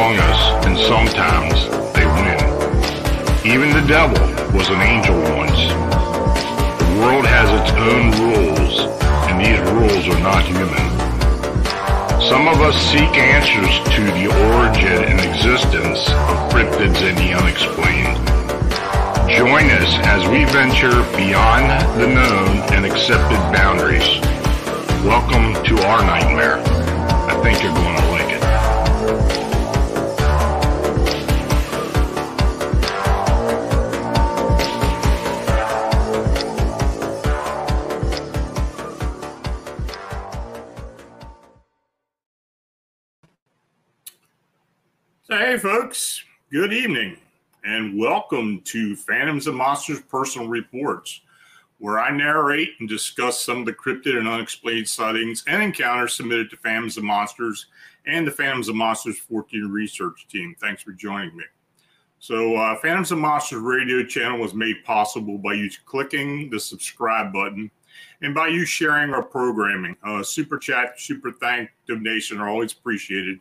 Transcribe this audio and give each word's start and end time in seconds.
among 0.00 0.16
us, 0.16 0.64
and 0.64 0.78
sometimes 0.88 1.68
they 1.92 2.06
win. 2.08 2.40
Even 3.44 3.68
the 3.68 3.86
devil 3.86 4.16
was 4.56 4.70
an 4.70 4.80
angel 4.80 5.12
once. 5.36 5.60
The 6.80 6.90
world 7.04 7.26
has 7.28 7.48
its 7.60 7.70
own 7.76 8.08
rules, 8.16 8.80
and 9.28 9.36
these 9.36 9.60
rules 9.76 10.08
are 10.08 10.22
not 10.24 10.42
human. 10.48 10.88
Some 12.32 12.48
of 12.48 12.62
us 12.64 12.80
seek 12.88 13.12
answers 13.12 13.76
to 13.92 14.02
the 14.16 14.32
origin 14.56 15.04
and 15.04 15.20
existence 15.20 16.08
of 16.08 16.48
cryptids 16.48 17.04
and 17.04 17.18
the 17.20 17.36
unexplained. 17.36 18.16
Join 19.28 19.68
us 19.68 19.92
as 20.08 20.24
we 20.32 20.48
venture 20.48 20.96
beyond 21.12 21.68
the 22.00 22.08
known 22.08 22.56
and 22.72 22.86
accepted 22.86 23.36
boundaries. 23.52 24.08
Welcome 25.04 25.62
to 25.68 25.76
our 25.92 26.00
nightmare. 26.06 26.56
I 27.28 27.38
think 27.42 27.62
you're 27.62 27.74
going 27.74 28.00
to 28.00 28.19
Good 46.52 46.72
evening, 46.72 47.16
and 47.64 47.96
welcome 47.96 48.60
to 48.62 48.96
Phantoms 48.96 49.46
and 49.46 49.56
Monsters 49.56 50.00
Personal 50.00 50.48
Reports, 50.48 51.20
where 51.78 52.00
I 52.00 52.10
narrate 52.10 52.70
and 52.80 52.88
discuss 52.88 53.38
some 53.38 53.58
of 53.58 53.66
the 53.66 53.72
cryptid 53.72 54.18
and 54.18 54.26
unexplained 54.26 54.88
sightings 54.88 55.44
and 55.46 55.62
encounters 55.62 56.14
submitted 56.14 56.50
to 56.50 56.56
Phantoms 56.56 56.96
and 56.96 57.06
Monsters 57.06 57.66
and 58.04 58.26
the 58.26 58.32
Phantoms 58.32 58.68
and 58.68 58.76
Monsters 58.76 59.20
Fortean 59.30 59.70
research 59.70 60.26
team. 60.26 60.56
Thanks 60.60 60.82
for 60.82 60.90
joining 60.90 61.36
me. 61.36 61.44
So, 62.18 62.56
uh, 62.56 62.74
Phantoms 62.78 63.12
and 63.12 63.20
Monsters 63.20 63.60
radio 63.60 64.02
channel 64.02 64.40
was 64.40 64.52
made 64.52 64.82
possible 64.84 65.38
by 65.38 65.52
you 65.52 65.70
clicking 65.84 66.50
the 66.50 66.58
subscribe 66.58 67.32
button 67.32 67.70
and 68.22 68.34
by 68.34 68.48
you 68.48 68.64
sharing 68.64 69.14
our 69.14 69.22
programming. 69.22 69.96
Uh, 70.02 70.24
super 70.24 70.58
chat, 70.58 71.00
super 71.00 71.30
thank, 71.30 71.70
donation 71.86 72.40
are 72.40 72.48
always 72.48 72.72
appreciated 72.72 73.38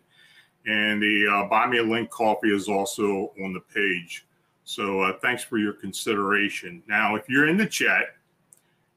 and 0.67 1.01
the 1.01 1.27
uh, 1.27 1.49
buy 1.49 1.67
me 1.67 1.77
a 1.77 1.83
link 1.83 2.09
coffee 2.09 2.53
is 2.53 2.67
also 2.67 3.31
on 3.43 3.53
the 3.53 3.61
page. 3.73 4.25
So 4.63 5.01
uh, 5.01 5.13
thanks 5.21 5.43
for 5.43 5.57
your 5.57 5.73
consideration. 5.73 6.83
Now 6.87 7.15
if 7.15 7.27
you're 7.27 7.47
in 7.47 7.57
the 7.57 7.65
chat 7.65 8.15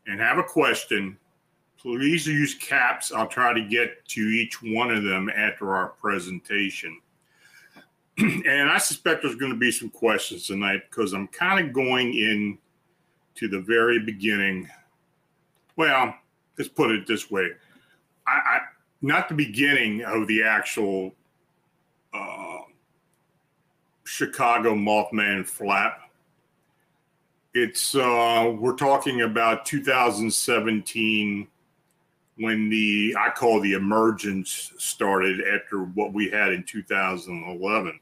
and 0.07 0.21
have 0.21 0.39
a 0.39 0.43
question 0.43 1.17
please 1.83 2.27
use 2.27 2.55
caps. 2.55 3.11
I'll 3.11 3.27
try 3.27 3.53
to 3.53 3.61
get 3.61 4.07
to 4.11 4.21
each 4.21 4.63
one 4.63 4.93
of 4.93 5.03
them 5.03 5.29
after 5.29 5.75
our 5.75 5.89
presentation. 5.89 7.01
And 8.19 8.71
i 8.71 8.77
suspect 8.77 9.23
there's 9.23 9.37
going 9.37 9.53
to 9.53 9.59
be 9.59 9.73
some 9.73 9.89
questions 9.89 10.47
tonight 10.47 10.83
because 10.91 11.15
i'm 11.15 11.29
kind 11.29 11.67
of 11.67 11.73
going 11.73 12.13
in 12.13 12.59
to 13.37 13.49
the 13.49 13.61
very 13.61 13.99
beginning. 13.99 14.69
Well 15.77 16.15
let's 16.59 16.69
put 16.69 16.91
it 16.91 17.07
this 17.07 17.31
way. 17.31 17.49
I, 18.27 18.33
I 18.33 18.61
not 19.01 19.31
the 19.31 19.35
beginning 19.35 20.05
of 20.05 20.29
the 20.29 20.43
actual 20.43 21.15
Chicago 24.13 24.75
Mothman 24.75 25.47
flap. 25.47 26.11
It's 27.55 27.95
uh, 27.95 28.55
we're 28.59 28.77
talking 28.77 29.23
about 29.23 29.65
2017 29.65 31.49
when 32.37 32.69
the 32.69 33.17
I 33.19 33.31
call 33.31 33.59
the 33.61 33.73
emergence 33.73 34.75
started 34.77 35.41
after 35.41 35.85
what 35.85 36.13
we 36.13 36.29
had 36.29 36.53
in 36.53 36.63
2011. 36.63 37.99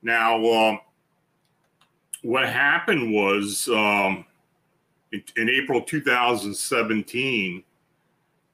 Now, 0.00 0.42
uh, 0.46 0.76
what 2.22 2.48
happened 2.48 3.12
was 3.12 3.68
um, 3.68 4.24
in, 5.12 5.22
in, 5.36 5.50
April 5.50 5.82
2017, 5.82 7.62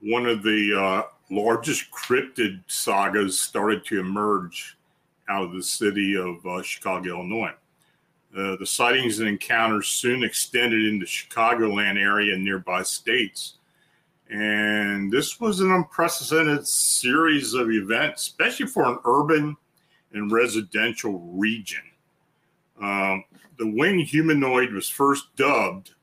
one 0.01 0.27
of 0.27 0.43
the 0.43 0.75
uh, 0.77 1.03
largest 1.31 1.89
cryptid 1.93 2.65
sagas 2.67 3.41
started 3.41 3.85
to 3.85 4.01
emerge 4.01 4.77
out 5.29 5.45
of 5.45 5.53
the 5.53 5.63
city 5.63 6.17
of 6.17 6.45
uh, 6.47 6.63
Chicago, 6.63 7.17
Illinois. 7.17 7.55
Uh, 8.37 8.57
the 8.57 8.67
sightings 8.67 9.21
and 9.21 9.29
encounters 9.29 9.87
soon 9.87 10.25
extended 10.25 10.85
into 10.85 11.07
Chicagoland 11.07 11.97
area 11.97 12.35
and 12.35 12.45
nearby 12.45 12.83
states. 12.83 13.59
And 14.29 15.13
this 15.13 15.39
was 15.39 15.61
an 15.61 15.71
unprecedented 15.71 16.67
series 16.67 17.55
of 17.55 17.71
events, 17.71 18.23
especially 18.23 18.67
for 18.67 18.87
an 18.87 18.99
urban 19.05 19.57
and 20.13 20.33
residential 20.33 21.21
region. 21.21 21.83
Um, 22.81 23.25
the 23.59 23.71
winged 23.71 24.09
humanoid 24.09 24.73
was 24.73 24.89
first 24.89 25.37
dubbed 25.37 25.95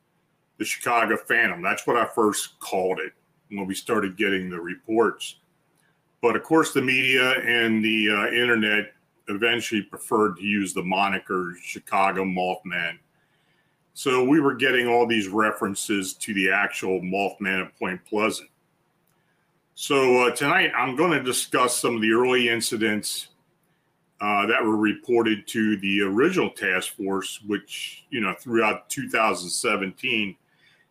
the 0.58 0.66
Chicago 0.66 1.18
Phantom. 1.18 1.62
That's 1.62 1.86
what 1.86 1.98
I 1.98 2.06
first 2.06 2.60
called 2.60 3.00
it 3.00 3.14
when 3.50 3.66
we 3.66 3.76
started 3.76 4.16
getting 4.16 4.50
the 4.50 4.62
reports. 4.62 5.38
But 6.22 6.36
of 6.36 6.44
course, 6.44 6.72
the 6.72 6.82
media 6.82 7.32
and 7.40 7.84
the 7.84 8.10
uh, 8.10 8.28
internet 8.28 8.94
eventually 9.28 9.82
preferred 9.82 10.38
to 10.38 10.44
use 10.44 10.74
the 10.74 10.84
moniker 10.84 11.56
Chicago 11.62 12.24
Mothman. 12.24 12.98
So 13.94 14.24
we 14.24 14.40
were 14.40 14.56
getting 14.56 14.88
all 14.88 15.06
these 15.06 15.28
references 15.28 16.14
to 16.16 16.34
the 16.34 16.50
actual 16.50 17.02
Mothman 17.02 17.66
at 17.66 17.78
Point 17.78 18.04
Pleasant. 18.06 18.50
So 19.74 20.28
uh, 20.28 20.32
tonight 20.32 20.72
I'm 20.76 20.96
going 20.96 21.12
to 21.12 21.24
discuss 21.24 21.78
some 21.78 21.96
of 21.96 22.02
the 22.02 22.12
early 22.12 22.50
incidents 22.50 23.30
uh, 24.20 24.46
that 24.46 24.64
were 24.64 24.78
reported 24.78 25.48
to 25.48 25.78
the 25.78 26.02
original 26.02 26.50
task 26.52 26.96
force, 26.96 27.42
which, 27.48 28.06
you 28.12 28.22
know, 28.22 28.36
throughout 28.40 28.90
2017 28.90 30.36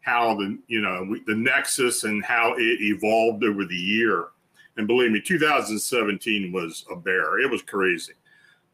how 0.00 0.34
the 0.34 0.58
you 0.66 0.80
know 0.80 1.14
the 1.26 1.34
nexus 1.34 2.04
and 2.04 2.24
how 2.24 2.54
it 2.56 2.80
evolved 2.80 3.44
over 3.44 3.64
the 3.64 3.76
year. 3.76 4.28
And 4.76 4.86
believe 4.86 5.10
me, 5.10 5.20
2017 5.20 6.52
was 6.52 6.84
a 6.90 6.96
bear. 6.96 7.40
It 7.40 7.50
was 7.50 7.62
crazy. 7.62 8.14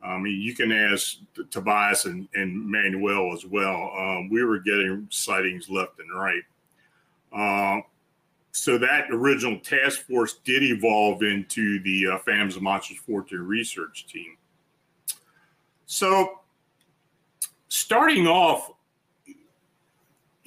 I 0.03 0.19
mean, 0.19 0.41
you 0.41 0.55
can 0.55 0.71
ask 0.71 1.17
Tobias 1.51 2.05
and, 2.05 2.29
and 2.35 2.71
Manuel 2.71 3.33
as 3.33 3.45
well. 3.45 3.93
Um, 3.99 4.29
we 4.31 4.45
were 4.45 4.59
getting 4.61 5.09
sightings 5.11 5.69
left 5.69 5.99
and 5.99 6.15
right. 6.15 6.43
Uh, 7.33 7.81
so 8.53 8.79
that 8.79 9.11
original 9.11 9.59
task 9.59 10.07
force 10.07 10.37
did 10.45 10.63
evolve 10.63 11.23
into 11.23 11.83
the 11.83 12.07
uh, 12.15 12.19
Phantoms 12.19 12.57
of 12.57 12.63
Monsters 12.63 12.99
Fortean 13.07 13.47
research 13.47 14.07
team. 14.07 14.37
So, 15.87 16.41
starting 17.69 18.27
off 18.27 18.71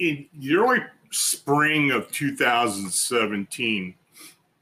in 0.00 0.26
the 0.38 0.56
early 0.56 0.80
spring 1.12 1.92
of 1.92 2.10
2017, 2.10 3.94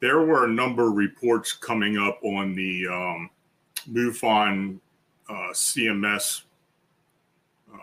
there 0.01 0.21
were 0.21 0.45
a 0.45 0.49
number 0.49 0.89
of 0.89 0.95
reports 0.95 1.53
coming 1.53 1.99
up 1.99 2.21
on 2.23 2.55
the 2.55 2.87
um, 2.87 3.31
MUFON 3.91 4.79
uh, 5.29 5.53
CMS, 5.53 6.43
uh, 7.73 7.79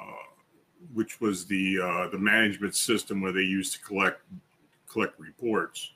which 0.93 1.19
was 1.19 1.45
the 1.45 1.79
uh, 1.81 2.09
the 2.09 2.17
management 2.17 2.75
system 2.75 3.21
where 3.21 3.31
they 3.31 3.41
used 3.41 3.73
to 3.73 3.81
collect 3.81 4.21
collect 4.89 5.19
reports, 5.19 5.91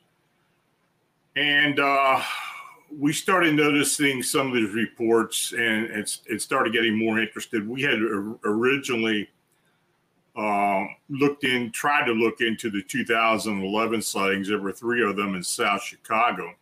and 1.36 1.80
uh, 1.80 2.22
we 2.98 3.14
started 3.14 3.56
noticing 3.56 4.22
some 4.22 4.48
of 4.48 4.54
these 4.54 4.74
reports, 4.74 5.54
and 5.54 5.86
it 5.86 6.42
started 6.42 6.74
getting 6.74 6.98
more 6.98 7.20
interested. 7.20 7.68
We 7.68 7.82
had 7.82 8.00
originally 8.44 9.30
um, 10.40 10.96
looked 11.10 11.44
in, 11.44 11.70
tried 11.72 12.06
to 12.06 12.14
look 12.14 12.40
into 12.40 12.70
the 12.70 12.82
2011 12.82 14.02
sightings. 14.02 14.48
There 14.48 14.58
were 14.58 14.72
three 14.72 15.04
of 15.04 15.18
them 15.18 15.36
in 15.36 15.44
South 15.44 15.84
Chicago. 15.84 16.54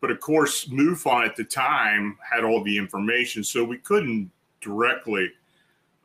But 0.00 0.10
of 0.10 0.18
course, 0.20 0.66
MUFON 0.68 1.26
at 1.26 1.36
the 1.36 1.44
time 1.44 2.16
had 2.28 2.42
all 2.42 2.64
the 2.64 2.78
information, 2.78 3.44
so 3.44 3.62
we 3.62 3.76
couldn't 3.78 4.30
directly 4.62 5.30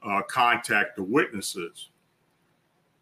uh, 0.04 0.22
contact 0.24 0.98
the 0.98 1.04
witnesses. 1.04 1.90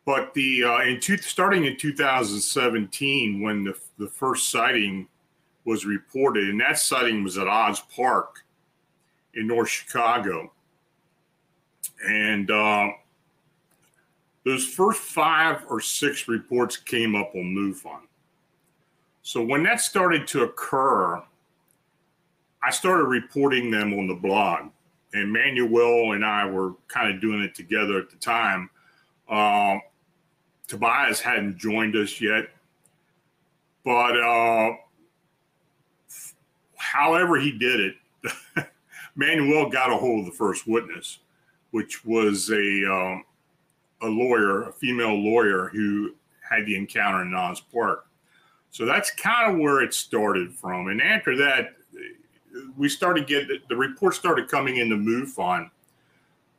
But 0.06 0.35
the 0.35 0.65
uh, 0.65 0.81
in 0.81 1.00
two, 1.00 1.17
starting 1.17 1.65
in 1.65 1.75
2017, 1.77 3.41
when 3.41 3.63
the, 3.63 3.75
the 3.97 4.07
first 4.07 4.51
sighting 4.51 5.07
was 5.65 5.85
reported, 5.85 6.47
and 6.50 6.62
that 6.62 6.77
sighting 6.77 7.24
was 7.24 7.39
at 7.39 7.47
Oz 7.47 7.81
Park 7.95 8.44
in 9.33 9.47
North 9.47 9.69
Chicago, 9.69 10.51
and 12.07 12.51
uh, 12.51 12.89
those 14.45 14.65
first 14.65 15.01
five 15.01 15.63
or 15.69 15.79
six 15.79 16.27
reports 16.27 16.77
came 16.77 17.15
up 17.15 17.31
on 17.35 17.43
MUFON. 17.43 18.01
So 19.21 19.43
when 19.43 19.63
that 19.63 19.79
started 19.81 20.27
to 20.29 20.43
occur, 20.43 21.21
I 22.63 22.71
started 22.71 23.05
reporting 23.05 23.69
them 23.69 23.93
on 23.93 24.07
the 24.07 24.15
blog. 24.15 24.69
And 25.13 25.31
Manuel 25.31 26.13
and 26.13 26.25
I 26.25 26.45
were 26.45 26.73
kind 26.88 27.13
of 27.13 27.21
doing 27.21 27.41
it 27.41 27.53
together 27.53 27.99
at 27.99 28.09
the 28.09 28.15
time. 28.17 28.69
Um, 29.29 29.81
Tobias 30.67 31.19
hadn't 31.19 31.57
joined 31.57 31.95
us 31.95 32.21
yet, 32.21 32.45
but 33.83 34.17
uh, 34.17 34.71
however 36.77 37.38
he 37.39 37.51
did 37.51 37.79
it, 37.79 38.67
Manuel 39.15 39.69
got 39.69 39.91
a 39.91 39.97
hold 39.97 40.21
of 40.21 40.25
the 40.27 40.31
first 40.31 40.67
witness, 40.67 41.19
which 41.71 42.05
was 42.05 42.49
a 42.51 42.85
um, 42.89 43.25
a 44.01 44.07
lawyer, 44.07 44.63
a 44.63 44.74
female 44.74 45.15
lawyer 45.15 45.69
who 45.74 46.15
had 46.48 46.65
the 46.65 46.75
encounter 46.75 47.21
in 47.21 47.31
Nons 47.31 47.62
Park. 47.62 48.07
So 48.71 48.86
that's 48.86 49.12
kind 49.12 49.53
of 49.53 49.59
where 49.59 49.81
it 49.81 49.94
started 49.94 50.53
from. 50.53 50.88
And 50.88 51.01
after 51.01 51.36
that, 51.38 51.75
we 52.77 52.89
started 52.89 53.27
getting 53.27 53.59
the 53.69 53.75
reports 53.75 54.18
started 54.18 54.50
coming 54.50 54.77
into 54.77 54.95
MUFON 54.95 55.69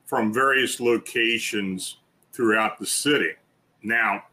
from 0.06 0.32
various 0.32 0.80
locations 0.80 1.98
throughout 2.32 2.78
the 2.78 2.86
city. 2.86 3.32
Now, 3.82 4.24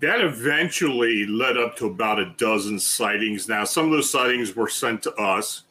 that 0.00 0.20
eventually 0.20 1.26
led 1.26 1.56
up 1.56 1.76
to 1.76 1.86
about 1.86 2.18
a 2.18 2.34
dozen 2.36 2.78
sightings. 2.78 3.48
Now, 3.48 3.64
some 3.64 3.86
of 3.86 3.92
those 3.92 4.10
sightings 4.10 4.56
were 4.56 4.68
sent 4.68 5.02
to 5.04 5.14
us 5.14 5.62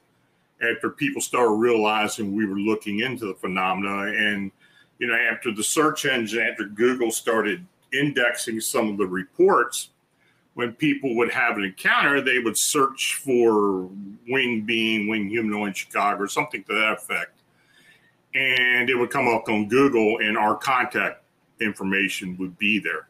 after 0.62 0.90
people 0.90 1.22
started 1.22 1.54
realizing 1.54 2.36
we 2.36 2.46
were 2.46 2.60
looking 2.60 3.00
into 3.00 3.26
the 3.26 3.36
phenomena. 3.36 4.12
And, 4.16 4.52
you 5.00 5.08
know, 5.08 5.16
after 5.16 5.52
the 5.52 5.64
search 5.64 6.06
engine, 6.06 6.42
after 6.42 6.66
Google 6.66 7.12
started 7.12 7.66
indexing 7.94 8.60
some 8.62 8.90
of 8.90 8.98
the 8.98 9.08
reports, 9.08 9.90
when 10.54 10.74
people 10.74 11.16
would 11.16 11.32
have 11.32 11.58
an 11.58 11.64
encounter, 11.64 12.22
they 12.22 12.40
would 12.40 12.58
search 12.58 13.22
for 13.24 13.90
wing 14.28 14.62
being, 14.62 15.08
wing 15.08 15.30
humanoid 15.30 15.76
Chicago, 15.76 16.24
or 16.24 16.28
something 16.28 16.64
to 16.66 16.74
that 16.74 16.94
effect. 16.94 17.40
And 18.36 18.90
it 18.90 18.96
would 18.96 19.10
come 19.10 19.28
up 19.28 19.48
on 19.50 19.68
Google, 19.68 20.20
and 20.20 20.38
our 20.38 20.56
contact 20.56 21.24
information 21.60 22.38
would 22.38 22.58
be 22.58 22.80
there. 22.80 23.08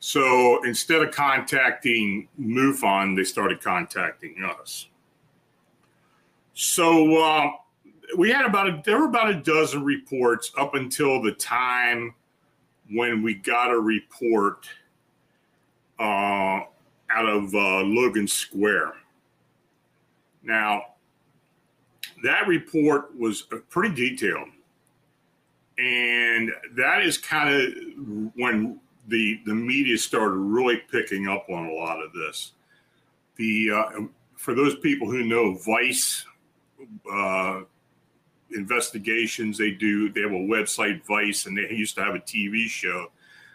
So 0.00 0.64
instead 0.64 1.02
of 1.02 1.12
contacting 1.12 2.28
MUFON, 2.40 3.16
they 3.16 3.24
started 3.24 3.60
contacting 3.60 4.42
us. 4.42 4.88
So 6.54 7.16
uh, 7.16 7.50
we 8.16 8.30
had 8.30 8.44
about 8.44 8.68
a, 8.68 8.82
there 8.84 8.98
were 8.98 9.06
about 9.06 9.30
a 9.30 9.34
dozen 9.34 9.84
reports 9.84 10.52
up 10.58 10.74
until 10.74 11.22
the 11.22 11.32
time 11.32 12.14
when 12.90 13.22
we 13.22 13.34
got 13.34 13.70
a 13.70 13.78
report 13.78 14.68
uh, 15.98 16.60
out 17.10 17.26
of 17.26 17.54
uh, 17.54 17.80
Logan 17.82 18.26
Square. 18.26 18.94
Now, 20.42 20.82
that 22.22 22.46
report 22.46 23.16
was 23.18 23.44
uh, 23.52 23.56
pretty 23.70 23.94
detailed. 23.94 24.48
And 25.78 26.52
that 26.76 27.02
is 27.02 27.16
kind 27.16 27.54
of 27.54 28.32
when 28.34 28.78
the, 29.08 29.40
the 29.46 29.54
media 29.54 29.96
started 29.96 30.36
really 30.36 30.76
picking 30.90 31.28
up 31.28 31.46
on 31.48 31.66
a 31.66 31.72
lot 31.72 32.02
of 32.02 32.12
this. 32.12 32.52
The 33.36 33.70
uh, 33.70 34.00
for 34.36 34.54
those 34.54 34.76
people 34.76 35.10
who 35.10 35.24
know 35.24 35.54
Vice 35.54 36.26
uh, 37.10 37.60
investigations, 38.54 39.58
they 39.58 39.70
do. 39.70 40.10
They 40.10 40.20
have 40.20 40.32
a 40.32 40.34
website, 40.34 41.04
Vice, 41.04 41.46
and 41.46 41.56
they 41.56 41.74
used 41.74 41.94
to 41.96 42.04
have 42.04 42.14
a 42.14 42.20
TV 42.20 42.66
show 42.66 43.10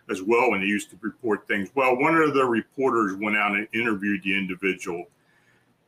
as 0.10 0.22
well 0.22 0.52
when 0.52 0.62
they 0.62 0.68
used 0.68 0.90
to 0.92 0.98
report 1.02 1.48
things. 1.48 1.70
Well, 1.76 1.98
one 1.98 2.16
of 2.16 2.34
the 2.34 2.46
reporters 2.46 3.16
went 3.20 3.36
out 3.36 3.56
and 3.56 3.68
interviewed 3.74 4.24
the 4.24 4.38
individual 4.38 5.06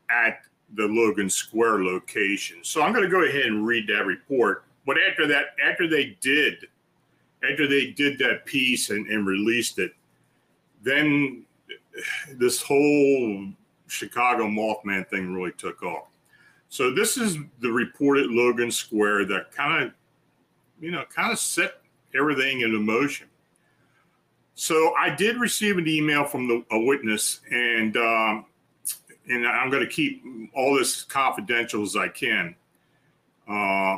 at 0.10 0.42
the 0.76 0.86
Logan 0.86 1.30
Square 1.30 1.84
location. 1.84 2.58
So 2.64 2.82
I'm 2.82 2.92
going 2.92 3.06
to 3.06 3.10
go 3.10 3.24
ahead 3.24 3.46
and 3.46 3.66
read 3.66 3.88
that 3.88 4.06
report. 4.06 4.66
But 4.86 4.98
after 5.10 5.28
that, 5.28 5.56
after 5.64 5.88
they 5.88 6.18
did, 6.22 6.68
after 7.50 7.68
they 7.68 7.92
did 7.92 8.20
that 8.20 8.46
piece 8.46 8.90
and, 8.90 9.08
and 9.08 9.26
released 9.26 9.80
it, 9.80 9.94
then 10.84 11.44
this 12.34 12.62
whole 12.62 13.48
Chicago 13.88 14.48
Mothman 14.48 15.08
thing 15.08 15.34
really 15.34 15.52
took 15.54 15.84
off. 15.84 16.08
So 16.70 16.94
this 16.94 17.18
is 17.18 17.38
the 17.62 17.72
report 17.72 18.20
at 18.20 18.28
Logan 18.28 18.72
Square 18.72 19.26
that 19.26 19.52
kind 19.52 19.86
of, 19.86 19.92
you 20.80 20.92
know, 20.92 21.04
kind 21.14 21.32
of 21.32 21.40
set 21.40 21.82
everything 22.16 22.62
into 22.62 22.80
motion. 22.80 23.28
So 24.54 24.94
I 24.96 25.10
did 25.10 25.38
receive 25.38 25.78
an 25.78 25.88
email 25.88 26.26
from 26.26 26.48
the, 26.48 26.64
a 26.72 26.80
witness, 26.80 27.42
and 27.50 27.98
um, 27.98 28.46
and 29.28 29.48
I'm 29.48 29.70
going 29.70 29.84
to 29.84 29.90
keep 29.90 30.24
all 30.54 30.78
this 30.78 31.04
confidential 31.04 31.82
as 31.84 31.96
I 31.96 32.08
can. 32.10 32.56
Uh, 33.48 33.98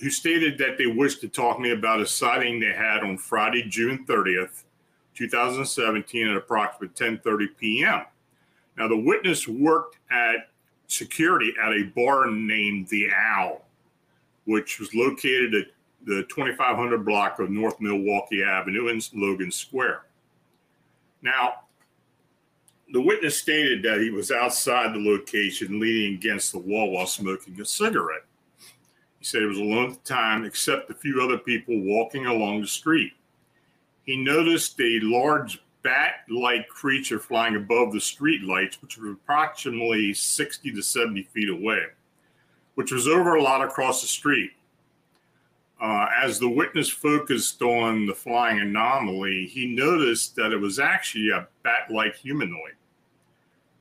who 0.00 0.10
stated 0.10 0.58
that 0.58 0.76
they 0.76 0.86
wished 0.86 1.20
to 1.20 1.28
talk 1.28 1.56
to 1.56 1.62
me 1.62 1.70
about 1.70 2.00
a 2.00 2.06
sighting 2.06 2.60
they 2.60 2.72
had 2.72 3.02
on 3.02 3.16
Friday, 3.16 3.64
June 3.68 4.04
30th, 4.06 4.64
2017, 5.14 6.28
at 6.28 6.36
approximately 6.36 6.88
10:30 6.88 7.46
p.m. 7.58 8.02
Now 8.76 8.88
the 8.88 8.96
witness 8.96 9.48
worked 9.48 9.96
at 10.10 10.50
security 10.86 11.52
at 11.62 11.72
a 11.72 11.84
bar 11.94 12.30
named 12.30 12.88
the 12.88 13.08
Owl, 13.12 13.64
which 14.44 14.78
was 14.78 14.94
located 14.94 15.54
at 15.54 15.66
the 16.04 16.22
2500 16.28 17.04
block 17.04 17.38
of 17.38 17.50
North 17.50 17.80
Milwaukee 17.80 18.42
Avenue 18.42 18.88
in 18.88 19.00
Logan 19.14 19.50
Square. 19.50 20.02
Now, 21.22 21.60
the 22.92 23.00
witness 23.00 23.38
stated 23.38 23.82
that 23.82 24.00
he 24.00 24.10
was 24.10 24.30
outside 24.30 24.92
the 24.92 24.98
location 24.98 25.80
leaning 25.80 26.14
against 26.14 26.52
the 26.52 26.58
wall 26.58 26.90
while 26.90 27.06
smoking 27.06 27.58
a 27.60 27.64
cigarette. 27.64 28.24
He 29.18 29.24
said 29.24 29.40
he 29.40 29.46
was 29.46 29.58
alone 29.58 29.92
at 29.92 30.04
the 30.04 30.08
time, 30.08 30.44
except 30.44 30.90
a 30.90 30.94
few 30.94 31.22
other 31.22 31.38
people 31.38 31.80
walking 31.80 32.26
along 32.26 32.60
the 32.60 32.66
street. 32.66 33.14
He 34.04 34.22
noticed 34.22 34.78
a 34.80 35.00
large 35.00 35.63
bat 35.84 36.24
like 36.28 36.66
creature 36.66 37.20
flying 37.20 37.54
above 37.54 37.92
the 37.92 38.00
street 38.00 38.42
lights, 38.42 38.82
which 38.82 38.98
were 38.98 39.12
approximately 39.12 40.12
60 40.12 40.72
to 40.72 40.82
70 40.82 41.22
feet 41.24 41.50
away, 41.50 41.84
which 42.74 42.90
was 42.90 43.06
over 43.06 43.36
a 43.36 43.42
lot 43.42 43.62
across 43.62 44.00
the 44.00 44.08
street. 44.08 44.50
Uh, 45.80 46.06
as 46.20 46.38
the 46.38 46.48
witness 46.48 46.88
focused 46.88 47.60
on 47.60 48.06
the 48.06 48.14
flying 48.14 48.58
anomaly, 48.58 49.46
he 49.46 49.66
noticed 49.66 50.34
that 50.34 50.52
it 50.52 50.56
was 50.56 50.78
actually 50.78 51.30
a 51.30 51.46
bat 51.62 51.90
like 51.90 52.16
humanoid. 52.16 52.74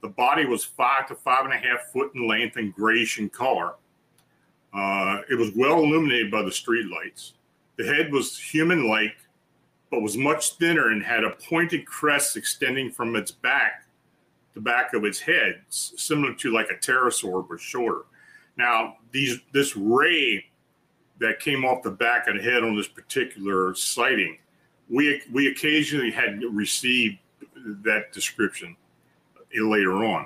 The 0.01 0.09
body 0.09 0.45
was 0.45 0.65
five 0.65 1.07
to 1.07 1.15
five 1.15 1.45
and 1.45 1.53
a 1.53 1.57
half 1.57 1.91
foot 1.93 2.11
in 2.13 2.27
length 2.27 2.57
and 2.57 2.73
grayish 2.73 3.19
in 3.19 3.29
color. 3.29 3.75
Uh, 4.73 5.21
it 5.31 5.35
was 5.35 5.51
well 5.55 5.79
illuminated 5.79 6.29
by 6.29 6.41
the 6.41 6.49
streetlights. 6.49 7.33
The 7.77 7.85
head 7.85 8.11
was 8.11 8.37
human 8.37 8.89
like, 8.89 9.15
but 9.93 10.01
was 10.01 10.17
much 10.17 10.55
thinner 10.55 10.89
and 10.89 11.03
had 11.03 11.23
a 11.23 11.29
pointed 11.47 11.85
crest 11.85 12.35
extending 12.35 12.89
from 12.89 13.15
its 13.15 13.29
back, 13.29 13.85
the 14.55 14.59
back 14.59 14.95
of 14.95 15.05
its 15.05 15.19
head, 15.19 15.61
similar 15.69 16.33
to 16.33 16.51
like 16.51 16.71
a 16.71 16.73
pterosaur, 16.73 17.47
but 17.47 17.59
shorter. 17.59 18.05
Now, 18.57 18.97
these 19.11 19.39
this 19.51 19.77
ray 19.77 20.45
that 21.19 21.39
came 21.39 21.63
off 21.63 21.83
the 21.83 21.91
back 21.91 22.27
of 22.27 22.37
the 22.37 22.41
head 22.41 22.63
on 22.63 22.75
this 22.75 22.87
particular 22.87 23.75
sighting, 23.75 24.39
we 24.89 25.21
we 25.31 25.49
occasionally 25.49 26.09
had 26.09 26.41
received 26.41 27.19
that 27.83 28.11
description 28.13 28.75
uh, 29.37 29.63
later 29.63 30.03
on. 30.03 30.25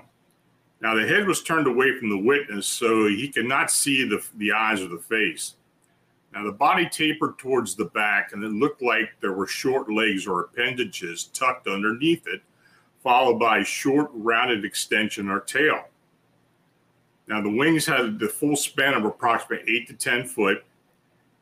Now 0.79 0.95
the 0.95 1.05
head 1.05 1.27
was 1.27 1.43
turned 1.43 1.67
away 1.67 1.99
from 1.99 2.07
the 2.09 2.17
witness, 2.17 2.67
so 2.67 3.07
he 3.07 3.27
could 3.27 3.47
not 3.47 3.69
see 3.69 4.07
the 4.07 4.25
the 4.37 4.53
eyes 4.53 4.79
or 4.79 4.87
the 4.87 4.97
face. 4.97 5.55
Now 6.37 6.43
the 6.43 6.51
body 6.51 6.87
tapered 6.87 7.39
towards 7.39 7.73
the 7.73 7.85
back, 7.85 8.31
and 8.31 8.43
it 8.43 8.51
looked 8.51 8.83
like 8.83 9.09
there 9.21 9.33
were 9.33 9.47
short 9.47 9.91
legs 9.91 10.27
or 10.27 10.41
appendages 10.41 11.31
tucked 11.33 11.67
underneath 11.67 12.27
it, 12.27 12.43
followed 13.01 13.39
by 13.39 13.59
a 13.59 13.65
short 13.65 14.11
rounded 14.13 14.63
extension 14.63 15.29
or 15.29 15.39
tail. 15.39 15.85
Now 17.27 17.41
the 17.41 17.49
wings 17.49 17.87
had 17.87 18.19
the 18.19 18.27
full 18.27 18.55
span 18.55 18.93
of 18.93 19.03
approximately 19.03 19.75
eight 19.75 19.87
to 19.87 19.95
ten 19.95 20.25
foot 20.25 20.63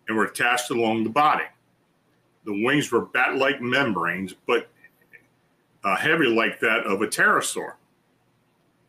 and 0.08 0.16
were 0.16 0.28
attached 0.28 0.72
along 0.72 1.04
the 1.04 1.10
body. 1.10 1.44
The 2.46 2.64
wings 2.64 2.90
were 2.90 3.02
bat 3.02 3.36
like 3.36 3.60
membranes, 3.60 4.34
but 4.48 4.70
uh, 5.84 5.98
heavy 5.98 6.28
like 6.28 6.58
that 6.62 6.86
of 6.86 7.02
a 7.02 7.08
pterosaur. 7.08 7.74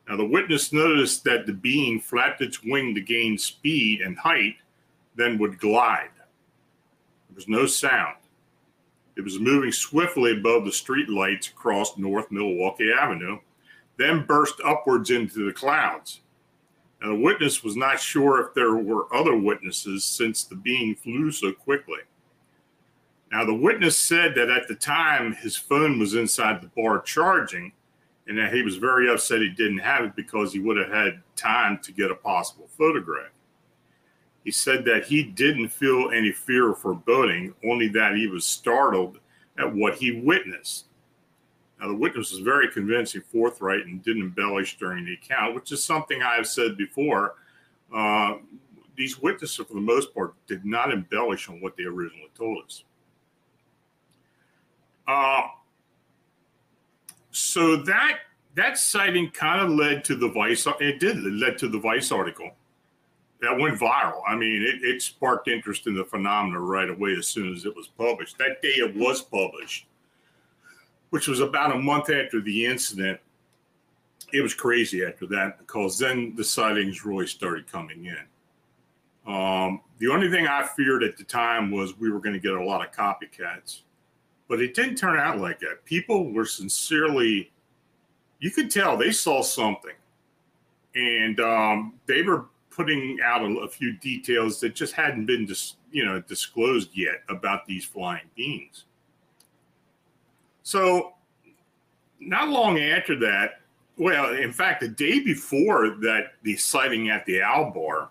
Now, 0.08 0.16
the 0.16 0.24
witness 0.24 0.72
noticed 0.72 1.24
that 1.24 1.46
the 1.46 1.52
being 1.52 1.98
flapped 1.98 2.42
its 2.42 2.62
wing 2.62 2.94
to 2.94 3.00
gain 3.00 3.36
speed 3.36 4.02
and 4.02 4.16
height, 4.16 4.54
then 5.16 5.38
would 5.38 5.58
glide. 5.58 6.10
There 7.28 7.34
was 7.34 7.48
no 7.48 7.66
sound. 7.66 8.16
It 9.16 9.24
was 9.24 9.40
moving 9.40 9.72
swiftly 9.72 10.32
above 10.32 10.64
the 10.64 10.72
street 10.72 11.08
lights 11.08 11.48
across 11.48 11.96
North 11.96 12.30
Milwaukee 12.30 12.92
Avenue, 12.92 13.38
then 13.96 14.26
burst 14.26 14.60
upwards 14.64 15.10
into 15.10 15.46
the 15.46 15.52
clouds. 15.52 16.20
And 17.00 17.10
the 17.10 17.24
witness 17.24 17.64
was 17.64 17.76
not 17.76 18.00
sure 18.00 18.40
if 18.40 18.54
there 18.54 18.74
were 18.74 19.12
other 19.14 19.36
witnesses 19.36 20.04
since 20.04 20.44
the 20.44 20.56
being 20.56 20.94
flew 20.94 21.30
so 21.30 21.52
quickly. 21.52 22.00
Now, 23.32 23.44
the 23.44 23.54
witness 23.54 23.98
said 23.98 24.34
that 24.36 24.50
at 24.50 24.68
the 24.68 24.74
time 24.74 25.34
his 25.34 25.56
phone 25.56 25.98
was 25.98 26.14
inside 26.14 26.60
the 26.60 26.68
bar 26.68 27.00
charging 27.00 27.72
and 28.28 28.38
that 28.38 28.52
he 28.52 28.62
was 28.62 28.76
very 28.76 29.10
upset 29.10 29.40
he 29.40 29.50
didn't 29.50 29.78
have 29.78 30.04
it 30.04 30.16
because 30.16 30.52
he 30.52 30.58
would 30.58 30.76
have 30.76 30.90
had 30.90 31.22
time 31.36 31.78
to 31.82 31.92
get 31.92 32.10
a 32.10 32.14
possible 32.14 32.68
photograph. 32.76 33.30
He 34.46 34.52
said 34.52 34.84
that 34.84 35.06
he 35.06 35.24
didn't 35.24 35.70
feel 35.70 36.12
any 36.14 36.30
fear 36.30 36.68
or 36.68 36.76
foreboding, 36.76 37.52
only 37.68 37.88
that 37.88 38.14
he 38.14 38.28
was 38.28 38.44
startled 38.44 39.18
at 39.58 39.74
what 39.74 39.96
he 39.96 40.20
witnessed. 40.20 40.86
Now, 41.80 41.88
the 41.88 41.96
witness 41.96 42.30
was 42.30 42.38
very 42.38 42.70
convincing, 42.70 43.22
forthright, 43.22 43.86
and 43.86 44.04
didn't 44.04 44.22
embellish 44.22 44.78
during 44.78 45.04
the 45.04 45.14
account, 45.14 45.56
which 45.56 45.72
is 45.72 45.82
something 45.82 46.22
I 46.22 46.36
have 46.36 46.46
said 46.46 46.76
before. 46.76 47.34
Uh, 47.92 48.34
these 48.96 49.20
witnesses, 49.20 49.56
for 49.66 49.74
the 49.74 49.80
most 49.80 50.14
part, 50.14 50.34
did 50.46 50.64
not 50.64 50.92
embellish 50.92 51.48
on 51.48 51.60
what 51.60 51.76
they 51.76 51.82
originally 51.82 52.30
told 52.36 52.64
us. 52.64 52.84
Uh, 55.08 55.42
so 57.32 57.78
that 57.78 58.18
that 58.54 58.78
sighting 58.78 59.28
kind 59.32 59.60
of 59.60 59.70
led 59.70 60.04
to 60.04 60.14
the 60.14 60.28
Vice. 60.28 60.68
It 60.78 61.00
did. 61.00 61.18
It 61.18 61.32
led 61.32 61.58
to 61.58 61.68
the 61.68 61.80
Vice 61.80 62.12
article 62.12 62.52
that 63.40 63.58
went 63.58 63.78
viral. 63.78 64.20
I 64.26 64.34
mean, 64.34 64.62
it, 64.62 64.82
it 64.82 65.02
sparked 65.02 65.48
interest 65.48 65.86
in 65.86 65.94
the 65.94 66.04
phenomena 66.04 66.58
right 66.60 66.88
away 66.88 67.14
as 67.18 67.28
soon 67.28 67.52
as 67.54 67.64
it 67.66 67.76
was 67.76 67.88
published. 67.88 68.38
That 68.38 68.62
day 68.62 68.68
it 68.68 68.96
was 68.96 69.22
published, 69.22 69.86
which 71.10 71.28
was 71.28 71.40
about 71.40 71.74
a 71.74 71.78
month 71.78 72.10
after 72.10 72.40
the 72.40 72.66
incident. 72.66 73.20
It 74.32 74.40
was 74.40 74.54
crazy 74.54 75.04
after 75.04 75.26
that 75.26 75.58
because 75.58 75.98
then 75.98 76.34
the 76.34 76.44
sightings 76.44 77.04
really 77.04 77.26
started 77.26 77.70
coming 77.70 78.06
in. 78.06 79.32
Um, 79.32 79.80
the 79.98 80.08
only 80.08 80.30
thing 80.30 80.46
I 80.46 80.66
feared 80.66 81.02
at 81.02 81.16
the 81.16 81.24
time 81.24 81.70
was 81.70 81.98
we 81.98 82.10
were 82.10 82.20
going 82.20 82.34
to 82.34 82.40
get 82.40 82.52
a 82.52 82.64
lot 82.64 82.86
of 82.86 82.92
copycats, 82.92 83.80
but 84.48 84.60
it 84.60 84.74
didn't 84.74 84.96
turn 84.96 85.18
out 85.18 85.38
like 85.38 85.58
that. 85.60 85.84
People 85.84 86.32
were 86.32 86.46
sincerely, 86.46 87.50
you 88.38 88.50
could 88.50 88.70
tell 88.70 88.96
they 88.96 89.10
saw 89.10 89.42
something, 89.42 89.94
and 90.94 91.40
um, 91.40 91.94
they 92.06 92.22
were 92.22 92.46
putting 92.76 93.18
out 93.24 93.40
a, 93.40 93.46
a, 93.60 93.68
few 93.68 93.96
details 93.96 94.60
that 94.60 94.74
just 94.74 94.92
hadn't 94.92 95.24
been 95.24 95.46
dis, 95.46 95.76
you 95.90 96.04
know 96.04 96.20
disclosed 96.20 96.90
yet 96.92 97.22
about 97.30 97.66
these 97.66 97.84
flying 97.84 98.28
beings. 98.36 98.84
So, 100.62 101.14
not 102.20 102.48
long 102.50 102.78
after 102.78 103.18
that, 103.20 103.62
well, 103.96 104.34
in 104.34 104.52
fact, 104.52 104.82
the 104.82 104.88
day 104.88 105.20
before 105.20 105.96
that, 106.02 106.32
the 106.42 106.56
sighting 106.56 107.08
at 107.08 107.24
the 107.24 107.40
Owl 107.40 107.70
Bar, 107.70 108.10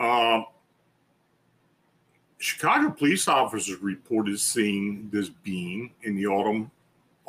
uh, 0.00 0.42
Chicago 2.38 2.90
police 2.90 3.28
officers 3.28 3.78
reported 3.80 4.38
seeing 4.40 5.08
this 5.12 5.28
being 5.28 5.92
in 6.02 6.16
the 6.16 6.26
autumn 6.26 6.70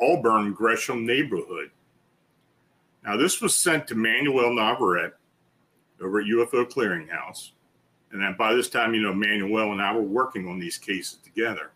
Auburn 0.00 0.52
Gresham 0.54 1.06
neighborhood. 1.06 1.70
Now, 3.04 3.16
this 3.16 3.40
was 3.40 3.54
sent 3.54 3.86
to 3.88 3.94
Manuel 3.94 4.52
Navarrete, 4.54 5.14
over 6.00 6.20
at 6.20 6.26
UFO 6.26 6.70
Clearinghouse. 6.70 7.50
And 8.12 8.20
then 8.20 8.34
by 8.36 8.54
this 8.54 8.68
time, 8.68 8.94
you 8.94 9.02
know, 9.02 9.14
Manuel 9.14 9.72
and 9.72 9.80
I 9.80 9.94
were 9.94 10.02
working 10.02 10.48
on 10.48 10.58
these 10.58 10.78
cases 10.78 11.18
together. 11.22 11.70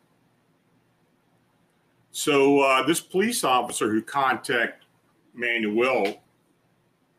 So 2.10 2.60
uh, 2.60 2.86
this 2.86 3.00
police 3.00 3.44
officer 3.44 3.90
who 3.90 4.02
contacted 4.02 4.86
Manuel, 5.34 6.22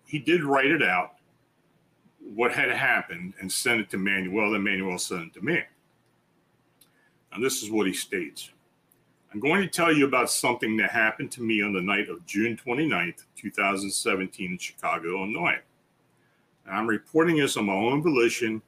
he 0.05 0.19
did 0.19 0.43
write 0.43 0.71
it 0.71 0.81
out, 0.81 1.15
what 2.33 2.51
had 2.51 2.71
happened, 2.71 3.33
and 3.39 3.51
sent 3.51 3.81
it 3.81 3.89
to 3.91 3.97
Manuel. 3.97 4.51
Then 4.51 4.63
Manuel 4.63 4.97
sent 4.97 5.23
it 5.23 5.33
to 5.35 5.41
me. 5.41 5.61
And 7.33 7.43
this 7.43 7.61
is 7.61 7.69
what 7.69 7.87
he 7.87 7.93
states. 7.93 8.51
I'm 9.33 9.41
going 9.41 9.61
to 9.61 9.67
tell 9.67 9.91
you 9.91 10.05
about 10.05 10.31
something 10.31 10.77
that 10.77 10.91
happened 10.91 11.29
to 11.33 11.41
me 11.41 11.61
on 11.61 11.73
the 11.73 11.81
night 11.81 12.07
of 12.07 12.25
June 12.25 12.57
29th, 12.65 13.23
2017 13.35 14.51
in 14.51 14.57
Chicago, 14.57 15.17
Illinois. 15.17 15.59
I'm 16.71 16.87
reporting 16.87 17.37
this 17.37 17.57
on 17.57 17.65
my 17.65 17.73
own 17.73 18.01
volition, 18.01 18.61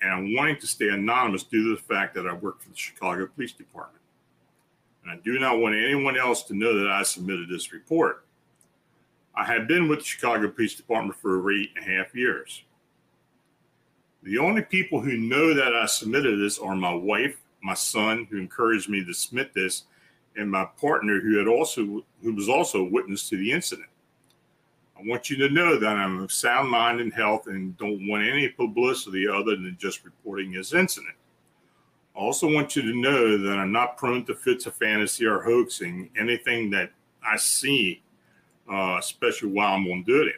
and 0.00 0.10
I'm 0.10 0.34
wanting 0.34 0.58
to 0.58 0.66
stay 0.66 0.88
anonymous 0.88 1.42
due 1.42 1.64
to 1.64 1.76
the 1.76 1.82
fact 1.82 2.14
that 2.14 2.26
I 2.26 2.32
work 2.32 2.60
for 2.60 2.68
the 2.68 2.76
Chicago 2.76 3.26
Police 3.26 3.52
Department. 3.52 4.02
And 5.02 5.12
I 5.12 5.16
do 5.24 5.38
not 5.38 5.58
want 5.58 5.74
anyone 5.74 6.16
else 6.16 6.42
to 6.44 6.54
know 6.54 6.78
that 6.78 6.90
I 6.90 7.02
submitted 7.02 7.48
this 7.48 7.72
report. 7.72 8.24
I 9.34 9.44
have 9.44 9.66
been 9.66 9.88
with 9.88 10.00
the 10.00 10.04
Chicago 10.04 10.48
Police 10.48 10.74
Department 10.74 11.16
for 11.16 11.38
over 11.38 11.52
eight 11.52 11.70
and 11.76 11.84
a 11.84 11.96
half 11.96 12.14
years. 12.14 12.62
The 14.22 14.38
only 14.38 14.62
people 14.62 15.00
who 15.00 15.16
know 15.16 15.54
that 15.54 15.74
I 15.74 15.86
submitted 15.86 16.38
this 16.38 16.58
are 16.58 16.74
my 16.74 16.92
wife, 16.92 17.36
my 17.62 17.74
son, 17.74 18.26
who 18.30 18.38
encouraged 18.38 18.88
me 18.88 19.04
to 19.04 19.12
submit 19.12 19.54
this, 19.54 19.84
and 20.36 20.50
my 20.50 20.64
partner, 20.80 21.20
who 21.20 21.38
had 21.38 21.46
also 21.46 22.04
who 22.22 22.34
was 22.34 22.48
also 22.48 22.80
a 22.80 22.90
witness 22.90 23.28
to 23.28 23.36
the 23.36 23.52
incident. 23.52 23.88
I 24.98 25.02
want 25.06 25.30
you 25.30 25.36
to 25.36 25.48
know 25.54 25.78
that 25.78 25.96
I'm 25.96 26.20
of 26.20 26.32
sound 26.32 26.68
mind 26.68 27.00
and 27.00 27.12
health 27.12 27.46
and 27.46 27.76
don't 27.78 28.08
want 28.08 28.26
any 28.26 28.48
publicity 28.48 29.28
other 29.28 29.54
than 29.54 29.76
just 29.78 30.04
reporting 30.04 30.50
this 30.50 30.74
incident. 30.74 31.14
I 32.16 32.18
also 32.18 32.52
want 32.52 32.74
you 32.74 32.82
to 32.82 33.00
know 33.00 33.38
that 33.38 33.58
I'm 33.58 33.70
not 33.70 33.96
prone 33.96 34.24
to 34.24 34.34
fits 34.34 34.66
of 34.66 34.74
fantasy 34.74 35.24
or 35.24 35.40
hoaxing 35.40 36.10
anything 36.18 36.68
that 36.70 36.90
I 37.24 37.36
see, 37.36 38.02
uh, 38.68 38.96
especially 38.98 39.50
while 39.50 39.74
I'm 39.74 39.86
on 39.86 40.02
duty. 40.02 40.32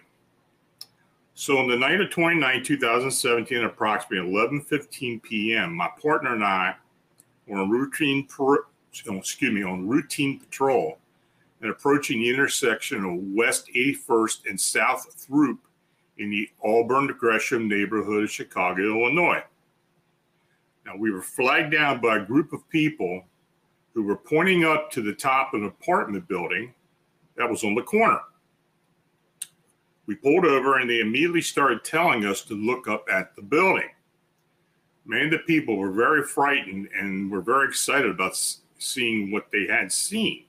So 1.32 1.56
on 1.56 1.68
the 1.68 1.76
night 1.76 2.02
of 2.02 2.10
29, 2.10 2.62
2017, 2.62 3.64
approximately 3.64 4.30
11:15 4.30 5.22
p.m., 5.22 5.74
my 5.74 5.88
partner 6.02 6.34
and 6.34 6.44
I 6.44 6.74
were 7.46 7.60
on 7.60 7.70
routine, 7.70 8.26
per- 8.26 8.66
excuse 8.92 9.52
me, 9.52 9.62
on 9.62 9.88
routine 9.88 10.38
patrol 10.38 10.99
and 11.60 11.70
approaching 11.70 12.20
the 12.20 12.30
intersection 12.30 13.04
of 13.04 13.34
West 13.34 13.70
81st 13.74 14.48
and 14.48 14.60
South 14.60 15.06
Throop 15.16 15.58
in 16.18 16.30
the 16.30 16.48
Auburn 16.64 17.14
Gresham 17.18 17.68
neighborhood 17.68 18.24
of 18.24 18.30
Chicago, 18.30 18.82
Illinois. 18.82 19.42
Now, 20.86 20.96
we 20.98 21.10
were 21.10 21.22
flagged 21.22 21.72
down 21.72 22.00
by 22.00 22.16
a 22.16 22.24
group 22.24 22.52
of 22.52 22.68
people 22.68 23.24
who 23.94 24.02
were 24.02 24.16
pointing 24.16 24.64
up 24.64 24.90
to 24.92 25.02
the 25.02 25.12
top 25.12 25.52
of 25.52 25.62
an 25.62 25.66
apartment 25.66 26.26
building 26.28 26.74
that 27.36 27.48
was 27.48 27.64
on 27.64 27.74
the 27.74 27.82
corner. 27.82 28.20
We 30.06 30.14
pulled 30.16 30.44
over 30.44 30.78
and 30.78 30.88
they 30.88 31.00
immediately 31.00 31.42
started 31.42 31.84
telling 31.84 32.24
us 32.24 32.42
to 32.42 32.54
look 32.54 32.88
up 32.88 33.04
at 33.12 33.36
the 33.36 33.42
building. 33.42 33.88
Many 35.04 35.26
of 35.26 35.30
the 35.30 35.38
people 35.38 35.76
were 35.76 35.92
very 35.92 36.22
frightened 36.22 36.88
and 36.98 37.30
were 37.30 37.42
very 37.42 37.68
excited 37.68 38.10
about 38.10 38.36
seeing 38.78 39.30
what 39.30 39.50
they 39.52 39.66
had 39.66 39.92
seen 39.92 40.44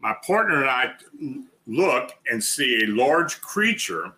my 0.00 0.14
partner 0.26 0.62
and 0.62 0.70
I 0.70 0.94
look 1.66 2.12
and 2.30 2.42
see 2.42 2.84
a 2.84 2.88
large 2.88 3.40
creature 3.40 4.12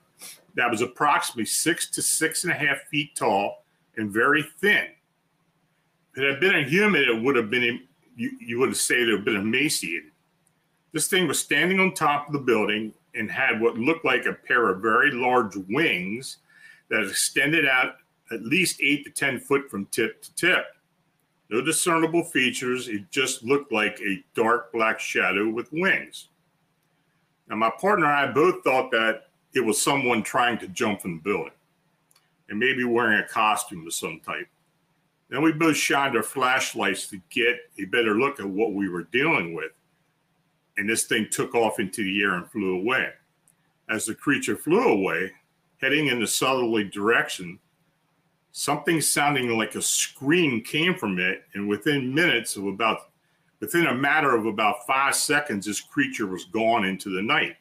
that 0.54 0.70
was 0.70 0.80
approximately 0.80 1.44
six 1.44 1.90
to 1.90 2.02
six 2.02 2.44
and 2.44 2.52
a 2.52 2.56
half 2.56 2.82
feet 2.90 3.16
tall 3.16 3.64
and 3.96 4.10
very 4.10 4.42
thin. 4.60 4.86
If 6.14 6.22
it 6.22 6.30
had 6.30 6.40
been 6.40 6.56
a 6.56 6.68
human, 6.68 7.02
it 7.02 7.22
would 7.22 7.36
have 7.36 7.50
been, 7.50 7.80
you, 8.16 8.30
you 8.40 8.58
would 8.58 8.70
have 8.70 8.78
said 8.78 8.98
it 8.98 9.06
would 9.06 9.16
have 9.16 9.24
been 9.24 9.36
emaciated. 9.36 10.10
This 10.92 11.08
thing 11.08 11.26
was 11.26 11.38
standing 11.38 11.80
on 11.80 11.94
top 11.94 12.26
of 12.26 12.34
the 12.34 12.38
building 12.38 12.92
and 13.14 13.30
had 13.30 13.60
what 13.60 13.78
looked 13.78 14.04
like 14.04 14.26
a 14.26 14.32
pair 14.32 14.68
of 14.68 14.82
very 14.82 15.10
large 15.10 15.56
wings 15.68 16.38
that 16.90 17.02
extended 17.02 17.66
out 17.66 17.94
at 18.30 18.42
least 18.42 18.80
eight 18.82 19.04
to 19.04 19.10
10 19.10 19.40
foot 19.40 19.70
from 19.70 19.86
tip 19.86 20.22
to 20.22 20.34
tip. 20.34 20.66
No 21.52 21.60
discernible 21.60 22.24
features. 22.24 22.88
It 22.88 23.10
just 23.10 23.44
looked 23.44 23.72
like 23.72 24.00
a 24.00 24.24
dark 24.34 24.72
black 24.72 24.98
shadow 24.98 25.50
with 25.50 25.70
wings. 25.70 26.28
Now, 27.46 27.56
my 27.56 27.70
partner 27.78 28.06
and 28.06 28.30
I 28.30 28.32
both 28.32 28.64
thought 28.64 28.90
that 28.92 29.26
it 29.52 29.60
was 29.60 29.78
someone 29.78 30.22
trying 30.22 30.56
to 30.60 30.68
jump 30.68 31.02
from 31.02 31.16
the 31.16 31.22
building 31.22 31.52
and 32.48 32.58
maybe 32.58 32.84
wearing 32.84 33.18
a 33.18 33.28
costume 33.28 33.86
of 33.86 33.92
some 33.92 34.18
type. 34.24 34.48
Then 35.28 35.42
we 35.42 35.52
both 35.52 35.76
shined 35.76 36.16
our 36.16 36.22
flashlights 36.22 37.08
to 37.08 37.20
get 37.28 37.58
a 37.78 37.84
better 37.84 38.18
look 38.18 38.40
at 38.40 38.48
what 38.48 38.72
we 38.72 38.88
were 38.88 39.04
dealing 39.12 39.52
with. 39.52 39.72
And 40.78 40.88
this 40.88 41.04
thing 41.04 41.28
took 41.30 41.54
off 41.54 41.78
into 41.78 42.02
the 42.02 42.22
air 42.22 42.32
and 42.32 42.50
flew 42.50 42.78
away. 42.78 43.10
As 43.90 44.06
the 44.06 44.14
creature 44.14 44.56
flew 44.56 44.88
away, 44.88 45.32
heading 45.82 46.06
in 46.06 46.18
the 46.18 46.26
southerly 46.26 46.84
direction, 46.84 47.58
something 48.52 49.00
sounding 49.00 49.48
like 49.56 49.74
a 49.74 49.82
scream 49.82 50.62
came 50.62 50.94
from 50.94 51.18
it, 51.18 51.44
and 51.54 51.68
within 51.68 52.14
minutes 52.14 52.56
of 52.56 52.66
about 52.66 53.10
within 53.60 53.86
a 53.86 53.94
matter 53.94 54.34
of 54.34 54.46
about 54.46 54.86
five 54.86 55.14
seconds, 55.14 55.66
this 55.66 55.80
creature 55.80 56.26
was 56.26 56.44
gone 56.46 56.84
into 56.84 57.10
the 57.10 57.22
night. 57.22 57.56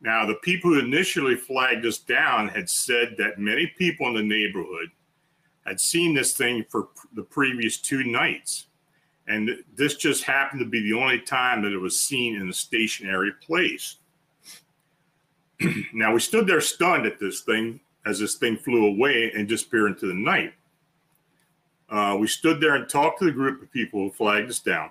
Now, 0.00 0.26
the 0.26 0.34
people 0.36 0.72
who 0.72 0.80
initially 0.80 1.34
flagged 1.34 1.86
us 1.86 1.98
down 1.98 2.48
had 2.48 2.68
said 2.68 3.14
that 3.18 3.38
many 3.38 3.66
people 3.78 4.08
in 4.08 4.14
the 4.14 4.22
neighborhood 4.22 4.90
had 5.64 5.80
seen 5.80 6.14
this 6.14 6.36
thing 6.36 6.64
for 6.68 6.88
the 7.14 7.22
previous 7.22 7.78
two 7.78 8.04
nights. 8.04 8.66
And 9.26 9.50
this 9.74 9.96
just 9.96 10.24
happened 10.24 10.60
to 10.60 10.66
be 10.66 10.80
the 10.80 10.98
only 10.98 11.20
time 11.20 11.62
that 11.62 11.72
it 11.72 11.78
was 11.78 12.00
seen 12.00 12.36
in 12.36 12.48
a 12.48 12.52
stationary 12.52 13.32
place. 13.44 13.96
now, 15.92 16.12
we 16.12 16.20
stood 16.20 16.46
there 16.46 16.60
stunned 16.60 17.06
at 17.06 17.18
this 17.18 17.42
thing 17.42 17.80
as 18.08 18.18
this 18.18 18.36
thing 18.36 18.56
flew 18.56 18.86
away 18.86 19.30
and 19.34 19.46
disappeared 19.46 19.92
into 19.92 20.06
the 20.06 20.14
night. 20.14 20.54
Uh, 21.90 22.16
we 22.18 22.26
stood 22.26 22.60
there 22.60 22.74
and 22.74 22.88
talked 22.88 23.18
to 23.18 23.26
the 23.26 23.32
group 23.32 23.62
of 23.62 23.70
people 23.70 24.00
who 24.00 24.10
flagged 24.10 24.50
us 24.50 24.60
down, 24.60 24.90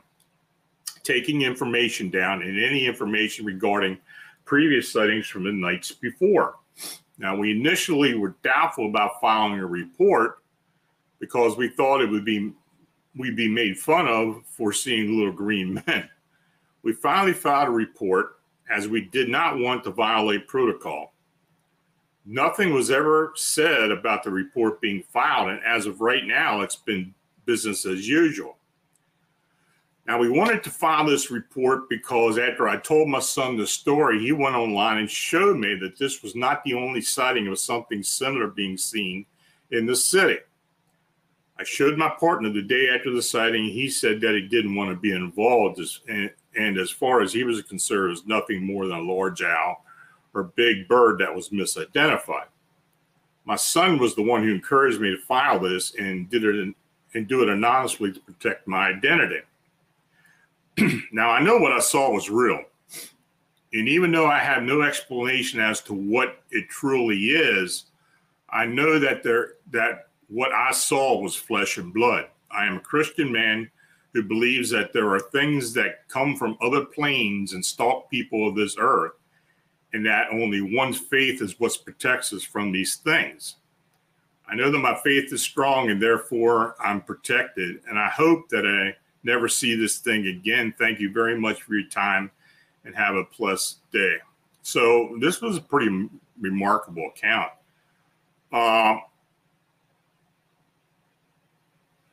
taking 1.03 1.41
information 1.41 2.09
down 2.09 2.43
and 2.43 2.63
any 2.63 2.85
information 2.85 3.45
regarding 3.45 3.97
previous 4.45 4.91
sightings 4.91 5.27
from 5.27 5.43
the 5.43 5.51
nights 5.51 5.91
before. 5.91 6.55
Now, 7.17 7.35
we 7.35 7.51
initially 7.51 8.15
were 8.15 8.35
doubtful 8.43 8.87
about 8.87 9.19
filing 9.19 9.59
a 9.59 9.65
report 9.65 10.39
because 11.19 11.57
we 11.57 11.69
thought 11.69 12.01
it 12.01 12.09
would 12.09 12.25
be 12.25 12.53
we'd 13.15 13.35
be 13.35 13.49
made 13.49 13.79
fun 13.79 14.07
of 14.07 14.43
for 14.45 14.71
seeing 14.71 15.17
little 15.17 15.33
green 15.33 15.81
men. 15.87 16.07
We 16.83 16.93
finally 16.93 17.33
filed 17.33 17.69
a 17.69 17.71
report 17.71 18.39
as 18.69 18.87
we 18.87 19.01
did 19.01 19.27
not 19.27 19.57
want 19.57 19.83
to 19.85 19.91
violate 19.91 20.47
protocol. 20.47 21.13
Nothing 22.29 22.73
was 22.73 22.91
ever 22.91 23.31
said 23.35 23.89
about 23.89 24.21
the 24.21 24.29
report 24.29 24.81
being 24.81 25.01
filed, 25.01 25.47
and 25.47 25.63
as 25.63 25.85
of 25.85 26.01
right 26.01 26.25
now, 26.25 26.59
it's 26.59 26.75
been 26.75 27.13
business 27.45 27.85
as 27.85 28.05
usual. 28.05 28.57
Now, 30.05 30.19
we 30.19 30.29
wanted 30.29 30.61
to 30.63 30.69
file 30.69 31.05
this 31.05 31.31
report 31.31 31.87
because 31.89 32.37
after 32.37 32.67
I 32.67 32.77
told 32.77 33.07
my 33.07 33.21
son 33.21 33.55
the 33.55 33.65
story, 33.65 34.19
he 34.19 34.33
went 34.33 34.55
online 34.57 34.97
and 34.97 35.09
showed 35.09 35.57
me 35.57 35.75
that 35.75 35.97
this 35.97 36.21
was 36.21 36.35
not 36.35 36.65
the 36.65 36.73
only 36.73 36.99
sighting 36.99 37.47
of 37.47 37.59
something 37.59 38.03
similar 38.03 38.47
being 38.47 38.77
seen 38.77 39.25
in 39.71 39.85
the 39.85 39.95
city. 39.95 40.39
I 41.57 41.63
showed 41.63 41.97
my 41.97 42.09
partner 42.09 42.51
the 42.51 42.61
day 42.61 42.89
after 42.89 43.11
the 43.11 43.21
sighting. 43.21 43.65
He 43.65 43.89
said 43.89 44.19
that 44.19 44.35
he 44.35 44.41
didn't 44.41 44.75
want 44.75 44.91
to 44.91 44.97
be 44.97 45.13
involved. 45.13 45.79
And, 46.09 46.29
and 46.57 46.77
as 46.77 46.89
far 46.89 47.21
as 47.21 47.31
he 47.31 47.45
was 47.45 47.61
concerned, 47.61 48.07
it 48.07 48.11
was 48.11 48.25
nothing 48.25 48.65
more 48.65 48.85
than 48.85 48.97
a 48.97 49.01
large 49.01 49.41
owl 49.41 49.85
or 50.33 50.43
big 50.43 50.87
bird 50.87 51.19
that 51.19 51.33
was 51.33 51.49
misidentified. 51.49 52.47
My 53.45 53.55
son 53.55 53.97
was 53.97 54.15
the 54.15 54.23
one 54.23 54.43
who 54.43 54.53
encouraged 54.53 54.99
me 54.99 55.11
to 55.11 55.17
file 55.17 55.59
this 55.59 55.95
and 55.95 56.29
did 56.29 56.43
it 56.43 56.55
in, 56.55 56.75
and 57.13 57.27
do 57.27 57.41
it 57.41 57.49
anonymously 57.49 58.11
to 58.11 58.19
protect 58.19 58.67
my 58.67 58.89
identity. 58.89 59.41
now 61.11 61.29
I 61.29 61.41
know 61.41 61.57
what 61.57 61.71
I 61.71 61.79
saw 61.79 62.11
was 62.11 62.29
real. 62.29 62.61
And 63.73 63.87
even 63.87 64.11
though 64.11 64.27
I 64.27 64.39
have 64.39 64.63
no 64.63 64.81
explanation 64.81 65.59
as 65.59 65.81
to 65.81 65.93
what 65.93 66.41
it 66.51 66.69
truly 66.69 67.17
is, 67.17 67.85
I 68.49 68.65
know 68.65 68.97
that 68.99 69.23
there 69.23 69.53
that 69.71 70.07
what 70.29 70.51
I 70.51 70.71
saw 70.71 71.19
was 71.21 71.35
flesh 71.35 71.77
and 71.77 71.93
blood. 71.93 72.27
I 72.51 72.65
am 72.65 72.77
a 72.77 72.81
Christian 72.81 73.31
man 73.31 73.69
who 74.13 74.23
believes 74.23 74.69
that 74.69 74.93
there 74.93 75.09
are 75.13 75.19
things 75.19 75.73
that 75.73 76.07
come 76.07 76.35
from 76.35 76.57
other 76.61 76.85
planes 76.85 77.53
and 77.53 77.63
stalk 77.63 78.09
people 78.09 78.47
of 78.47 78.55
this 78.55 78.75
earth, 78.79 79.13
and 79.93 80.05
that 80.05 80.27
only 80.31 80.61
one's 80.61 80.97
faith 80.97 81.41
is 81.41 81.59
what 81.59 81.77
protects 81.83 82.33
us 82.33 82.43
from 82.43 82.71
these 82.71 82.95
things. 82.95 83.55
I 84.47 84.55
know 84.55 84.71
that 84.71 84.77
my 84.79 84.95
faith 85.03 85.31
is 85.33 85.41
strong 85.41 85.89
and 85.89 86.01
therefore 86.01 86.75
I'm 86.79 87.01
protected, 87.01 87.81
and 87.89 87.99
I 87.99 88.09
hope 88.09 88.49
that 88.49 88.65
I 88.65 88.95
never 89.23 89.47
see 89.47 89.75
this 89.75 89.97
thing 89.97 90.27
again. 90.27 90.73
Thank 90.77 90.99
you 90.99 91.11
very 91.11 91.39
much 91.39 91.61
for 91.61 91.75
your 91.75 91.89
time 91.89 92.31
and 92.85 92.95
have 92.95 93.15
a 93.15 93.25
blessed 93.37 93.79
day. 93.91 94.17
So, 94.61 95.17
this 95.19 95.41
was 95.41 95.57
a 95.57 95.61
pretty 95.61 96.09
remarkable 96.39 97.09
account. 97.09 97.51
Uh, 98.51 98.97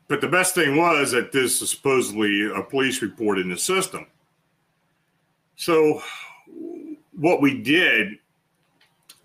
But 0.08 0.20
the 0.20 0.28
best 0.28 0.54
thing 0.54 0.76
was 0.76 1.12
that 1.12 1.32
this 1.32 1.62
is 1.62 1.70
supposedly 1.70 2.50
a 2.50 2.62
police 2.62 3.00
report 3.00 3.38
in 3.38 3.48
the 3.48 3.56
system. 3.56 4.06
So 5.56 6.02
what 7.16 7.40
we 7.40 7.60
did, 7.60 8.18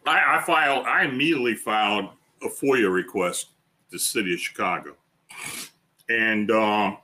I, 0.05 0.37
I 0.37 0.41
filed, 0.41 0.85
I 0.85 1.03
immediately 1.03 1.55
filed 1.55 2.09
a 2.41 2.47
FOIA 2.47 2.91
request 2.91 3.47
to 3.89 3.97
the 3.97 3.99
city 3.99 4.33
of 4.33 4.39
Chicago. 4.39 4.95
And 6.09 6.51
uh, 6.51 6.95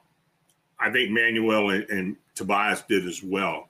I 0.80 0.92
think 0.92 1.12
Manuel 1.12 1.72
and, 1.72 1.90
and, 1.90 2.16
Tobias 2.36 2.82
did 2.82 3.08
as 3.08 3.24
well. 3.24 3.70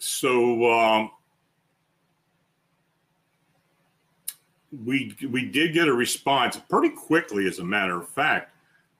So 0.00 0.72
um, 0.72 1.10
we 4.84 5.16
we 5.30 5.44
did 5.44 5.72
get 5.72 5.86
a 5.86 5.92
response 5.92 6.56
pretty 6.68 6.88
quickly, 6.88 7.46
as 7.46 7.60
a 7.60 7.64
matter 7.64 8.00
of 8.00 8.08
fact. 8.08 8.50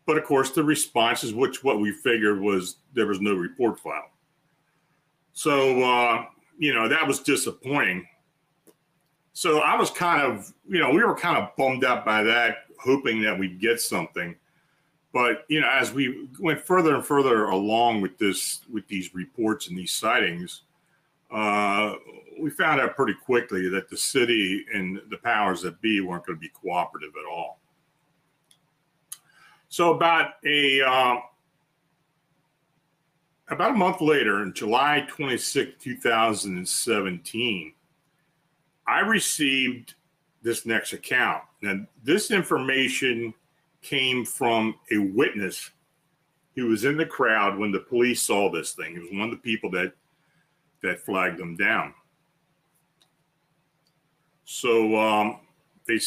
But 0.07 0.18
of 0.18 0.25
course, 0.25 0.51
the 0.51 0.62
response 0.62 1.25
is 1.25 1.35
which 1.35 1.64
what 1.64 1.81
we 1.81 1.90
figured 1.90 2.40
was 2.40 2.77
there 2.92 3.09
was 3.09 3.20
no 3.20 3.35
report 3.35 3.81
file. 3.81 4.13
So 5.35 5.83
uh, 5.83 6.25
you 6.59 6.73
know 6.73 6.88
that 6.88 7.07
was 7.07 7.20
disappointing. 7.20 8.07
So 9.33 9.59
I 9.59 9.77
was 9.77 9.90
kind 9.90 10.23
of 10.23 10.53
you 10.66 10.79
know 10.79 10.90
we 10.90 11.03
were 11.03 11.14
kind 11.14 11.37
of 11.37 11.55
bummed 11.57 11.85
out 11.85 12.05
by 12.05 12.23
that, 12.23 12.59
hoping 12.79 13.20
that 13.23 13.38
we'd 13.38 13.61
get 13.61 13.81
something. 13.81 14.35
But 15.12 15.44
you 15.49 15.61
know, 15.61 15.68
as 15.70 15.92
we 15.92 16.29
went 16.40 16.61
further 16.61 16.94
and 16.94 17.05
further 17.05 17.47
along 17.47 18.01
with 18.01 18.16
this 18.16 18.61
with 18.73 18.87
these 18.88 19.14
reports 19.14 19.68
and 19.68 19.77
these 19.77 19.92
sightings, 19.92 20.62
uh, 21.31 21.94
we 22.40 22.51
found 22.51 22.81
out 22.81 22.97
pretty 22.97 23.14
quickly 23.25 23.68
that 23.68 23.88
the 23.90 23.97
city 23.97 24.64
and 24.73 25.01
the 25.11 25.18
powers 25.18 25.62
that 25.62 25.81
be 25.81 26.01
weren't 26.01 26.25
going 26.27 26.37
to 26.37 26.40
be 26.40 26.49
cooperative 26.49 27.12
at 27.18 27.31
all. 27.31 27.59
So 29.68 29.94
about 29.94 30.35
a 30.47 30.81
uh, 30.83 31.16
about 33.48 33.72
a 33.72 33.74
month 33.74 34.00
later, 34.00 34.42
in 34.42 34.54
July 34.54 35.07
26, 35.09 35.83
2017, 35.83 37.74
I 38.87 39.00
received 39.00 39.94
this 40.42 40.66
next 40.66 40.92
account. 40.92 41.42
Now, 41.62 41.87
this 42.02 42.30
information 42.30 43.35
came 43.83 44.24
from 44.24 44.76
a 44.92 44.98
witness 44.98 45.70
who 46.54 46.66
was 46.66 46.85
in 46.85 46.96
the 46.96 47.07
crowd 47.07 47.59
when 47.59 47.72
the 47.72 47.80
police 47.80 48.22
saw 48.22 48.50
this 48.50 48.72
thing. 48.72 48.92
He 48.92 48.98
was 48.98 49.11
one 49.12 49.22
of 49.22 49.30
the 49.30 49.37
people 49.37 49.70
that 49.72 49.92
that 50.83 51.00
flagged 51.00 51.38
them 51.38 51.57
down. 51.57 51.94
So 54.44 54.96
um, 54.96 55.40
they 55.88 55.98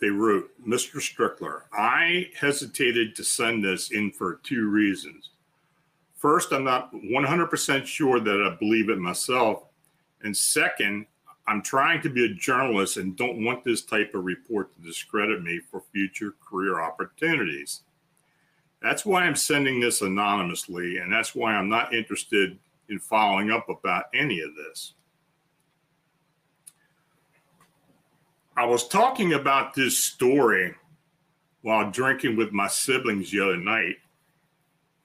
they 0.00 0.08
wrote, 0.08 0.50
Mr. 0.66 0.96
Strickler, 0.96 1.62
I 1.72 2.30
hesitated 2.38 3.14
to 3.16 3.24
send 3.24 3.64
this 3.64 3.90
in 3.90 4.10
for 4.10 4.40
two 4.42 4.68
reasons. 4.68 5.30
First, 6.16 6.52
I'm 6.52 6.64
not 6.64 6.92
100% 6.92 7.86
sure 7.86 8.20
that 8.20 8.52
I 8.52 8.56
believe 8.58 8.88
it 8.88 8.98
myself. 8.98 9.64
And 10.22 10.36
second, 10.36 11.06
I'm 11.46 11.62
trying 11.62 12.02
to 12.02 12.10
be 12.10 12.24
a 12.24 12.34
journalist 12.34 12.96
and 12.96 13.16
don't 13.16 13.44
want 13.44 13.62
this 13.62 13.82
type 13.82 14.14
of 14.14 14.24
report 14.24 14.74
to 14.74 14.80
discredit 14.80 15.42
me 15.42 15.60
for 15.70 15.82
future 15.92 16.34
career 16.44 16.80
opportunities. 16.80 17.82
That's 18.82 19.04
why 19.06 19.22
I'm 19.22 19.36
sending 19.36 19.80
this 19.80 20.02
anonymously, 20.02 20.98
and 20.98 21.12
that's 21.12 21.34
why 21.34 21.54
I'm 21.54 21.68
not 21.68 21.94
interested 21.94 22.58
in 22.88 22.98
following 22.98 23.50
up 23.50 23.68
about 23.68 24.04
any 24.14 24.40
of 24.40 24.54
this. 24.54 24.94
I 28.56 28.64
was 28.64 28.88
talking 28.88 29.34
about 29.34 29.74
this 29.74 30.02
story 30.02 30.74
while 31.62 31.90
drinking 31.90 32.36
with 32.36 32.52
my 32.52 32.68
siblings 32.68 33.30
the 33.30 33.40
other 33.40 33.56
night. 33.56 33.96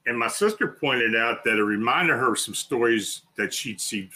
And 0.05 0.17
my 0.17 0.27
sister 0.27 0.67
pointed 0.67 1.15
out 1.15 1.43
that 1.43 1.57
it 1.57 1.63
reminded 1.63 2.13
her 2.13 2.31
of 2.31 2.39
some 2.39 2.55
stories 2.55 3.21
that 3.37 3.53
she'd 3.53 3.79
seen 3.79 4.09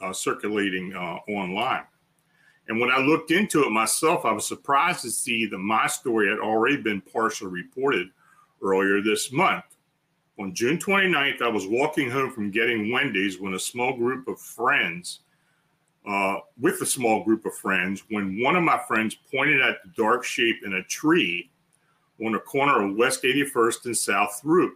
uh, 0.00 0.12
circulating 0.12 0.94
uh, 0.94 1.18
online. 1.30 1.84
And 2.68 2.80
when 2.80 2.90
I 2.90 2.98
looked 2.98 3.30
into 3.30 3.64
it 3.64 3.70
myself, 3.70 4.24
I 4.24 4.32
was 4.32 4.46
surprised 4.46 5.02
to 5.02 5.10
see 5.10 5.46
that 5.46 5.58
my 5.58 5.86
story 5.86 6.28
had 6.28 6.38
already 6.38 6.78
been 6.78 7.02
partially 7.02 7.50
reported 7.50 8.08
earlier 8.62 9.02
this 9.02 9.30
month. 9.30 9.64
On 10.38 10.54
June 10.54 10.78
29th, 10.78 11.42
I 11.42 11.48
was 11.48 11.66
walking 11.66 12.10
home 12.10 12.32
from 12.32 12.50
getting 12.50 12.90
Wendy's 12.90 13.38
when 13.38 13.54
a 13.54 13.58
small 13.58 13.96
group 13.96 14.26
of 14.26 14.40
friends 14.40 15.20
uh, 16.06 16.36
with 16.58 16.80
a 16.80 16.86
small 16.86 17.24
group 17.24 17.46
of 17.46 17.54
friends 17.54 18.02
when 18.10 18.42
one 18.42 18.56
of 18.56 18.62
my 18.62 18.78
friends 18.86 19.14
pointed 19.14 19.60
at 19.60 19.76
the 19.84 19.90
dark 19.96 20.24
shape 20.24 20.56
in 20.64 20.74
a 20.74 20.84
tree 20.84 21.50
on 22.24 22.32
the 22.32 22.38
corner 22.38 22.84
of 22.84 22.96
West 22.96 23.22
81st 23.22 23.86
and 23.86 23.96
South 23.96 24.40
Throop. 24.42 24.72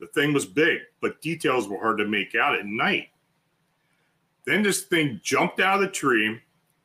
The 0.00 0.06
thing 0.08 0.32
was 0.32 0.46
big, 0.46 0.80
but 1.00 1.20
details 1.20 1.68
were 1.68 1.78
hard 1.78 1.98
to 1.98 2.06
make 2.06 2.34
out 2.34 2.58
at 2.58 2.66
night. 2.66 3.10
Then 4.46 4.62
this 4.62 4.82
thing 4.82 5.20
jumped 5.22 5.60
out 5.60 5.76
of 5.76 5.82
the 5.82 5.88
tree 5.88 6.40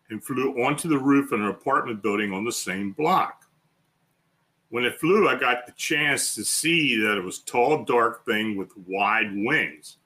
and 0.09 0.23
flew 0.23 0.63
onto 0.63 0.89
the 0.89 0.97
roof 0.97 1.31
of 1.31 1.39
an 1.39 1.47
apartment 1.47 2.03
building 2.03 2.33
on 2.33 2.43
the 2.43 2.51
same 2.51 2.91
block. 2.91 3.45
When 4.69 4.83
it 4.83 4.99
flew, 4.99 5.29
I 5.29 5.35
got 5.35 5.65
the 5.65 5.71
chance 5.71 6.35
to 6.35 6.43
see 6.43 6.99
that 7.01 7.17
it 7.17 7.23
was 7.23 7.39
tall, 7.39 7.85
dark 7.85 8.25
thing 8.25 8.57
with 8.57 8.71
wide 8.85 9.33
wings. 9.33 9.97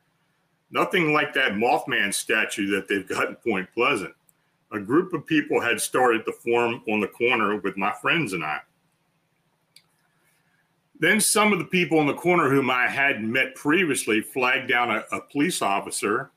Nothing 0.69 1.12
like 1.12 1.34
that 1.34 1.54
Mothman 1.54 2.13
statue 2.13 2.67
that 2.76 2.88
they've 2.88 3.08
got 3.08 3.30
in 3.30 3.36
Point 3.36 3.67
Pleasant. 3.74 4.13
A 4.72 4.80
group 4.80 5.13
of 5.13 5.26
people 5.26 5.60
had 5.60 5.82
started 5.82 6.26
to 6.26 6.32
form 6.32 6.84
on 6.88 7.00
the 7.00 7.08
corner 7.08 7.58
with 7.58 7.76
my 7.76 7.91
friends 7.91 8.34
and 8.34 8.43
I. 8.43 8.60
Then 10.99 11.21
some 11.21 11.53
of 11.53 11.59
the 11.59 11.65
people 11.65 12.01
in 12.01 12.07
the 12.07 12.13
corner 12.13 12.49
whom 12.49 12.69
I 12.69 12.88
hadn't 12.88 13.31
met 13.31 13.55
previously 13.55 14.21
flagged 14.21 14.69
down 14.69 14.91
a, 14.91 15.03
a 15.13 15.21
police 15.21 15.62
officer 15.62 16.31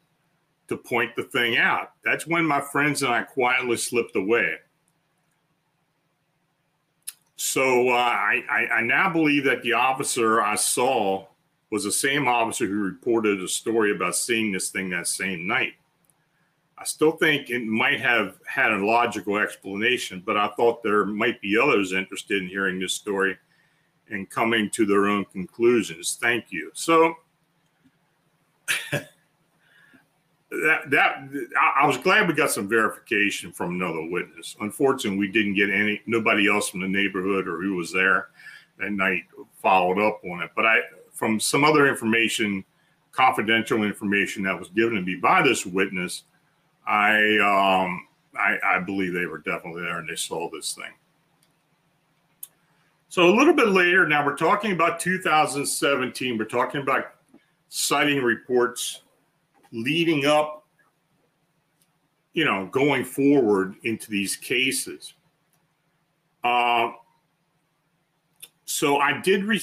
to 0.69 0.77
point 0.77 1.17
the 1.17 1.25
thing 1.25 1.59
out. 1.59 1.93
That's 2.05 2.27
when 2.27 2.45
my 2.45 2.61
friends 2.61 3.03
and 3.03 3.13
I 3.13 3.25
quietly 3.25 3.77
slipped 3.77 4.15
away. 4.15 4.57
So 7.37 7.89
uh, 7.89 7.95
I, 7.95 8.45
I, 8.49 8.67
I 8.75 8.81
now 8.83 9.13
believe 9.13 9.45
that 9.45 9.63
the 9.63 9.73
officer 9.73 10.41
I 10.41 10.55
saw 10.55 11.27
was 11.73 11.83
the 11.83 11.91
same 11.91 12.29
officer 12.29 12.67
who 12.67 12.85
reported 12.85 13.43
a 13.43 13.49
story 13.49 13.91
about 13.91 14.15
seeing 14.15 14.53
this 14.53 14.71
thing 14.71 14.91
that 14.91 15.09
same 15.09 15.47
night. 15.47 15.73
I 16.79 16.85
still 16.85 17.13
think 17.13 17.51
it 17.51 17.65
might 17.65 18.01
have 18.01 18.39
had 18.47 18.73
a 18.73 18.85
logical 18.85 19.39
explanation, 19.39 20.23
but 20.25 20.37
I 20.37 20.49
thought 20.57 20.83
there 20.83 21.05
might 21.05 21.41
be 21.41 21.59
others 21.59 21.93
interested 21.93 22.43
in 22.43 22.49
hearing 22.49 22.79
this 22.79 22.95
story 22.95 23.37
and 24.13 24.29
coming 24.31 24.71
to 24.71 24.87
their 24.87 25.07
own 25.07 25.25
conclusions. 25.25 26.19
Thank 26.21 26.53
you. 26.53 26.71
So, 26.75 27.15
that 28.93 29.09
that 30.91 31.29
I, 31.81 31.87
was 31.87 31.97
glad 31.97 32.29
we 32.29 32.35
got 32.35 32.51
some 32.51 32.69
verification 32.69 33.53
from 33.53 33.71
another 33.71 34.07
witness. 34.11 34.55
Unfortunately, 34.61 35.19
we 35.19 35.33
didn't 35.33 35.55
get 35.55 35.71
any 35.71 36.01
nobody 36.07 36.49
else 36.49 36.69
from 36.69 36.81
the 36.81 36.89
neighborhood 36.89 37.49
or 37.49 37.61
who 37.61 37.75
was 37.75 37.91
there 37.93 38.29
that 38.79 38.93
night 38.93 39.23
followed 39.61 39.99
up 39.99 40.21
on 40.25 40.43
it. 40.43 40.51
But 40.55 40.67
I 40.67 40.81
from 41.13 41.41
some 41.41 41.65
other 41.65 41.89
information, 41.89 42.65
confidential 43.13 43.83
information 43.83 44.43
that 44.45 44.59
was 44.59 44.69
given 44.69 44.97
to 44.97 45.03
me 45.03 45.17
by 45.17 45.43
this 45.43 45.65
witness, 45.65 46.25
I 46.87 47.39
um 47.39 48.07
I, 48.39 48.77
I 48.77 48.79
believe 48.81 49.15
they 49.15 49.27
were 49.27 49.39
definitely 49.39 49.83
there 49.83 49.99
and 49.99 50.09
they 50.09 50.17
saw 50.17 50.51
this 50.51 50.75
thing. 50.75 50.93
So 53.13 53.29
a 53.29 53.37
little 53.37 53.53
bit 53.53 53.69
later, 53.69 54.09
now 54.09 54.25
we're 54.25 54.39
talking 54.39 54.73
about 54.73 54.99
2017. 54.99 56.39
We're 56.39 56.47
talking 56.47 56.81
about 56.81 57.13
sighting 57.69 58.23
reports 58.23 59.03
leading 59.71 60.25
up, 60.25 60.67
you 62.33 62.47
know, 62.47 62.71
going 62.73 63.05
forward 63.05 63.75
into 63.83 64.11
these 64.11 64.35
cases. 64.35 65.13
Uh, 66.43 66.93
so 68.65 68.97
I 68.97 69.21
did 69.21 69.45
re- 69.45 69.61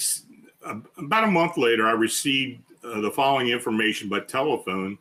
about 0.96 1.24
a 1.24 1.26
month 1.26 1.56
later, 1.56 1.88
I 1.88 1.92
received 1.94 2.62
uh, 2.84 3.00
the 3.00 3.10
following 3.10 3.48
information 3.48 4.08
by 4.08 4.20
telephone. 4.20 4.96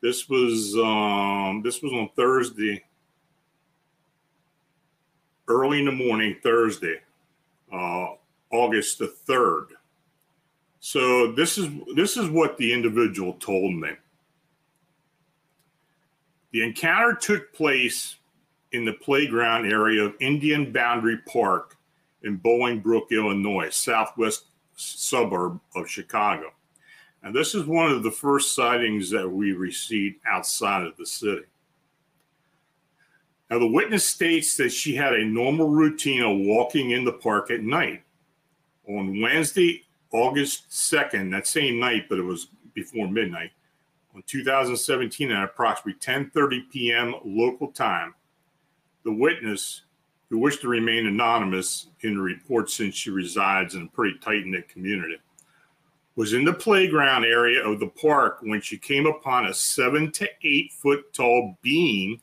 This 0.00 0.30
was 0.30 0.74
um, 0.78 1.60
this 1.62 1.82
was 1.82 1.92
on 1.92 2.08
Thursday, 2.16 2.84
early 5.46 5.80
in 5.80 5.84
the 5.84 5.92
morning, 5.92 6.38
Thursday, 6.42 7.02
Uh, 7.72 8.14
August 8.50 8.98
the 8.98 9.08
third. 9.08 9.68
So 10.80 11.32
this 11.32 11.58
is 11.58 11.68
this 11.94 12.16
is 12.16 12.28
what 12.28 12.56
the 12.58 12.72
individual 12.72 13.34
told 13.34 13.74
me. 13.74 13.90
The 16.52 16.62
encounter 16.62 17.14
took 17.14 17.52
place 17.54 18.16
in 18.72 18.84
the 18.84 18.92
playground 18.92 19.70
area 19.70 20.02
of 20.02 20.14
Indian 20.20 20.72
Boundary 20.72 21.18
Park 21.26 21.76
in 22.24 22.38
Bolingbrook, 22.38 23.10
Illinois, 23.10 23.70
southwest 23.70 24.46
suburb 24.76 25.60
of 25.74 25.88
Chicago. 25.88 26.52
And 27.22 27.34
this 27.34 27.54
is 27.54 27.64
one 27.64 27.90
of 27.90 28.02
the 28.02 28.10
first 28.10 28.54
sightings 28.54 29.08
that 29.10 29.28
we 29.28 29.52
received 29.52 30.16
outside 30.26 30.84
of 30.84 30.96
the 30.96 31.06
city. 31.06 31.44
Now, 33.52 33.58
the 33.58 33.66
witness 33.66 34.06
states 34.06 34.56
that 34.56 34.72
she 34.72 34.94
had 34.94 35.12
a 35.12 35.26
normal 35.26 35.68
routine 35.68 36.22
of 36.22 36.38
walking 36.38 36.92
in 36.92 37.04
the 37.04 37.12
park 37.12 37.50
at 37.50 37.60
night. 37.60 38.02
On 38.88 39.20
Wednesday, 39.20 39.84
August 40.10 40.70
2nd, 40.70 41.30
that 41.32 41.46
same 41.46 41.78
night, 41.78 42.06
but 42.08 42.18
it 42.18 42.22
was 42.22 42.48
before 42.72 43.08
midnight, 43.08 43.50
on 44.14 44.22
2017 44.26 45.30
at 45.30 45.44
approximately 45.44 46.00
10:30 46.00 46.70
p.m. 46.70 47.14
local 47.26 47.70
time. 47.70 48.14
The 49.04 49.12
witness, 49.12 49.82
who 50.30 50.38
wished 50.38 50.62
to 50.62 50.68
remain 50.68 51.06
anonymous 51.06 51.88
in 52.00 52.14
the 52.14 52.22
report 52.22 52.70
since 52.70 52.94
she 52.94 53.10
resides 53.10 53.74
in 53.74 53.82
a 53.82 53.88
pretty 53.88 54.18
tight-knit 54.20 54.70
community, 54.70 55.18
was 56.16 56.32
in 56.32 56.46
the 56.46 56.54
playground 56.54 57.26
area 57.26 57.62
of 57.62 57.80
the 57.80 57.88
park 57.88 58.38
when 58.40 58.62
she 58.62 58.78
came 58.78 59.04
upon 59.04 59.44
a 59.44 59.52
seven 59.52 60.10
to 60.12 60.26
eight 60.42 60.72
foot 60.72 61.12
tall 61.12 61.58
being 61.60 62.18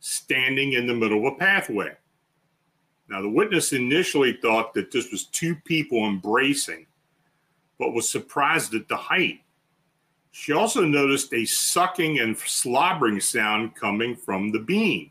standing 0.00 0.72
in 0.72 0.86
the 0.86 0.94
middle 0.94 1.26
of 1.26 1.34
a 1.34 1.36
pathway. 1.36 1.92
Now, 3.08 3.22
the 3.22 3.28
witness 3.28 3.72
initially 3.72 4.34
thought 4.34 4.74
that 4.74 4.90
this 4.90 5.10
was 5.10 5.24
two 5.24 5.54
people 5.54 6.06
embracing, 6.06 6.86
but 7.78 7.94
was 7.94 8.08
surprised 8.08 8.74
at 8.74 8.86
the 8.88 8.96
height. 8.96 9.40
She 10.30 10.52
also 10.52 10.84
noticed 10.84 11.32
a 11.32 11.44
sucking 11.44 12.18
and 12.20 12.36
slobbering 12.36 13.20
sound 13.20 13.74
coming 13.74 14.14
from 14.14 14.52
the 14.52 14.58
being. 14.58 15.10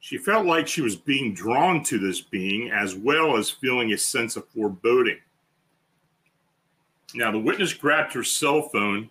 She 0.00 0.18
felt 0.18 0.44
like 0.44 0.68
she 0.68 0.82
was 0.82 0.96
being 0.96 1.32
drawn 1.32 1.82
to 1.84 1.98
this 1.98 2.20
being 2.20 2.70
as 2.70 2.94
well 2.94 3.38
as 3.38 3.48
feeling 3.48 3.92
a 3.92 3.98
sense 3.98 4.36
of 4.36 4.46
foreboding. 4.48 5.18
Now, 7.14 7.32
the 7.32 7.38
witness 7.38 7.72
grabbed 7.72 8.12
her 8.12 8.24
cell 8.24 8.68
phone 8.68 9.08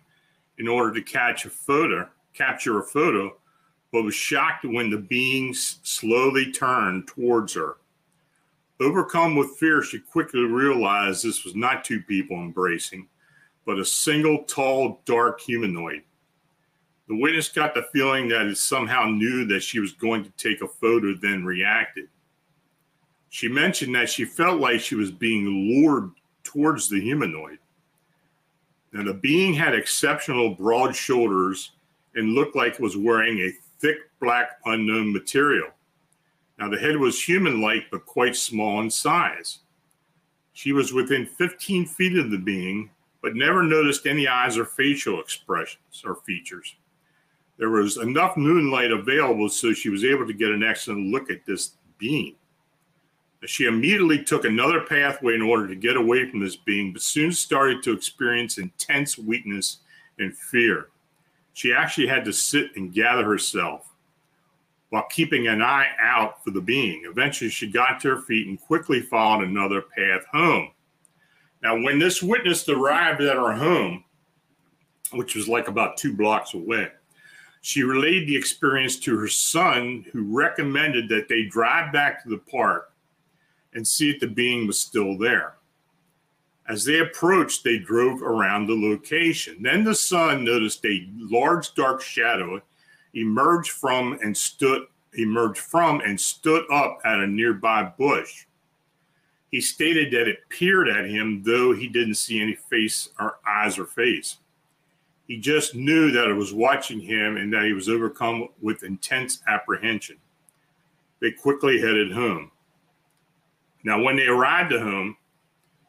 in 0.59 0.67
order 0.67 0.93
to 0.93 1.01
catch 1.01 1.45
a 1.45 1.49
photo, 1.49 2.07
capture 2.33 2.79
a 2.79 2.83
photo, 2.83 3.35
but 3.93 4.03
was 4.03 4.15
shocked 4.15 4.65
when 4.65 4.89
the 4.89 4.97
being 4.97 5.53
slowly 5.53 6.51
turned 6.51 7.07
towards 7.07 7.53
her. 7.53 7.77
Overcome 8.81 9.35
with 9.35 9.55
fear, 9.57 9.83
she 9.83 9.99
quickly 9.99 10.41
realized 10.41 11.23
this 11.23 11.45
was 11.45 11.55
not 11.55 11.85
two 11.85 12.01
people 12.01 12.35
embracing, 12.37 13.07
but 13.67 13.77
a 13.77 13.85
single 13.85 14.45
tall, 14.45 14.99
dark 15.05 15.39
humanoid. 15.39 16.01
The 17.07 17.15
witness 17.15 17.49
got 17.49 17.75
the 17.75 17.85
feeling 17.93 18.27
that 18.29 18.47
it 18.47 18.57
somehow 18.57 19.05
knew 19.05 19.45
that 19.45 19.61
she 19.61 19.79
was 19.79 19.91
going 19.91 20.23
to 20.23 20.31
take 20.31 20.63
a 20.63 20.67
photo, 20.67 21.13
then 21.13 21.45
reacted. 21.45 22.07
She 23.29 23.47
mentioned 23.47 23.93
that 23.93 24.09
she 24.09 24.25
felt 24.25 24.59
like 24.59 24.81
she 24.81 24.95
was 24.95 25.11
being 25.11 25.45
lured 25.45 26.09
towards 26.43 26.89
the 26.89 26.99
humanoid. 26.99 27.59
Now, 28.91 29.03
the 29.03 29.13
being 29.13 29.53
had 29.53 29.75
exceptional 29.75 30.55
broad 30.55 30.95
shoulders 30.95 31.73
and 32.15 32.33
looked 32.33 32.55
like 32.55 32.73
it 32.73 32.79
was 32.79 32.97
wearing 32.97 33.39
a 33.39 33.51
thick 33.83 33.97
black 34.21 34.59
unknown 34.65 35.11
material. 35.11 35.67
Now, 36.57 36.69
the 36.69 36.77
head 36.77 36.97
was 36.97 37.21
human 37.21 37.61
like, 37.61 37.83
but 37.91 38.05
quite 38.05 38.35
small 38.35 38.79
in 38.79 38.89
size. 38.89 39.59
She 40.53 40.71
was 40.71 40.93
within 40.93 41.25
15 41.25 41.85
feet 41.85 42.17
of 42.17 42.31
the 42.31 42.37
being 42.37 42.89
but 43.23 43.35
never 43.35 43.63
noticed 43.63 44.05
any 44.05 44.27
eyes 44.27 44.57
or 44.57 44.65
facial 44.65 45.19
expressions 45.19 46.03
or 46.05 46.15
features. 46.15 46.75
There 47.57 47.69
was 47.69 47.97
enough 47.97 48.35
moonlight 48.35 48.91
available 48.91 49.47
so 49.47 49.71
she 49.71 49.89
was 49.89 50.03
able 50.03 50.27
to 50.27 50.33
get 50.33 50.51
an 50.51 50.61
excellent 50.61 51.07
look 51.07 51.31
at 51.31 51.45
this 51.45 51.77
being. 51.97 52.35
She 53.45 53.65
immediately 53.65 54.23
took 54.23 54.45
another 54.45 54.81
pathway 54.81 55.35
in 55.35 55.41
order 55.41 55.67
to 55.67 55.75
get 55.75 55.97
away 55.97 56.29
from 56.29 56.41
this 56.41 56.55
being, 56.55 56.91
but 56.93 57.01
soon 57.01 57.31
started 57.31 57.81
to 57.83 57.93
experience 57.93 58.57
intense 58.57 59.17
weakness 59.17 59.79
and 60.19 60.35
fear. 60.37 60.89
She 61.53 61.73
actually 61.73 62.07
had 62.07 62.25
to 62.25 62.33
sit 62.33 62.75
and 62.75 62.93
gather 62.93 63.23
herself 63.23 63.89
while 64.89 65.05
keeping 65.09 65.47
an 65.47 65.61
eye 65.61 65.87
out 65.99 66.43
for 66.43 66.51
the 66.51 66.61
being. 66.61 67.03
Eventually, 67.05 67.49
she 67.49 67.67
got 67.67 67.99
to 68.01 68.09
her 68.09 68.21
feet 68.21 68.47
and 68.47 68.59
quickly 68.61 69.01
followed 69.01 69.43
another 69.43 69.81
path 69.81 70.25
home. 70.31 70.71
Now, 71.63 71.81
when 71.81 71.97
this 71.97 72.21
witness 72.21 72.67
arrived 72.67 73.21
at 73.21 73.37
her 73.37 73.53
home, 73.53 74.03
which 75.13 75.35
was 75.35 75.47
like 75.47 75.67
about 75.67 75.97
two 75.97 76.15
blocks 76.15 76.53
away, 76.53 76.89
she 77.61 77.83
relayed 77.83 78.27
the 78.27 78.35
experience 78.35 78.99
to 78.99 79.17
her 79.17 79.29
son, 79.29 80.05
who 80.11 80.35
recommended 80.35 81.07
that 81.09 81.29
they 81.29 81.43
drive 81.43 81.93
back 81.93 82.21
to 82.21 82.29
the 82.29 82.37
park 82.37 82.93
and 83.73 83.87
see 83.87 84.09
if 84.09 84.19
the 84.19 84.27
being 84.27 84.67
was 84.67 84.79
still 84.79 85.17
there. 85.17 85.55
As 86.67 86.85
they 86.85 86.99
approached, 86.99 87.63
they 87.63 87.77
drove 87.77 88.21
around 88.21 88.67
the 88.67 88.75
location. 88.75 89.61
Then 89.61 89.83
the 89.83 89.95
son 89.95 90.45
noticed 90.45 90.85
a 90.85 91.09
large 91.17 91.73
dark 91.73 92.01
shadow 92.01 92.61
emerge 93.13 93.69
from 93.69 94.17
and 94.23 94.35
stood 94.35 94.83
emerged 95.15 95.59
from 95.59 95.99
and 96.01 96.19
stood 96.19 96.63
up 96.71 96.99
at 97.05 97.19
a 97.19 97.27
nearby 97.27 97.83
bush. 97.83 98.45
He 99.51 99.61
stated 99.61 100.11
that 100.11 100.27
it 100.27 100.49
peered 100.49 100.89
at 100.89 101.05
him, 101.05 101.43
though 101.43 101.73
he 101.73 101.87
didn't 101.87 102.15
see 102.15 102.41
any 102.41 102.55
face 102.55 103.09
or 103.19 103.37
eyes 103.47 103.77
or 103.77 103.85
face. 103.85 104.37
He 105.27 105.37
just 105.37 105.75
knew 105.75 106.09
that 106.11 106.27
it 106.27 106.33
was 106.33 106.53
watching 106.53 106.99
him 106.99 107.37
and 107.37 107.53
that 107.53 107.65
he 107.65 107.73
was 107.73 107.87
overcome 107.87 108.47
with 108.61 108.83
intense 108.83 109.43
apprehension. 109.47 110.17
They 111.21 111.31
quickly 111.31 111.79
headed 111.79 112.11
home. 112.11 112.49
Now, 113.83 114.01
when 114.01 114.15
they 114.15 114.25
arrived 114.25 114.73
at 114.73 114.81
home, 114.81 115.17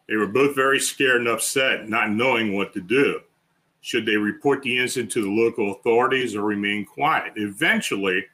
they 0.08 0.16
were 0.16 0.26
both 0.26 0.54
very 0.54 0.78
scared 0.78 1.20
and 1.20 1.28
upset, 1.28 1.88
not 1.88 2.10
knowing 2.10 2.54
what 2.54 2.72
to 2.74 2.80
do. 2.80 3.20
Should 3.80 4.06
they 4.06 4.16
report 4.16 4.62
the 4.62 4.78
incident 4.78 5.12
to 5.12 5.22
the 5.22 5.30
local 5.30 5.72
authorities 5.72 6.34
or 6.34 6.42
remain 6.42 6.84
quiet? 6.84 7.34
Eventually, 7.36 8.24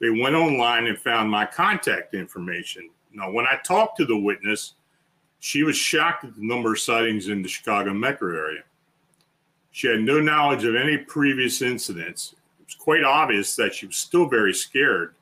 they 0.00 0.10
went 0.10 0.34
online 0.34 0.86
and 0.86 0.98
found 0.98 1.30
my 1.30 1.46
contact 1.46 2.14
information. 2.14 2.90
Now, 3.12 3.30
when 3.30 3.46
I 3.46 3.58
talked 3.64 3.96
to 3.98 4.04
the 4.04 4.16
witness, 4.16 4.74
she 5.40 5.62
was 5.64 5.76
shocked 5.76 6.24
at 6.24 6.34
the 6.34 6.46
number 6.46 6.72
of 6.72 6.80
sightings 6.80 7.28
in 7.28 7.42
the 7.42 7.48
Chicago 7.48 7.92
metro 7.92 8.34
area. 8.36 8.62
She 9.72 9.88
had 9.88 10.00
no 10.00 10.20
knowledge 10.20 10.64
of 10.64 10.76
any 10.76 10.98
previous 10.98 11.62
incidents. 11.62 12.34
It 12.60 12.66
was 12.66 12.74
quite 12.74 13.04
obvious 13.04 13.56
that 13.56 13.74
she 13.74 13.86
was 13.86 13.96
still 13.96 14.26
very 14.28 14.52
scared 14.54 15.14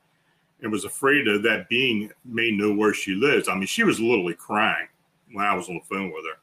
and 0.62 0.71
was 0.71 0.85
afraid 0.85 1.27
of 1.27 1.43
that 1.43 1.69
being 1.69 2.11
may 2.25 2.51
know 2.51 2.75
where 2.75 2.93
she 2.93 3.14
lives. 3.14 3.49
I 3.49 3.55
mean, 3.55 3.66
she 3.66 3.85
was 3.85 4.01
literally 4.01 4.35
crying 4.35 4.88
when 5.33 5.45
I 5.45 5.55
was 5.55 5.69
on 5.69 5.75
the 5.75 5.95
phone 5.95 6.12
with 6.12 6.25
her. 6.25 6.38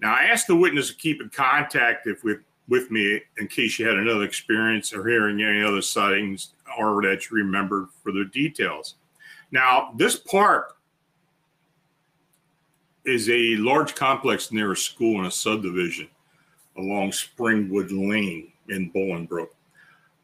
Now, 0.00 0.14
I 0.14 0.24
asked 0.24 0.46
the 0.46 0.56
witness 0.56 0.88
to 0.88 0.96
keep 0.96 1.20
in 1.20 1.28
contact 1.28 2.06
if 2.06 2.24
with, 2.24 2.38
with 2.68 2.90
me 2.90 3.20
in 3.38 3.48
case 3.48 3.72
she 3.72 3.82
had 3.82 3.96
another 3.96 4.24
experience 4.24 4.94
or 4.94 5.06
hearing 5.06 5.42
any 5.42 5.62
other 5.62 5.82
sightings 5.82 6.54
or 6.78 7.02
that 7.02 7.22
she 7.22 7.34
remembered 7.34 7.88
for 8.02 8.12
the 8.12 8.24
details. 8.32 8.94
Now, 9.52 9.92
this 9.96 10.16
park 10.16 10.76
is 13.04 13.28
a 13.28 13.56
large 13.56 13.94
complex 13.94 14.52
near 14.52 14.72
a 14.72 14.76
school 14.76 15.20
in 15.20 15.26
a 15.26 15.30
subdivision 15.30 16.08
along 16.76 17.10
Springwood 17.10 17.90
Lane 17.90 18.52
in 18.68 18.90
Bolingbrook. 18.92 19.48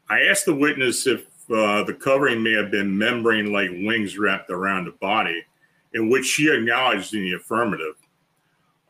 I 0.09 0.21
asked 0.21 0.45
the 0.45 0.55
witness 0.55 1.05
if 1.05 1.25
uh, 1.51 1.83
the 1.83 1.93
covering 1.93 2.41
may 2.41 2.53
have 2.53 2.71
been 2.71 2.97
membrane 2.97 3.51
like 3.51 3.69
wings 3.71 4.17
wrapped 4.17 4.49
around 4.49 4.85
the 4.85 4.91
body, 4.91 5.43
in 5.93 6.09
which 6.09 6.25
she 6.25 6.51
acknowledged 6.51 7.13
in 7.13 7.21
the 7.21 7.33
affirmative. 7.33 7.95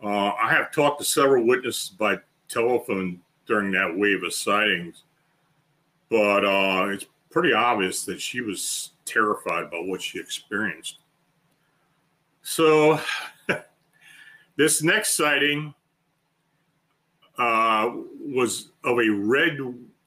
Uh, 0.03 0.31
I 0.31 0.49
have 0.49 0.71
talked 0.71 0.99
to 0.99 1.05
several 1.05 1.45
witnesses 1.45 1.89
by 1.89 2.17
telephone 2.47 3.19
during 3.45 3.71
that 3.71 3.97
wave 3.97 4.23
of 4.23 4.33
sightings, 4.33 5.03
but 6.09 6.45
uh, 6.45 6.87
it's 6.89 7.05
pretty 7.29 7.53
obvious 7.53 8.05
that 8.05 8.21
she 8.21 8.41
was 8.41 8.91
terrified 9.05 9.71
by 9.71 9.77
what 9.77 10.01
she 10.01 10.19
experienced. 10.19 10.99
So, 12.41 12.99
this 14.55 14.83
next 14.83 15.15
sighting 15.15 15.73
uh, 17.37 17.91
was 18.19 18.69
of 18.83 18.99
a 18.99 19.09
red 19.09 19.57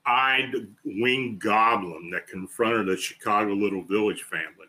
eyed 0.07 0.53
winged 0.85 1.40
goblin 1.40 2.11
that 2.11 2.26
confronted 2.26 2.88
a 2.88 2.96
Chicago 2.96 3.53
Little 3.53 3.83
Village 3.83 4.22
family. 4.22 4.66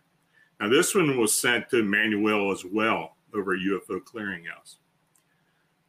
Now, 0.62 0.70
this 0.70 0.94
one 0.94 1.18
was 1.18 1.34
sent 1.34 1.72
to 1.72 1.84
Manuel 1.84 2.52
as 2.52 2.64
well 2.64 3.16
over 3.34 3.58
UFO 3.58 4.00
Clearinghouse. 4.00 4.76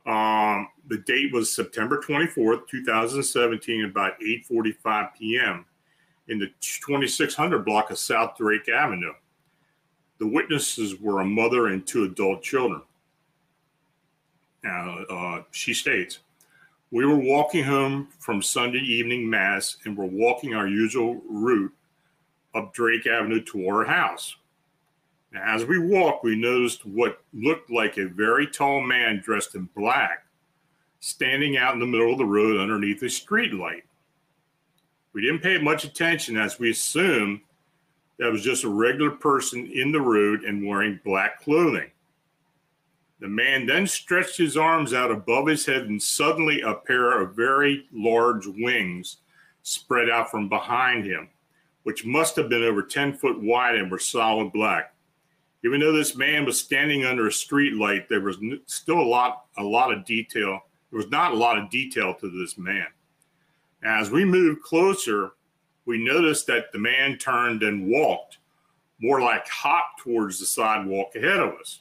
Um, 0.07 0.69
the 0.89 0.97
date 0.97 1.31
was 1.31 1.55
September 1.55 2.01
24th, 2.01 2.67
2017, 2.69 3.85
about 3.85 4.19
8:45 4.19 5.15
p.m. 5.15 5.67
in 6.29 6.39
the 6.39 6.51
2600 6.61 7.67
block 7.67 7.91
of 7.91 7.99
South 7.99 8.39
Drake 8.39 8.71
Avenue. 8.71 9.13
The 10.19 10.27
witnesses 10.27 10.99
were 10.99 11.21
a 11.21 11.25
mother 11.25 11.67
and 11.67 11.87
two 11.87 12.05
adult 12.05 12.43
children. 12.43 12.81
Now, 14.65 15.05
uh, 15.11 15.43
she 15.51 15.75
states, 15.75 16.21
we 16.91 17.05
were 17.05 17.17
walking 17.17 17.65
home 17.65 18.09
from 18.19 18.41
Sunday 18.41 18.79
evening 18.79 19.29
mass 19.29 19.77
and 19.85 19.97
were 19.97 20.07
walking 20.07 20.55
our 20.55 20.67
usual 20.67 21.21
route 21.29 21.73
up 22.55 22.73
Drake 22.73 23.07
Avenue 23.07 23.43
to 23.45 23.69
our 23.69 23.85
house. 23.85 24.37
As 25.35 25.64
we 25.64 25.79
walked, 25.79 26.25
we 26.25 26.37
noticed 26.37 26.85
what 26.85 27.23
looked 27.33 27.71
like 27.71 27.97
a 27.97 28.09
very 28.09 28.47
tall 28.47 28.83
man 28.83 29.21
dressed 29.25 29.55
in 29.55 29.68
black 29.75 30.27
standing 31.01 31.57
out 31.57 31.75
in 31.75 31.81
the 31.81 31.87
middle 31.87 32.12
of 32.12 32.18
the 32.18 32.25
road 32.25 32.61
underneath 32.61 33.03
a 33.03 33.11
street 33.11 33.53
light. 33.53 33.83
We 35.12 35.23
didn't 35.23 35.40
pay 35.42 35.59
much 35.59 35.85
attention 35.85 36.37
as 36.37 36.59
we 36.59 36.71
assumed 36.71 37.40
that 38.18 38.31
was 38.31 38.45
just 38.45 38.62
a 38.62 38.68
regular 38.68 39.11
person 39.11 39.66
in 39.75 39.90
the 39.90 40.01
road 40.01 40.45
and 40.45 40.66
wearing 40.66 41.01
black 41.05 41.42
clothing. 41.42 41.90
The 43.18 43.29
man 43.29 43.66
then 43.66 43.87
stretched 43.87 44.37
his 44.37 44.57
arms 44.57 44.95
out 44.95 45.11
above 45.11 45.47
his 45.47 45.66
head, 45.66 45.83
and 45.83 46.01
suddenly 46.01 46.61
a 46.61 46.75
pair 46.75 47.21
of 47.21 47.35
very 47.35 47.87
large 47.92 48.47
wings 48.47 49.18
spread 49.62 50.09
out 50.09 50.31
from 50.31 50.49
behind 50.49 51.05
him, 51.05 51.29
which 51.83 52.05
must 52.05 52.37
have 52.37 52.49
been 52.49 52.62
over 52.62 52.83
10 52.83 53.14
foot 53.14 53.40
wide 53.40 53.77
and 53.77 53.90
were 53.90 53.99
solid 53.99 54.53
black. 54.53 54.92
Even 55.64 55.81
though 55.81 55.92
this 55.92 56.16
man 56.16 56.44
was 56.44 56.59
standing 56.59 57.05
under 57.05 57.29
a 57.29 57.33
street 57.33 57.75
light, 57.75 58.09
there 58.09 58.20
was 58.20 58.38
still 58.66 58.98
a 58.98 59.03
lot, 59.03 59.44
a 59.59 59.62
lot 59.62 59.92
of 59.92 60.05
detail. 60.05 60.61
There 60.90 60.96
was 60.98 61.11
not 61.11 61.33
a 61.33 61.37
lot 61.37 61.59
of 61.59 61.70
detail 61.70 62.14
to 62.14 62.29
this 62.29 62.59
man. 62.59 62.87
As 63.85 64.11
we 64.11 64.25
moved 64.25 64.62
closer, 64.62 65.33
we 65.87 66.03
noticed 66.03 66.46
that 66.48 66.72
the 66.72 66.79
man 66.79 67.16
turned 67.18 67.62
and 67.62 67.87
walked, 67.87 68.38
more 69.01 69.20
like 69.20 69.46
hopped 69.48 70.01
towards 70.01 70.38
the 70.38 70.46
sidewalk 70.46 71.14
ahead 71.14 71.40
of 71.40 71.55
us. 71.55 71.81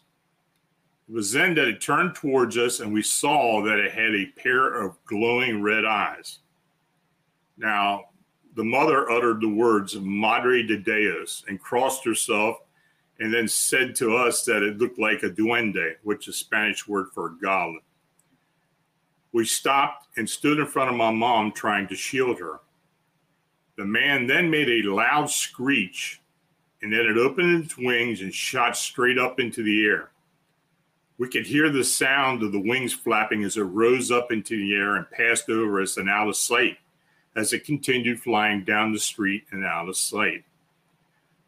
It 1.09 1.13
was 1.13 1.31
then 1.31 1.55
that 1.55 1.67
it 1.67 1.81
turned 1.81 2.15
towards 2.15 2.57
us 2.57 2.79
and 2.79 2.93
we 2.93 3.01
saw 3.01 3.63
that 3.63 3.79
it 3.79 3.91
had 3.91 4.15
a 4.15 4.31
pair 4.41 4.81
of 4.81 5.03
glowing 5.05 5.61
red 5.61 5.85
eyes. 5.85 6.39
Now, 7.57 8.05
the 8.55 8.63
mother 8.63 9.09
uttered 9.09 9.41
the 9.41 9.49
words 9.49 9.95
Madre 9.99 10.63
de 10.63 10.77
Deus 10.77 11.43
and 11.47 11.59
crossed 11.59 12.05
herself 12.05 12.57
and 13.21 13.31
then 13.31 13.47
said 13.47 13.95
to 13.95 14.15
us 14.15 14.43
that 14.45 14.63
it 14.63 14.79
looked 14.79 14.97
like 14.97 15.21
a 15.21 15.29
duende, 15.29 15.93
which 16.01 16.27
is 16.27 16.36
a 16.36 16.38
Spanish 16.39 16.88
word 16.88 17.05
for 17.13 17.27
a 17.27 17.38
goblin. 17.39 17.79
We 19.31 19.45
stopped 19.45 20.07
and 20.17 20.27
stood 20.27 20.57
in 20.57 20.65
front 20.65 20.89
of 20.89 20.95
my 20.95 21.12
mom 21.12 21.51
trying 21.51 21.88
to 21.89 21.95
shield 21.95 22.39
her. 22.39 22.62
The 23.77 23.86
man 23.86 24.25
then 24.25 24.49
made 24.49 24.69
a 24.69 24.91
loud 24.91 25.29
screech 25.29 26.19
and 26.81 26.91
then 26.91 27.01
it 27.01 27.15
opened 27.15 27.63
its 27.63 27.77
wings 27.77 28.21
and 28.21 28.34
shot 28.34 28.75
straight 28.75 29.19
up 29.19 29.39
into 29.39 29.62
the 29.62 29.86
air. 29.86 30.10
We 31.19 31.29
could 31.29 31.45
hear 31.45 31.69
the 31.69 31.84
sound 31.84 32.41
of 32.41 32.51
the 32.51 32.60
wings 32.60 32.91
flapping 32.91 33.43
as 33.43 33.55
it 33.55 33.62
rose 33.62 34.10
up 34.10 34.31
into 34.31 34.57
the 34.57 34.73
air 34.73 34.95
and 34.95 35.10
passed 35.12 35.47
over 35.47 35.79
us 35.79 35.97
and 35.97 36.10
out 36.10 36.27
of 36.27 36.36
sight 36.36 36.77
as 37.36 37.53
it 37.53 37.65
continued 37.65 38.19
flying 38.19 38.63
down 38.63 38.91
the 38.91 38.99
street 38.99 39.43
and 39.51 39.63
out 39.63 39.88
of 39.88 39.95
sight. 39.95 40.43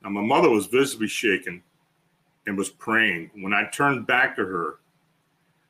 Now, 0.04 0.10
my 0.10 0.22
mother 0.22 0.50
was 0.50 0.68
visibly 0.68 1.08
shaken 1.08 1.64
and 2.46 2.58
was 2.58 2.70
praying. 2.70 3.32
When 3.36 3.54
I 3.54 3.70
turned 3.70 4.06
back 4.06 4.36
to 4.36 4.46
her, 4.46 4.80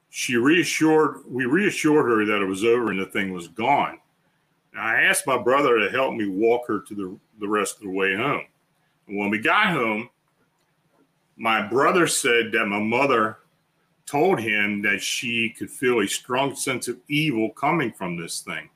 she 0.10 0.36
reassured 0.36 1.22
we 1.28 1.46
reassured 1.46 2.06
her 2.06 2.26
that 2.26 2.42
it 2.42 2.48
was 2.48 2.64
over 2.64 2.92
and 2.92 3.00
the 3.00 3.06
thing 3.06 3.34
was 3.34 3.48
gone. 3.48 4.00
Now, 4.74 4.86
I 4.86 5.02
asked 5.02 5.28
my 5.28 5.38
brother 5.38 5.80
to 5.80 5.90
help 5.90 6.16
me 6.16 6.28
walk 6.28 6.68
her 6.68 6.80
to 6.80 6.96
the, 6.96 7.18
the 7.40 7.48
rest 7.48 7.78
of 7.78 7.84
the 7.84 7.90
way 7.90 8.16
home. 8.16 8.46
And 9.08 9.18
when 9.18 9.30
we 9.30 9.40
got 9.40 9.68
home, 9.68 10.10
my 11.36 11.62
brother 11.62 12.08
said 12.08 12.52
that 12.54 12.66
my 12.66 12.80
mother 12.80 13.40
told 14.06 14.40
him 14.40 14.82
that 14.82 15.02
she 15.02 15.50
could 15.50 15.70
feel 15.70 16.02
a 16.02 16.08
strong 16.08 16.56
sense 16.56 16.88
of 16.88 17.00
evil 17.08 17.50
coming 17.52 17.92
from 17.92 18.18
this 18.18 18.42
thing. 18.42 18.70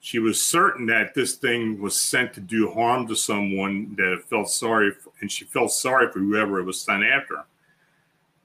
She 0.00 0.18
was 0.18 0.40
certain 0.40 0.86
that 0.86 1.14
this 1.14 1.34
thing 1.34 1.80
was 1.80 2.00
sent 2.00 2.32
to 2.34 2.40
do 2.40 2.70
harm 2.70 3.06
to 3.08 3.14
someone 3.14 3.94
that 3.96 4.24
felt 4.28 4.48
sorry, 4.48 4.92
for, 4.92 5.12
and 5.20 5.30
she 5.30 5.44
felt 5.44 5.72
sorry 5.72 6.10
for 6.10 6.20
whoever 6.20 6.58
it 6.58 6.64
was 6.64 6.80
sent 6.80 7.04
after. 7.04 7.44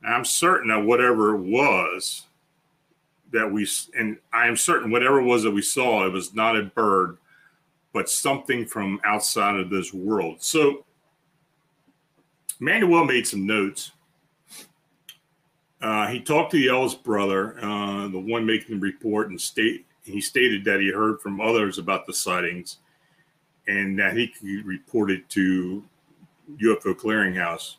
I'm 0.06 0.26
certain 0.26 0.70
that 0.70 0.86
whatever 0.86 1.36
it 1.36 1.42
was 1.42 2.24
that 3.32 3.52
we, 3.52 3.68
and 3.98 4.18
I 4.32 4.48
am 4.48 4.58
certain 4.58 4.92
whatever 4.92 5.20
it 5.20 5.26
was 5.26 5.44
that 5.44 5.52
we 5.52 5.62
saw, 5.62 6.06
it 6.06 6.12
was 6.12 6.34
not 6.36 6.58
a 6.58 6.64
bird, 6.64 7.18
but 7.94 8.10
something 8.10 8.66
from 8.66 9.00
outside 9.06 9.56
of 9.56 9.70
this 9.70 9.94
world. 9.94 10.44
So 10.44 10.86
Manuel 12.60 13.06
made 13.06 13.26
some 13.26 13.48
notes 13.48 13.92
uh, 15.86 16.08
he 16.08 16.20
talked 16.20 16.52
to 16.52 16.58
the 16.58 16.70
eldest 16.70 17.04
brother, 17.04 17.60
uh, 17.64 18.08
the 18.08 18.20
one 18.20 18.44
making 18.44 18.76
the 18.76 18.82
report, 18.82 19.30
and 19.30 19.40
state 19.40 19.86
he 20.06 20.22
stated 20.22 20.64
that 20.66 20.80
he 20.80 20.92
heard 20.92 21.20
from 21.20 21.42
others 21.42 21.78
about 21.78 22.06
the 22.06 22.14
sightings, 22.14 22.78
and 23.68 23.98
that 24.00 24.16
he 24.16 24.32
reported 24.64 25.20
it 25.20 25.30
to 25.32 25.84
UFO 26.62 26.94
Clearinghouse, 26.94 27.76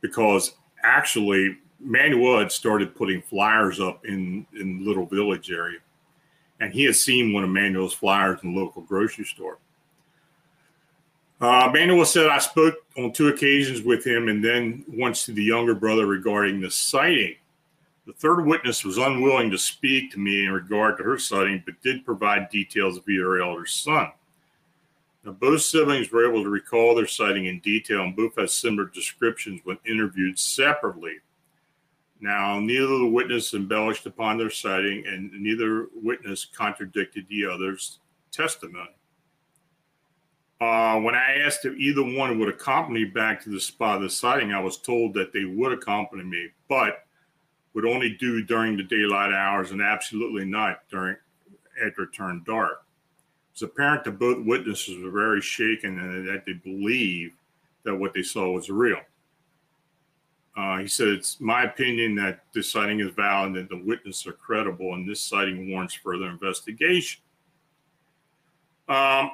because 0.00 0.54
actually 0.82 1.56
Manuel 1.80 2.38
had 2.38 2.52
started 2.52 2.94
putting 2.94 3.22
flyers 3.22 3.80
up 3.80 4.04
in 4.04 4.46
in 4.58 4.84
Little 4.84 5.06
Village 5.06 5.50
area, 5.50 5.78
and 6.60 6.72
he 6.72 6.84
had 6.84 6.96
seen 6.96 7.32
one 7.32 7.44
of 7.44 7.50
Manuel's 7.50 7.94
flyers 7.94 8.40
in 8.42 8.54
the 8.54 8.60
local 8.60 8.82
grocery 8.82 9.24
store. 9.24 9.58
Uh, 11.40 11.68
Manuel 11.72 12.04
said 12.04 12.28
I 12.28 12.38
spoke 12.38 12.76
on 12.96 13.12
two 13.12 13.28
occasions 13.28 13.82
with 13.82 14.06
him 14.06 14.28
and 14.28 14.42
then 14.42 14.84
once 14.88 15.26
to 15.26 15.32
the 15.32 15.42
younger 15.42 15.74
brother 15.74 16.06
regarding 16.06 16.60
the 16.60 16.70
sighting. 16.70 17.36
The 18.06 18.12
third 18.12 18.44
witness 18.44 18.84
was 18.84 18.98
unwilling 18.98 19.50
to 19.50 19.58
speak 19.58 20.12
to 20.12 20.18
me 20.18 20.44
in 20.44 20.52
regard 20.52 20.98
to 20.98 21.04
her 21.04 21.18
sighting, 21.18 21.62
but 21.64 21.80
did 21.82 22.04
provide 22.04 22.50
details 22.50 22.98
of 22.98 23.04
her 23.06 23.40
elder 23.40 23.66
son. 23.66 24.12
Now, 25.24 25.32
both 25.32 25.62
siblings 25.62 26.10
were 26.10 26.28
able 26.28 26.42
to 26.42 26.50
recall 26.50 26.94
their 26.94 27.06
sighting 27.06 27.46
in 27.46 27.60
detail, 27.60 28.02
and 28.02 28.14
both 28.14 28.36
had 28.36 28.50
similar 28.50 28.88
descriptions 28.88 29.62
when 29.64 29.78
interviewed 29.86 30.38
separately. 30.38 31.16
Now, 32.20 32.60
neither 32.60 32.92
of 32.92 33.00
the 33.00 33.06
witnesses 33.06 33.54
embellished 33.54 34.04
upon 34.04 34.36
their 34.36 34.50
sighting, 34.50 35.06
and 35.06 35.32
neither 35.32 35.88
witness 35.94 36.44
contradicted 36.44 37.26
the 37.28 37.46
other's 37.46 38.00
testimony. 38.30 38.90
Uh, 40.60 41.00
when 41.00 41.14
I 41.14 41.38
asked 41.38 41.64
if 41.64 41.76
either 41.76 42.02
one 42.02 42.38
would 42.38 42.48
accompany 42.48 43.04
me 43.04 43.10
back 43.10 43.42
to 43.42 43.50
the 43.50 43.60
spot 43.60 43.96
of 43.96 44.02
the 44.02 44.10
sighting, 44.10 44.52
I 44.52 44.60
was 44.60 44.76
told 44.76 45.14
that 45.14 45.32
they 45.32 45.44
would 45.44 45.72
accompany 45.72 46.22
me, 46.22 46.50
but 46.68 47.04
would 47.74 47.84
only 47.84 48.16
do 48.18 48.42
during 48.42 48.76
the 48.76 48.82
daylight 48.82 49.32
hours 49.32 49.72
and 49.72 49.82
absolutely 49.82 50.44
not 50.44 50.80
during 50.90 51.16
after 51.84 52.04
it 52.04 52.12
turned 52.12 52.44
dark. 52.44 52.84
It's 53.52 53.62
apparent 53.62 54.04
that 54.04 54.18
both 54.18 54.44
witnesses 54.44 55.02
were 55.02 55.10
very 55.10 55.40
shaken 55.40 55.98
and 55.98 56.28
that 56.28 56.44
they 56.46 56.54
believe 56.54 57.32
that 57.84 57.94
what 57.94 58.14
they 58.14 58.22
saw 58.22 58.50
was 58.50 58.70
real. 58.70 59.00
Uh, 60.56 60.78
he 60.78 60.86
said, 60.86 61.08
It's 61.08 61.40
my 61.40 61.64
opinion 61.64 62.14
that 62.16 62.44
this 62.52 62.70
sighting 62.70 63.00
is 63.00 63.10
valid 63.10 63.48
and 63.48 63.56
that 63.56 63.68
the 63.68 63.82
witnesses 63.84 64.26
are 64.26 64.32
credible, 64.32 64.94
and 64.94 65.08
this 65.08 65.20
sighting 65.20 65.70
warrants 65.70 65.94
further 65.94 66.28
investigation. 66.28 67.20
Um, 68.88 69.30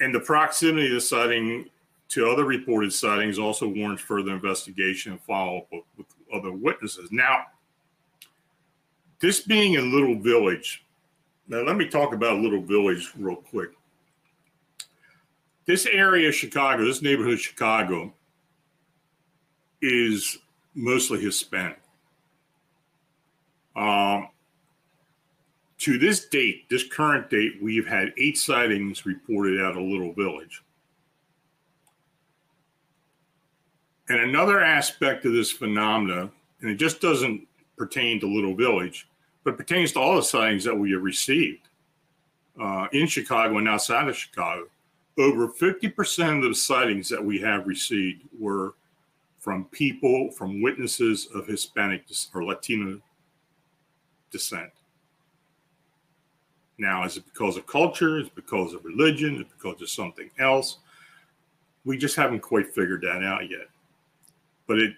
and 0.00 0.14
the 0.14 0.20
proximity 0.20 0.86
of 0.88 0.94
the 0.94 1.00
sighting 1.00 1.68
to 2.08 2.28
other 2.28 2.44
reported 2.44 2.92
sightings 2.92 3.38
also 3.38 3.66
warrants 3.66 4.02
further 4.02 4.32
investigation 4.32 5.12
and 5.12 5.22
follow 5.22 5.58
up 5.58 5.66
with, 5.72 5.84
with 5.96 6.06
other 6.32 6.52
witnesses. 6.52 7.10
Now, 7.10 7.46
this 9.22 9.40
being 9.40 9.76
a 9.76 9.80
little 9.80 10.18
village, 10.18 10.84
Now, 11.48 11.62
let 11.62 11.76
me 11.76 11.88
talk 11.88 12.12
about 12.12 12.40
Little 12.40 12.60
Village 12.60 13.12
real 13.16 13.36
quick. 13.36 13.70
This 15.64 15.86
area 15.86 16.28
of 16.28 16.34
Chicago, 16.34 16.84
this 16.84 17.02
neighborhood 17.02 17.34
of 17.34 17.40
Chicago, 17.40 18.12
is 19.80 20.38
mostly 20.74 21.20
Hispanic. 21.20 21.80
Um, 23.76 24.28
to 25.78 25.98
this 25.98 26.26
date, 26.26 26.68
this 26.68 26.84
current 26.86 27.30
date, 27.30 27.54
we've 27.62 27.86
had 27.86 28.12
eight 28.18 28.38
sightings 28.38 29.06
reported 29.06 29.60
out 29.60 29.76
of 29.76 29.82
Little 29.82 30.12
Village. 30.12 30.62
And 34.08 34.18
another 34.20 34.60
aspect 34.60 35.24
of 35.24 35.32
this 35.32 35.52
phenomena, 35.52 36.30
and 36.60 36.70
it 36.70 36.76
just 36.76 37.00
doesn't 37.00 37.46
pertain 37.76 38.18
to 38.20 38.26
Little 38.26 38.54
Village, 38.54 39.06
but 39.44 39.56
pertains 39.56 39.92
to 39.92 40.00
all 40.00 40.16
the 40.16 40.22
sightings 40.22 40.64
that 40.64 40.76
we 40.76 40.92
have 40.92 41.02
received 41.02 41.68
uh, 42.60 42.86
in 42.92 43.06
Chicago 43.06 43.58
and 43.58 43.68
outside 43.68 44.08
of 44.08 44.16
Chicago. 44.16 44.66
Over 45.18 45.48
50% 45.48 46.38
of 46.38 46.42
the 46.44 46.54
sightings 46.54 47.08
that 47.08 47.22
we 47.22 47.38
have 47.40 47.66
received 47.66 48.22
were 48.38 48.74
from 49.38 49.64
people, 49.66 50.30
from 50.30 50.62
witnesses 50.62 51.28
of 51.34 51.46
Hispanic 51.46 52.04
or 52.34 52.44
Latino 52.44 53.00
descent. 54.30 54.70
Now, 56.78 57.04
is 57.04 57.16
it 57.16 57.24
because 57.24 57.56
of 57.56 57.66
culture? 57.66 58.18
Is 58.18 58.28
it 58.28 58.34
because 58.34 58.72
of 58.72 58.84
religion? 58.84 59.34
Is 59.34 59.40
it 59.42 59.48
because 59.50 59.82
of 59.82 59.90
something 59.90 60.30
else? 60.38 60.78
We 61.84 61.98
just 61.98 62.16
haven't 62.16 62.40
quite 62.40 62.74
figured 62.74 63.02
that 63.02 63.22
out 63.22 63.50
yet. 63.50 63.68
But 64.66 64.78
it 64.78 64.94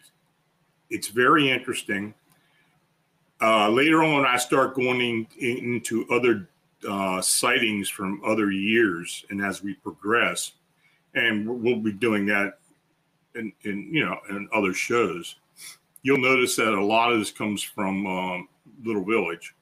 it's 0.90 1.09
very 1.09 1.50
interesting. 1.50 2.14
Uh, 3.44 3.68
later 3.68 4.02
on, 4.02 4.24
I 4.24 4.38
start 4.38 4.74
going 4.74 5.02
in, 5.38 5.59
into 5.59 6.07
other 6.11 6.48
uh, 6.88 7.20
sightings 7.20 7.90
from 7.90 8.22
other 8.24 8.50
years, 8.50 9.26
and 9.28 9.44
as 9.44 9.62
we 9.62 9.74
progress, 9.74 10.52
and 11.14 11.46
we'll 11.46 11.80
be 11.80 11.92
doing 11.92 12.24
that 12.24 12.54
in, 13.35 13.52
in 13.64 13.92
you 13.92 14.02
know 14.02 14.16
in 14.30 14.48
other 14.54 14.72
shows. 14.72 15.37
You'll 16.02 16.22
notice 16.22 16.57
that 16.57 16.72
a 16.72 16.83
lot 16.83 17.12
of 17.12 17.18
this 17.18 17.30
comes 17.30 17.62
from 17.62 18.07
um, 18.07 18.48
Little 18.83 19.04
Village. 19.04 19.54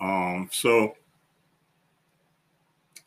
Um, 0.00 0.48
so 0.50 0.96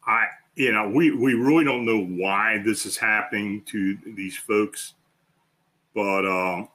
I, 0.05 0.27
you 0.53 0.71
know, 0.71 0.87
we 0.87 1.09
we 1.09 1.33
really 1.33 1.65
don't 1.65 1.83
know 1.83 2.05
why 2.05 2.61
this 2.63 2.85
is 2.85 2.95
happening 2.95 3.63
to 3.63 3.97
these 4.05 4.37
folks, 4.37 4.93
but 5.95 6.27
um, 6.27 6.69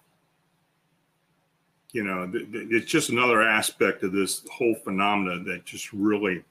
you 1.93 2.03
know, 2.03 2.27
th- 2.27 2.51
th- 2.51 2.69
it's 2.71 2.91
just 2.91 3.11
another 3.11 3.43
aspect 3.43 4.03
of 4.03 4.13
this 4.13 4.43
whole 4.51 4.75
phenomena 4.75 5.43
that 5.45 5.65
just 5.65 5.93
really, 5.93 6.43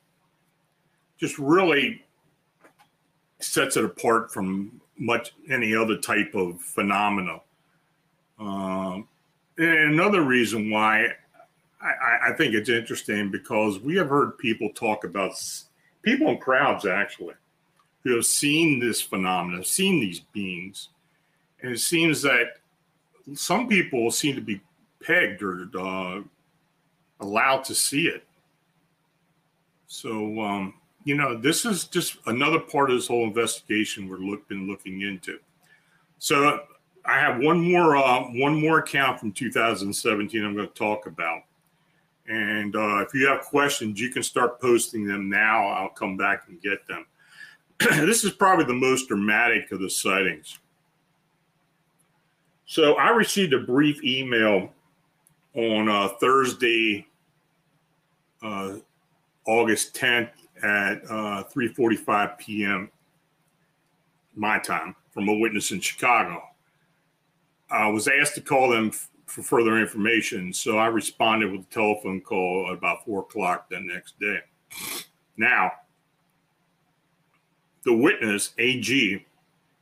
just 1.17 1.37
really 1.39 2.03
sets 3.39 3.75
it 3.75 3.83
apart 3.83 4.31
from 4.31 4.79
much 4.97 5.33
any 5.49 5.75
other 5.75 5.97
type 5.97 6.33
of 6.35 6.61
phenomena. 6.61 7.41
Um, 8.39 9.07
and 9.57 9.93
another 9.93 10.21
reason 10.21 10.69
why 10.69 11.07
I, 11.81 12.29
I, 12.29 12.33
think 12.33 12.53
it's 12.53 12.69
interesting 12.69 13.31
because 13.31 13.79
we 13.79 13.95
have 13.97 14.09
heard 14.09 14.37
people 14.37 14.69
talk 14.73 15.03
about 15.03 15.33
people 16.03 16.29
in 16.29 16.37
crowds 16.37 16.85
actually 16.85 17.33
who 18.03 18.15
have 18.15 18.25
seen 18.25 18.79
this 18.79 19.01
phenomenon, 19.01 19.63
seen 19.63 19.99
these 19.99 20.21
beings, 20.33 20.89
and 21.61 21.73
it 21.73 21.79
seems 21.79 22.21
that 22.23 22.57
some 23.33 23.67
people 23.67 24.09
seem 24.11 24.35
to 24.35 24.41
be 24.41 24.61
pegged 25.01 25.41
or 25.43 25.67
uh, 25.77 26.21
allowed 27.19 27.63
to 27.65 27.75
see 27.75 28.07
it. 28.07 28.23
So, 29.87 30.39
um, 30.41 30.73
you 31.03 31.15
know, 31.15 31.37
this 31.37 31.65
is 31.65 31.85
just 31.85 32.17
another 32.27 32.59
part 32.59 32.89
of 32.89 32.97
this 32.97 33.07
whole 33.07 33.25
investigation 33.25 34.07
we're 34.07 34.17
look, 34.17 34.47
been 34.47 34.67
looking 34.67 35.01
into. 35.01 35.39
So, 36.19 36.61
I 37.03 37.19
have 37.19 37.39
one 37.39 37.59
more 37.59 37.97
uh, 37.97 38.21
one 38.33 38.61
more 38.61 38.79
account 38.79 39.19
from 39.19 39.31
2017 39.31 40.45
I'm 40.45 40.55
going 40.55 40.67
to 40.67 40.73
talk 40.73 41.07
about. 41.07 41.41
And 42.27 42.75
uh, 42.75 42.99
if 42.99 43.13
you 43.13 43.27
have 43.27 43.41
questions, 43.41 43.99
you 43.99 44.09
can 44.09 44.23
start 44.23 44.61
posting 44.61 45.05
them 45.05 45.29
now. 45.29 45.67
I'll 45.67 45.89
come 45.89 46.15
back 46.15 46.43
and 46.47 46.61
get 46.61 46.87
them. 46.87 47.05
this 48.05 48.23
is 48.23 48.31
probably 48.31 48.65
the 48.65 48.73
most 48.73 49.07
dramatic 49.07 49.71
of 49.71 49.79
the 49.79 49.89
sightings. 49.89 50.59
So 52.65 52.93
I 52.93 53.09
received 53.09 53.53
a 53.53 53.59
brief 53.59 54.01
email 54.03 54.71
on 55.55 55.89
uh, 55.89 56.09
Thursday, 56.19 57.07
uh, 58.41 58.75
August 59.45 59.95
10th 59.95 60.31
at 60.63 61.03
3:45 61.03 62.07
uh, 62.09 62.27
p.m. 62.37 62.91
my 64.35 64.59
time 64.59 64.95
from 65.11 65.27
a 65.27 65.33
witness 65.33 65.71
in 65.71 65.79
Chicago. 65.79 66.41
I 67.69 67.87
was 67.87 68.07
asked 68.07 68.35
to 68.35 68.41
call 68.41 68.69
them 68.69 68.89
f- 68.89 69.09
for 69.25 69.41
further 69.41 69.77
information, 69.77 70.53
so 70.53 70.77
I 70.77 70.87
responded 70.87 71.51
with 71.51 71.61
a 71.61 71.73
telephone 71.73 72.21
call 72.21 72.67
at 72.67 72.77
about 72.77 73.05
four 73.05 73.21
o'clock 73.21 73.69
the 73.69 73.79
next 73.79 74.19
day. 74.19 74.39
Now, 75.37 75.71
the 77.83 77.95
witness, 77.95 78.53
AG, 78.57 79.25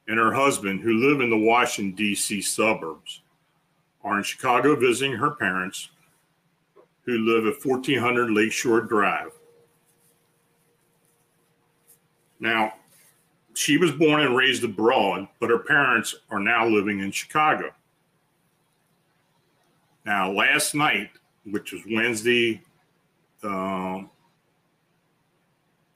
and 0.08 0.18
her 0.18 0.34
husband, 0.34 0.82
who 0.82 0.94
live 0.94 1.22
in 1.22 1.30
the 1.30 1.38
Washington, 1.38 1.96
D.C. 1.96 2.42
suburbs, 2.42 3.22
are 4.04 4.18
in 4.18 4.24
Chicago 4.24 4.76
visiting 4.76 5.14
her 5.14 5.32
parents 5.32 5.90
who 7.04 7.18
live 7.18 7.46
at 7.46 7.66
1400 7.66 8.32
Lakeshore 8.32 8.82
Drive. 8.82 9.32
Now, 12.40 12.74
she 13.54 13.78
was 13.78 13.92
born 13.92 14.22
and 14.22 14.36
raised 14.36 14.64
abroad, 14.64 15.28
but 15.40 15.50
her 15.50 15.60
parents 15.60 16.16
are 16.30 16.40
now 16.40 16.66
living 16.68 17.00
in 17.00 17.12
Chicago. 17.12 17.72
Now, 20.06 20.32
last 20.32 20.74
night, 20.76 21.10
which 21.46 21.74
was 21.74 21.82
Wednesday, 21.90 22.62
uh, 23.44 24.04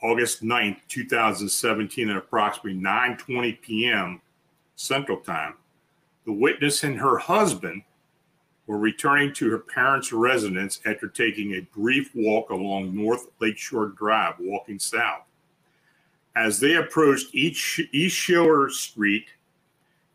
August 0.02 0.44
9th, 0.44 0.78
2017, 0.90 2.10
at 2.10 2.18
approximately 2.18 2.80
9:20 2.80 3.62
p.m. 3.62 4.22
Central 4.76 5.18
Time, 5.18 5.54
the 6.26 6.34
witness 6.34 6.84
and 6.84 7.00
her 7.00 7.18
husband 7.18 7.84
were 8.68 8.78
returning 8.78 9.34
to 9.34 9.50
her 9.50 9.60
parents' 9.60 10.14
residence 10.14 10.80
after 10.86 11.08
taking 11.08 11.54
a 11.54 11.68
brief 11.78 12.12
walk 12.16 12.50
along 12.50 12.96
North 12.96 13.28
Lakeshore 13.40 13.88
Drive, 13.88 14.36
walking 14.40 14.80
south. 14.80 15.24
As 16.36 16.60
they 16.60 16.76
approached 16.76 17.36
East 17.36 18.16
Shore 18.16 18.70
Street, 18.70 19.28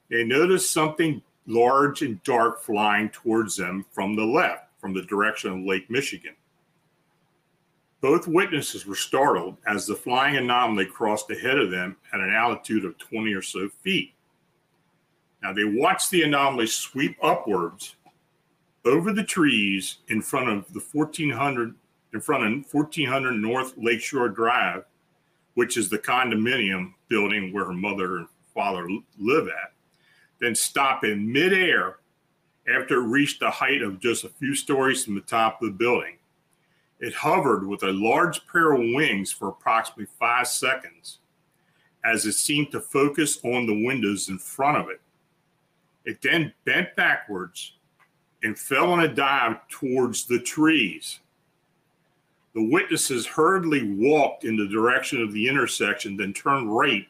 they 0.08 0.24
noticed 0.24 0.72
something 0.72 1.22
large 1.46 2.02
and 2.02 2.22
dark 2.24 2.62
flying 2.62 3.10
towards 3.10 3.56
them 3.56 3.84
from 3.92 4.16
the 4.16 4.24
left, 4.24 4.64
from 4.80 4.94
the 4.94 5.02
direction 5.02 5.52
of 5.52 5.66
Lake 5.66 5.88
Michigan. 5.90 6.34
Both 8.00 8.28
witnesses 8.28 8.86
were 8.86 8.94
startled 8.94 9.56
as 9.66 9.86
the 9.86 9.94
flying 9.94 10.36
anomaly 10.36 10.86
crossed 10.86 11.30
ahead 11.30 11.58
of 11.58 11.70
them 11.70 11.96
at 12.12 12.20
an 12.20 12.32
altitude 12.32 12.84
of 12.84 12.96
20 12.98 13.32
or 13.34 13.42
so 13.42 13.68
feet. 13.82 14.14
Now 15.42 15.52
they 15.52 15.64
watched 15.64 16.10
the 16.10 16.22
anomaly 16.22 16.68
sweep 16.68 17.16
upwards 17.22 17.96
over 18.84 19.12
the 19.12 19.24
trees 19.24 19.98
in 20.08 20.22
front 20.22 20.48
of 20.48 20.72
the 20.72 20.80
1400 20.92 21.74
in 22.14 22.20
front 22.20 22.44
of 22.44 22.72
1400 22.72 23.32
North 23.32 23.74
Lakeshore 23.76 24.30
Drive, 24.30 24.84
which 25.54 25.76
is 25.76 25.90
the 25.90 25.98
condominium 25.98 26.94
building 27.08 27.52
where 27.52 27.66
her 27.66 27.72
mother 27.74 28.16
and 28.16 28.28
father 28.54 28.88
live 29.18 29.48
at, 29.48 29.72
then 30.40 30.54
stop 30.54 31.04
in 31.04 31.30
midair 31.30 31.98
after 32.66 33.02
it 33.02 33.08
reached 33.08 33.42
a 33.42 33.50
height 33.50 33.82
of 33.82 34.00
just 34.00 34.24
a 34.24 34.28
few 34.28 34.54
stories 34.54 35.04
from 35.04 35.14
the 35.14 35.20
top 35.20 35.60
of 35.60 35.68
the 35.68 35.74
building. 35.74 36.16
It 37.00 37.14
hovered 37.14 37.66
with 37.66 37.82
a 37.82 37.92
large 37.92 38.46
pair 38.46 38.72
of 38.72 38.80
wings 38.80 39.30
for 39.30 39.48
approximately 39.48 40.06
five 40.18 40.48
seconds 40.48 41.18
as 42.04 42.24
it 42.26 42.32
seemed 42.32 42.70
to 42.72 42.80
focus 42.80 43.38
on 43.44 43.66
the 43.66 43.84
windows 43.86 44.28
in 44.28 44.38
front 44.38 44.78
of 44.78 44.88
it. 44.88 45.00
It 46.04 46.22
then 46.22 46.52
bent 46.64 46.96
backwards 46.96 47.74
and 48.42 48.58
fell 48.58 48.92
on 48.92 49.00
a 49.00 49.08
dive 49.08 49.56
towards 49.68 50.26
the 50.26 50.38
trees. 50.38 51.20
The 52.54 52.68
witnesses 52.70 53.26
hurriedly 53.26 53.94
walked 53.94 54.44
in 54.44 54.56
the 54.56 54.68
direction 54.68 55.22
of 55.22 55.32
the 55.32 55.48
intersection, 55.48 56.16
then 56.16 56.32
turned 56.32 56.74
right 56.74 57.06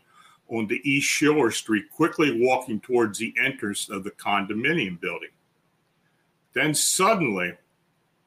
onto 0.49 0.79
East 0.83 1.07
Schiller 1.07 1.51
Street, 1.51 1.91
quickly 1.91 2.41
walking 2.41 2.81
towards 2.81 3.18
the 3.18 3.35
entrance 3.43 3.89
of 3.89 4.05
the 4.05 4.11
condominium 4.12 5.01
building. 5.01 5.31
Then 6.55 6.74
suddenly, 6.74 7.55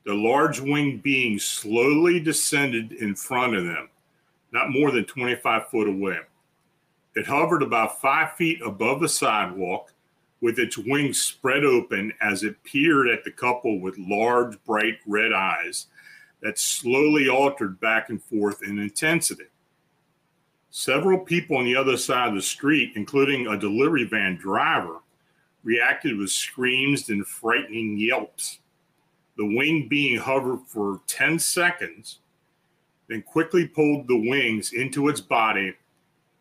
the 0.06 0.14
large 0.14 0.60
winged 0.60 1.04
being 1.04 1.38
slowly 1.38 2.20
descended 2.20 2.94
in 2.94 3.16
front 3.16 3.56
of 3.56 3.66
them, 3.66 3.90
not 4.52 4.72
more 4.72 4.92
than 4.92 5.06
25 5.06 5.70
foot 5.70 5.88
away. 5.88 6.18
It 7.16 7.28
hovered 7.28 7.62
about 7.62 8.00
five 8.00 8.34
feet 8.34 8.62
above 8.66 9.02
the 9.02 9.10
sidewalk 9.10 9.94
with 10.42 10.58
its 10.58 10.78
wings 10.78 11.22
spread 11.22 11.64
open 11.64 12.12
as 12.20 12.44
it 12.44 12.64
peered 12.64 13.08
at 13.08 13.24
the 13.24 13.32
couple 13.32 13.80
with 13.80 13.98
large, 13.98 14.62
bright 14.64 14.98
red 15.06 15.32
eyes 15.32 15.88
that 16.42 16.58
slowly 16.58 17.30
altered 17.30 17.80
back 17.80 18.10
and 18.10 18.22
forth 18.24 18.64
in 18.64 18.80
intensity. 18.80 19.46
Several 20.72 21.20
people 21.20 21.58
on 21.58 21.66
the 21.66 21.76
other 21.76 21.98
side 21.98 22.30
of 22.30 22.36
the 22.36 22.42
street, 22.42 22.94
including 22.96 23.48
a 23.48 23.58
delivery 23.58 24.06
van 24.06 24.38
driver, 24.38 25.00
reacted 25.64 26.18
with 26.18 26.32
screams 26.32 27.10
and 27.10 27.28
frightening 27.28 27.98
yelps. 27.98 28.60
The 29.38 29.46
wing 29.46 29.88
being 29.88 30.18
hovered 30.18 30.62
for 30.68 31.02
10 31.08 31.38
seconds, 31.40 32.20
then 33.08 33.22
quickly 33.22 33.68
pulled 33.68 34.08
the 34.08 34.30
wings 34.30 34.72
into 34.74 35.10
its 35.10 35.22
body 35.22 35.74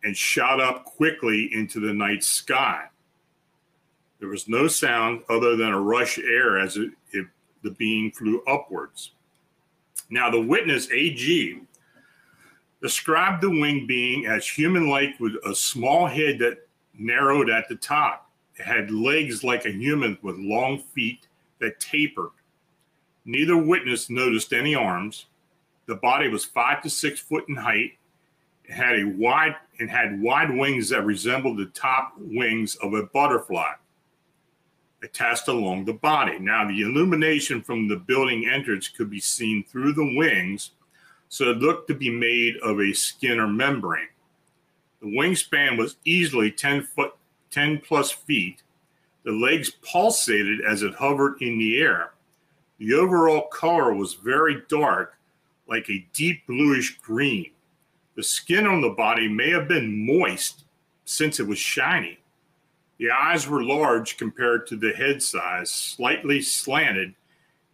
and 0.03 0.15
shot 0.17 0.59
up 0.59 0.85
quickly 0.85 1.53
into 1.53 1.79
the 1.79 1.93
night 1.93 2.23
sky. 2.23 2.85
There 4.21 4.29
was 4.29 4.47
no 4.47 4.67
sound 4.67 5.23
other 5.29 5.55
than 5.55 5.71
a 5.71 5.81
rush 5.81 6.19
air 6.19 6.59
as 6.59 6.77
it, 6.77 6.91
it, 7.11 7.25
the 7.63 7.71
being 7.71 8.11
flew 8.11 8.43
upwards. 8.43 9.13
Now, 10.11 10.29
the 10.29 10.39
witness, 10.39 10.91
AG, 10.91 11.59
described 12.83 13.41
the 13.41 13.49
wing 13.49 13.87
being 13.87 14.27
as 14.27 14.47
human 14.47 14.87
like 14.87 15.19
with 15.19 15.33
a 15.43 15.55
small 15.55 16.05
head 16.05 16.37
that 16.37 16.67
narrowed 16.93 17.49
at 17.49 17.67
the 17.67 17.75
top. 17.75 18.29
It 18.57 18.63
had 18.63 18.91
legs 18.91 19.43
like 19.43 19.65
a 19.65 19.71
human 19.71 20.19
with 20.21 20.35
long 20.37 20.77
feet 20.77 21.25
that 21.59 21.79
tapered. 21.79 22.29
Neither 23.25 23.57
witness 23.57 24.11
noticed 24.11 24.53
any 24.53 24.75
arms. 24.75 25.25
The 25.87 25.95
body 25.95 26.27
was 26.27 26.45
five 26.45 26.83
to 26.83 26.91
six 26.91 27.19
foot 27.19 27.45
in 27.49 27.55
height. 27.55 27.93
It 28.65 28.73
had 28.73 28.99
a 28.99 29.05
wide 29.05 29.55
and 29.79 29.89
had 29.89 30.21
wide 30.21 30.55
wings 30.55 30.89
that 30.89 31.05
resembled 31.07 31.57
the 31.57 31.65
top 31.73 32.13
wings 32.19 32.75
of 32.75 32.93
a 32.93 33.03
butterfly 33.07 33.73
attached 35.03 35.47
along 35.47 35.85
the 35.85 35.93
body. 35.93 36.39
Now, 36.39 36.67
the 36.67 36.81
illumination 36.81 37.61
from 37.61 37.87
the 37.87 37.95
building 37.95 38.47
entrance 38.47 38.87
could 38.87 39.09
be 39.09 39.19
seen 39.19 39.63
through 39.63 39.93
the 39.93 40.15
wings, 40.17 40.71
so 41.29 41.49
it 41.49 41.57
looked 41.57 41.87
to 41.87 41.95
be 41.95 42.09
made 42.09 42.57
of 42.57 42.79
a 42.79 42.93
skin 42.93 43.39
or 43.39 43.47
membrane. 43.47 44.09
The 45.01 45.07
wingspan 45.07 45.77
was 45.77 45.95
easily 46.05 46.51
10 46.51 46.83
foot, 46.83 47.15
10 47.49 47.79
plus 47.79 48.11
feet. 48.11 48.61
The 49.23 49.31
legs 49.31 49.71
pulsated 49.81 50.59
as 50.61 50.83
it 50.83 50.95
hovered 50.95 51.41
in 51.41 51.57
the 51.57 51.79
air. 51.79 52.11
The 52.77 52.93
overall 52.93 53.47
color 53.47 53.93
was 53.93 54.15
very 54.15 54.63
dark, 54.67 55.15
like 55.67 55.89
a 55.89 56.05
deep 56.13 56.45
bluish 56.47 56.97
green. 56.99 57.51
The 58.15 58.23
skin 58.23 58.67
on 58.67 58.81
the 58.81 58.89
body 58.89 59.27
may 59.27 59.49
have 59.51 59.67
been 59.67 60.05
moist 60.05 60.63
since 61.05 61.39
it 61.39 61.47
was 61.47 61.59
shiny. 61.59 62.19
The 63.01 63.09
eyes 63.09 63.47
were 63.47 63.63
large 63.63 64.17
compared 64.17 64.67
to 64.67 64.75
the 64.75 64.93
head 64.93 65.23
size, 65.23 65.71
slightly 65.71 66.39
slanted 66.39 67.15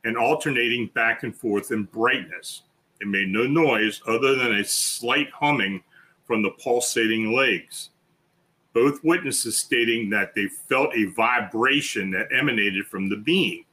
and 0.05 0.17
alternating 0.17 0.89
back 0.95 1.23
and 1.23 1.35
forth 1.35 1.69
in 1.73 1.83
brightness. 1.83 2.63
It 3.01 3.09
made 3.09 3.27
no 3.27 3.45
noise 3.45 4.01
other 4.07 4.35
than 4.35 4.53
a 4.53 4.63
slight 4.63 5.29
humming 5.31 5.83
from 6.23 6.43
the 6.43 6.51
pulsating 6.51 7.33
legs. 7.33 7.89
Both 8.71 9.03
witnesses 9.03 9.57
stating 9.57 10.09
that 10.11 10.33
they 10.33 10.47
felt 10.47 10.95
a 10.95 11.11
vibration 11.11 12.09
that 12.11 12.31
emanated 12.31 12.85
from 12.85 13.09
the 13.09 13.17
being. 13.17 13.65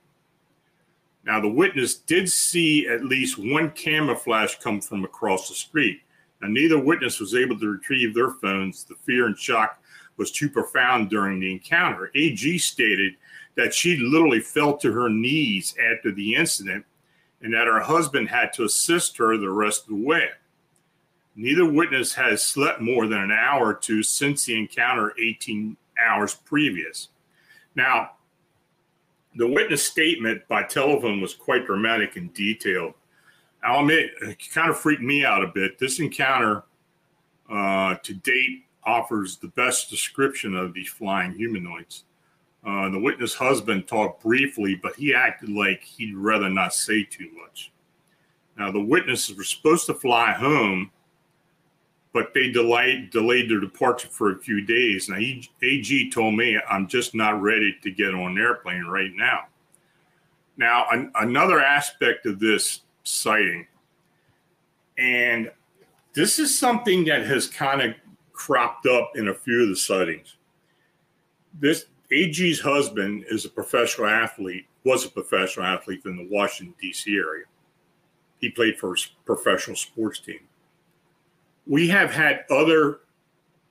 Now, 1.25 1.41
the 1.41 1.49
witness 1.49 1.95
did 1.95 2.29
see 2.29 2.89
at 2.89 3.05
least 3.05 3.39
one 3.39 3.71
camera 3.71 4.17
flash 4.17 4.59
come 4.59 4.81
from 4.81 5.05
across 5.05 5.49
the 5.49 5.55
street. 5.55 6.01
Now, 6.43 6.49
neither 6.49 6.81
witness 6.81 7.21
was 7.21 7.37
able 7.37 7.57
to 7.61 7.69
retrieve 7.69 8.13
their 8.13 8.31
phones. 8.31 8.83
The 8.83 8.97
fear 9.07 9.27
and 9.27 9.39
shock 9.39 9.79
was 10.17 10.31
too 10.31 10.49
profound 10.49 11.11
during 11.11 11.41
the 11.41 11.53
encounter. 11.53 12.11
AG 12.15 12.59
stated 12.59 13.15
that 13.57 13.75
she 13.75 13.97
literally 13.97 14.41
fell 14.41 14.77
to 14.79 14.93
her 14.93 15.09
knees 15.09 15.75
after 15.93 16.13
the 16.13 16.35
incident 16.35 16.85
and 17.43 17.53
that 17.53 17.67
her 17.67 17.81
husband 17.81 18.29
had 18.29 18.53
to 18.53 18.65
assist 18.65 19.17
her 19.19 19.37
the 19.37 19.51
rest 19.51 19.83
of 19.83 19.89
the 19.89 20.05
way. 20.07 20.29
Neither 21.37 21.69
witness 21.69 22.15
has 22.15 22.43
slept 22.43 22.81
more 22.81 23.07
than 23.07 23.21
an 23.21 23.33
hour 23.33 23.69
or 23.69 23.75
two 23.75 24.03
since 24.03 24.45
the 24.45 24.59
encounter 24.59 25.13
18 25.21 25.77
hours 26.01 26.35
previous. 26.35 27.09
Now, 27.75 28.13
the 29.37 29.49
witness 29.49 29.85
statement 29.85 30.47
by 30.47 30.63
telephone 30.63 31.21
was 31.21 31.35
quite 31.35 31.67
dramatic 31.67 32.17
and 32.17 32.33
detailed. 32.35 32.95
I'll 33.65 33.81
admit, 33.81 34.11
it 34.23 34.39
kind 34.53 34.71
of 34.71 34.79
freaked 34.79 35.03
me 35.03 35.25
out 35.25 35.43
a 35.43 35.49
bit. 35.49 35.79
This 35.79 35.99
encounter 35.99 36.65
uh, 37.51 37.97
to 37.97 38.15
date 38.15 38.65
offers 38.87 39.37
the 39.37 39.49
best 39.49 39.91
description 39.91 40.55
of 40.55 40.75
these 40.75 40.89
flying 40.89 41.33
humanoids. 41.33 42.05
Uh, 42.67 42.89
the 42.89 42.99
witness 42.99 43.35
husband 43.35 43.87
talked 43.87 44.23
briefly, 44.23 44.75
but 44.75 44.97
he 44.97 45.15
acted 45.15 45.51
like 45.51 45.83
he'd 45.83 46.17
rather 46.17 46.49
not 46.49 46.73
say 46.73 47.05
too 47.05 47.31
much. 47.41 47.73
Now, 48.57 48.71
the 48.71 48.81
witnesses 48.81 49.37
were 49.37 49.45
supposed 49.45 49.87
to 49.87 49.95
fly 49.95 50.33
home, 50.33 50.91
but 52.13 52.33
they 52.33 52.51
delayed, 52.51 53.11
delayed 53.11 53.51
their 53.51 53.61
departure 53.61 54.09
for 54.09 54.33
a 54.33 54.39
few 54.39 54.65
days. 54.65 55.09
Now, 55.09 55.17
AG 55.17 56.11
told 56.11 56.37
me, 56.37 56.59
I'm 56.71 56.87
just 56.87 57.15
not 57.15 57.43
ready 57.43 57.77
to 57.83 57.91
get 57.91 58.15
on 58.15 58.33
an 58.33 58.39
airplane 58.39 58.85
right 58.85 59.11
now. 59.15 59.47
Now, 60.57 60.87
an, 60.91 61.11
another 61.17 61.61
aspect 61.61 62.25
of 62.27 62.39
this 62.39 62.81
sighting, 63.03 63.67
and 64.97 65.51
this 66.15 66.39
is 66.39 66.57
something 66.57 67.05
that 67.07 67.27
has 67.27 67.49
kind 67.49 67.83
of 67.83 67.95
cropped 68.35 68.87
up 68.87 69.13
in 69.15 69.29
a 69.29 69.35
few 69.35 69.63
of 69.63 69.69
the 69.71 69.77
sightings. 69.77 70.37
This 71.59 71.87
AG's 72.13 72.61
husband 72.61 73.25
is 73.31 73.47
a 73.47 73.49
professional 73.49 74.09
athlete, 74.09 74.67
was 74.85 75.07
a 75.07 75.09
professional 75.09 75.65
athlete 75.65 76.03
in 76.05 76.17
the 76.17 76.29
Washington, 76.31 76.75
D.C. 76.81 77.15
area. 77.17 77.47
He 78.41 78.51
played 78.51 78.77
for 78.77 78.93
a 78.93 78.97
professional 79.25 79.77
sports 79.77 80.21
team. 80.21 80.41
We 81.67 81.89
have 81.89 82.13
had 82.13 82.45
other 82.51 83.01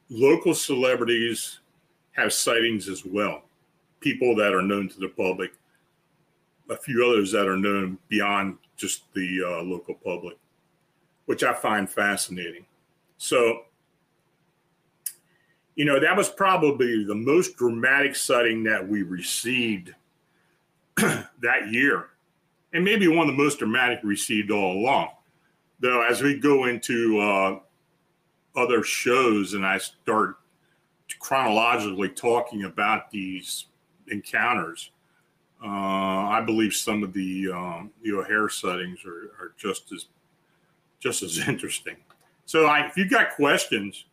local 0.09 0.55
celebrities 0.55 1.59
have 2.13 2.33
sightings 2.33 2.87
as 2.89 3.05
well, 3.05 3.43
people 3.99 4.35
that 4.35 4.53
are 4.53 4.61
known 4.61 4.89
to 4.89 4.99
the 4.99 5.09
public, 5.09 5.53
a 6.69 6.77
few 6.77 7.05
others 7.05 7.31
that 7.33 7.47
are 7.47 7.57
known 7.57 7.99
beyond 8.07 8.57
just 8.77 9.03
the 9.13 9.41
uh, 9.45 9.61
local 9.63 9.95
public, 9.95 10.37
which 11.25 11.43
I 11.43 11.53
find 11.53 11.89
fascinating. 11.89 12.65
So 13.17 13.63
you 15.75 15.85
know, 15.85 15.99
that 15.99 16.15
was 16.15 16.29
probably 16.29 17.03
the 17.03 17.15
most 17.15 17.57
dramatic 17.57 18.15
sighting 18.15 18.63
that 18.63 18.87
we 18.87 19.01
received 19.01 19.93
that 20.97 21.69
year, 21.69 22.09
and 22.73 22.83
maybe 22.83 23.07
one 23.07 23.27
of 23.27 23.35
the 23.35 23.43
most 23.43 23.59
dramatic 23.59 23.99
received 24.03 24.51
all 24.51 24.73
along. 24.73 25.09
Though, 25.79 26.03
as 26.03 26.21
we 26.21 26.39
go 26.39 26.65
into 26.65 27.19
uh, 27.19 27.59
other 28.55 28.83
shows 28.83 29.53
and 29.53 29.65
I 29.65 29.79
start 29.79 30.37
chronologically 31.19 32.09
talking 32.09 32.65
about 32.65 33.09
these 33.09 33.65
encounters, 34.09 34.91
uh, 35.63 35.67
I 35.67 36.43
believe 36.45 36.73
some 36.73 37.03
of 37.03 37.13
the 37.13 37.51
um, 37.51 37.91
the 38.03 38.13
O'Hare 38.13 38.49
sightings 38.49 38.99
are, 39.05 39.31
are 39.39 39.53
just 39.57 39.91
as 39.91 40.05
just 40.99 41.23
as 41.23 41.39
interesting. 41.47 41.95
So, 42.45 42.67
I, 42.67 42.85
if 42.85 42.95
you've 42.95 43.09
got 43.09 43.31
questions 43.31 44.05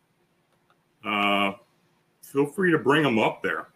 uh, 1.05 1.53
feel 2.23 2.47
free 2.47 2.71
to 2.71 2.79
bring 2.79 3.03
them 3.03 3.19
up 3.19 3.43
there. 3.43 3.69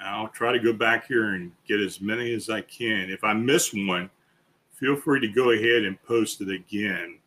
I'll 0.00 0.28
try 0.28 0.52
to 0.52 0.58
go 0.58 0.72
back 0.72 1.06
here 1.06 1.34
and 1.34 1.52
get 1.66 1.80
as 1.80 2.00
many 2.00 2.32
as 2.34 2.48
I 2.50 2.60
can. 2.60 3.10
If 3.10 3.24
I 3.24 3.32
miss 3.32 3.72
one, 3.72 4.10
feel 4.72 4.96
free 4.96 5.20
to 5.20 5.28
go 5.28 5.50
ahead 5.50 5.84
and 5.84 6.00
post 6.02 6.40
it 6.40 6.50
again. 6.50 7.18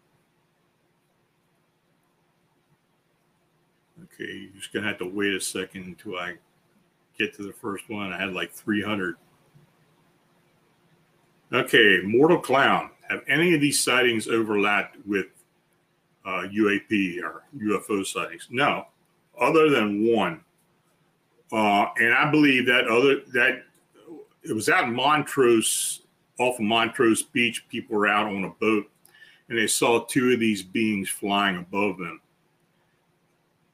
Okay, 4.03 4.31
you're 4.31 4.51
just 4.55 4.73
gonna 4.73 4.87
have 4.87 4.99
to 4.99 5.05
wait 5.05 5.33
a 5.33 5.41
second 5.41 5.85
until 5.85 6.17
I 6.17 6.35
get 7.17 7.35
to 7.35 7.43
the 7.43 7.53
first 7.53 7.89
one. 7.89 8.13
I 8.13 8.19
had 8.19 8.33
like 8.33 8.51
300. 8.51 9.15
Okay, 11.51 12.01
Mortal 12.03 12.39
Clown. 12.39 12.91
Have 13.09 13.23
any 13.27 13.55
of 13.55 13.61
these 13.61 13.81
sightings 13.81 14.27
overlapped 14.27 14.97
with 15.05 15.27
uh, 16.29 16.47
UAP 16.47 17.21
or 17.23 17.43
UFO 17.57 18.05
sightings. 18.05 18.47
No, 18.51 18.85
other 19.39 19.69
than 19.69 20.05
one. 20.13 20.41
Uh, 21.51 21.87
and 21.97 22.13
I 22.13 22.29
believe 22.29 22.67
that 22.67 22.87
other 22.87 23.21
that 23.33 23.63
it 24.43 24.53
was 24.53 24.69
out 24.69 24.85
in 24.85 24.93
Montrose, 24.93 26.01
off 26.37 26.59
of 26.59 26.65
Montrose 26.65 27.23
Beach. 27.23 27.67
People 27.69 27.97
were 27.97 28.07
out 28.07 28.27
on 28.27 28.43
a 28.43 28.49
boat, 28.49 28.89
and 29.49 29.57
they 29.57 29.67
saw 29.67 30.05
two 30.05 30.31
of 30.31 30.39
these 30.39 30.61
beings 30.61 31.09
flying 31.09 31.57
above 31.57 31.97
them. 31.97 32.21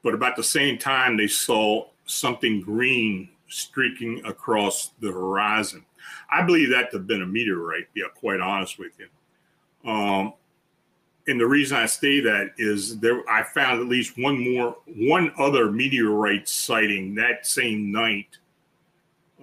But 0.02 0.14
about 0.14 0.36
the 0.36 0.44
same 0.44 0.78
time, 0.78 1.18
they 1.18 1.28
saw 1.28 1.88
something 2.06 2.62
green 2.62 3.30
streaking 3.50 4.24
across 4.26 4.92
the 5.02 5.12
horizon. 5.12 5.84
I 6.32 6.44
believe 6.44 6.70
that 6.70 6.92
to 6.92 6.98
have 6.98 7.08
been 7.08 7.24
a 7.24 7.28
meteorite. 7.28 7.94
Be 7.94 8.04
quite 8.16 8.40
honest 8.40 8.80
with 8.80 8.94
you. 9.00 9.90
Um, 9.90 10.34
and 11.28 11.40
the 11.40 11.48
reason 11.48 11.78
I 11.78 11.88
say 11.88 12.20
that 12.22 12.52
is 12.58 13.00
there 13.00 13.28
I 13.30 13.44
found 13.44 13.82
at 13.82 13.88
least 13.88 14.18
one 14.18 14.54
more 14.54 14.78
one 14.86 15.32
other 15.38 15.72
meteorite 15.72 16.48
sighting 16.48 17.16
that 17.16 17.48
same 17.48 17.92
night 17.92 18.38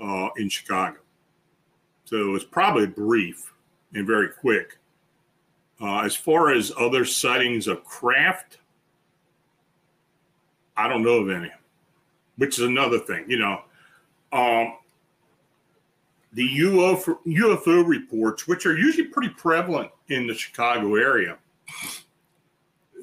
uh, 0.01 0.29
in 0.37 0.49
Chicago. 0.49 0.99
So 2.05 2.17
it 2.17 2.31
was 2.31 2.45
probably 2.45 2.87
brief 2.87 3.53
and 3.95 4.07
very 4.07 4.29
quick. 4.29 4.79
Uh, 5.81 6.01
as 6.01 6.15
far 6.15 6.53
as 6.53 6.73
other 6.79 7.05
sightings 7.05 7.67
of 7.67 7.85
craft, 7.85 8.59
I 10.77 10.89
don't 10.89 11.03
know 11.03 11.17
of 11.17 11.31
any, 11.31 11.51
which 12.37 12.59
is 12.59 12.65
another 12.65 13.01
thing. 13.01 13.25
You 13.29 13.39
know, 13.41 13.63
um, 14.33 14.77
the 16.33 16.49
UFO, 16.59 17.19
UFO 17.27 17.87
reports, 17.87 18.47
which 18.47 18.65
are 18.65 18.77
usually 18.77 19.09
pretty 19.09 19.31
prevalent 19.31 19.91
in 20.09 20.27
the 20.27 20.35
Chicago 20.35 20.95
area, 20.95 21.37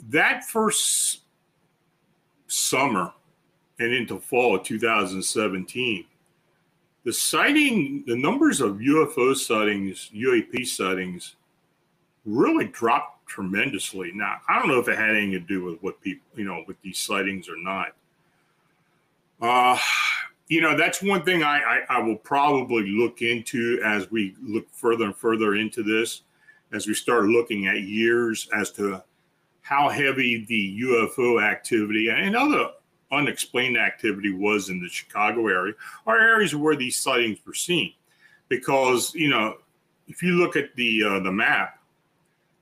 that 0.10 0.44
first 0.46 1.22
summer 2.48 3.14
and 3.80 3.94
into 3.94 4.20
fall 4.20 4.56
of 4.56 4.64
2017, 4.64 6.06
the 7.06 7.14
sighting, 7.14 8.04
the 8.08 8.16
numbers 8.16 8.60
of 8.62 8.78
UFO 8.78 9.36
sightings, 9.36 10.10
UAP 10.14 10.68
sightings, 10.68 11.36
really 12.26 12.66
dropped 12.66 13.28
tremendously. 13.28 14.12
Now, 14.14 14.38
I 14.50 14.60
don't 14.60 14.68
know 14.68 14.80
if 14.80 14.88
it 14.88 14.98
had 14.98 15.12
anything 15.12 15.32
to 15.32 15.40
do 15.40 15.64
with 15.64 15.82
what 15.82 16.02
people, 16.02 16.26
you 16.36 16.44
know, 16.44 16.64
with 16.68 16.82
these 16.82 16.98
sightings 16.98 17.48
or 17.48 17.58
not. 17.58 17.94
Uh, 19.42 19.78
you 20.50 20.62
know, 20.62 20.76
that's 20.76 21.02
one 21.02 21.24
thing 21.24 21.44
I, 21.44 21.60
I, 21.60 21.98
I 21.98 22.00
will 22.00 22.18
probably 22.18 22.90
look 22.90 23.22
into 23.22 23.82
as 23.86 24.12
we 24.12 24.36
look 24.42 24.68
further 24.72 25.06
and 25.06 25.16
further 25.16 25.56
into 25.56 25.84
this, 25.84 26.24
as 26.74 26.88
we 26.88 26.94
start 26.94 27.26
looking 27.26 27.68
at 27.68 27.82
years 27.82 28.48
as 28.56 28.72
to 28.72 29.04
how 29.62 29.90
heavy 29.90 30.46
the 30.48 30.82
UFO 30.82 31.44
activity 31.44 32.10
and 32.10 32.36
other 32.36 32.72
unexplained 33.12 33.78
activity 33.78 34.32
was 34.32 34.70
in 34.70 34.82
the 34.82 34.88
Chicago 34.88 35.48
area 35.48 35.74
or 36.06 36.20
areas 36.20 36.56
where 36.56 36.76
these 36.76 36.98
sightings 36.98 37.40
were 37.46 37.54
seen. 37.54 37.94
Because, 38.48 39.14
you 39.14 39.30
know, 39.30 39.58
if 40.08 40.24
you 40.24 40.34
look 40.34 40.56
at 40.56 40.76
the 40.76 41.04
uh, 41.04 41.20
the 41.20 41.32
map, 41.32 41.80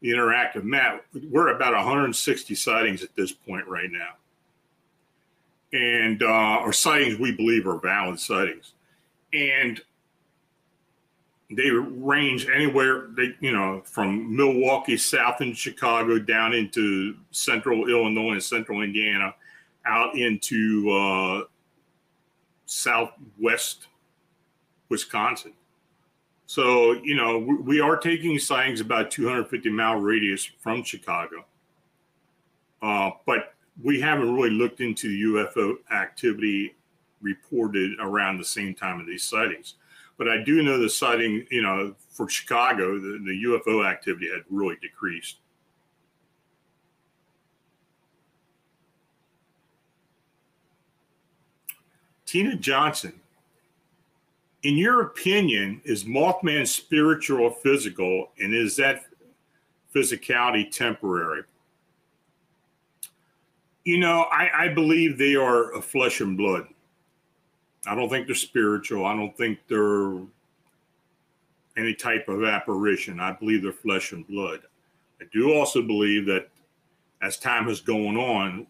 the 0.01 0.09
interactive 0.09 0.63
map, 0.63 1.05
we're 1.29 1.55
about 1.55 1.73
160 1.73 2.55
sightings 2.55 3.03
at 3.03 3.15
this 3.15 3.31
point 3.31 3.67
right 3.67 3.91
now 3.91 4.15
and 5.73 6.23
uh, 6.23 6.71
sightings 6.71 7.19
we 7.19 7.31
believe 7.31 7.67
are 7.67 7.79
valid 7.79 8.19
sightings, 8.19 8.73
and 9.33 9.81
they 11.49 11.69
range 11.69 12.47
anywhere 12.53 13.07
they 13.15 13.33
you 13.39 13.53
know 13.53 13.81
from 13.85 14.35
Milwaukee 14.35 14.97
south 14.97 15.41
in 15.41 15.53
Chicago 15.53 16.19
down 16.19 16.53
into 16.53 17.15
central 17.31 17.87
Illinois 17.89 18.33
and 18.33 18.43
central 18.43 18.81
Indiana, 18.81 19.33
out 19.85 20.15
into 20.15 20.89
uh, 20.91 21.43
southwest 22.65 23.87
Wisconsin. 24.89 25.53
So 26.47 26.93
you 27.03 27.15
know 27.15 27.39
we 27.39 27.79
are 27.79 27.95
taking 27.95 28.37
sightings 28.39 28.81
about 28.81 29.09
250 29.09 29.69
mile 29.69 29.95
radius 29.95 30.43
from 30.59 30.83
Chicago, 30.83 31.45
uh, 32.81 33.11
but 33.25 33.53
we 33.81 34.01
haven't 34.01 34.33
really 34.33 34.49
looked 34.49 34.81
into 34.81 35.07
UFO 35.33 35.75
activity 35.93 36.75
reported 37.21 37.91
around 37.99 38.37
the 38.37 38.45
same 38.45 38.73
time 38.73 38.99
of 38.99 39.07
these 39.07 39.23
sightings. 39.23 39.75
But 40.17 40.27
I 40.27 40.43
do 40.43 40.63
know 40.63 40.79
the 40.79 40.89
sighting, 40.89 41.45
you 41.51 41.61
know, 41.61 41.93
for 42.09 42.27
Chicago, 42.27 42.99
the, 42.99 43.19
the 43.23 43.43
UFO 43.45 43.87
activity 43.87 44.29
had 44.31 44.41
really 44.49 44.77
decreased. 44.81 45.37
Tina 52.25 52.55
Johnson, 52.55 53.13
in 54.63 54.75
your 54.75 55.01
opinion, 55.01 55.81
is 55.85 56.03
Mothman 56.03 56.67
spiritual 56.67 57.45
or 57.45 57.51
physical? 57.63 58.31
And 58.39 58.53
is 58.53 58.75
that 58.75 59.05
physicality 59.95 60.69
temporary? 60.69 61.43
You 63.85 63.99
know, 63.99 64.25
I, 64.31 64.65
I 64.65 64.67
believe 64.67 65.17
they 65.17 65.35
are 65.35 65.81
flesh 65.81 66.19
and 66.19 66.35
blood. 66.35 66.67
I 67.87 67.95
don't 67.95 68.09
think 68.09 68.27
they're 68.27 68.35
spiritual. 68.35 69.05
I 69.05 69.15
don't 69.15 69.35
think 69.37 69.59
they're 69.67 70.19
any 71.77 71.93
type 71.93 72.27
of 72.27 72.43
apparition. 72.43 73.19
I 73.19 73.33
believe 73.33 73.63
they're 73.63 73.71
flesh 73.71 74.11
and 74.11 74.27
blood. 74.27 74.61
I 75.21 75.25
do 75.31 75.53
also 75.53 75.81
believe 75.81 76.25
that 76.25 76.49
as 77.21 77.37
time 77.37 77.65
has 77.65 77.81
gone 77.81 78.17
on, 78.17 78.67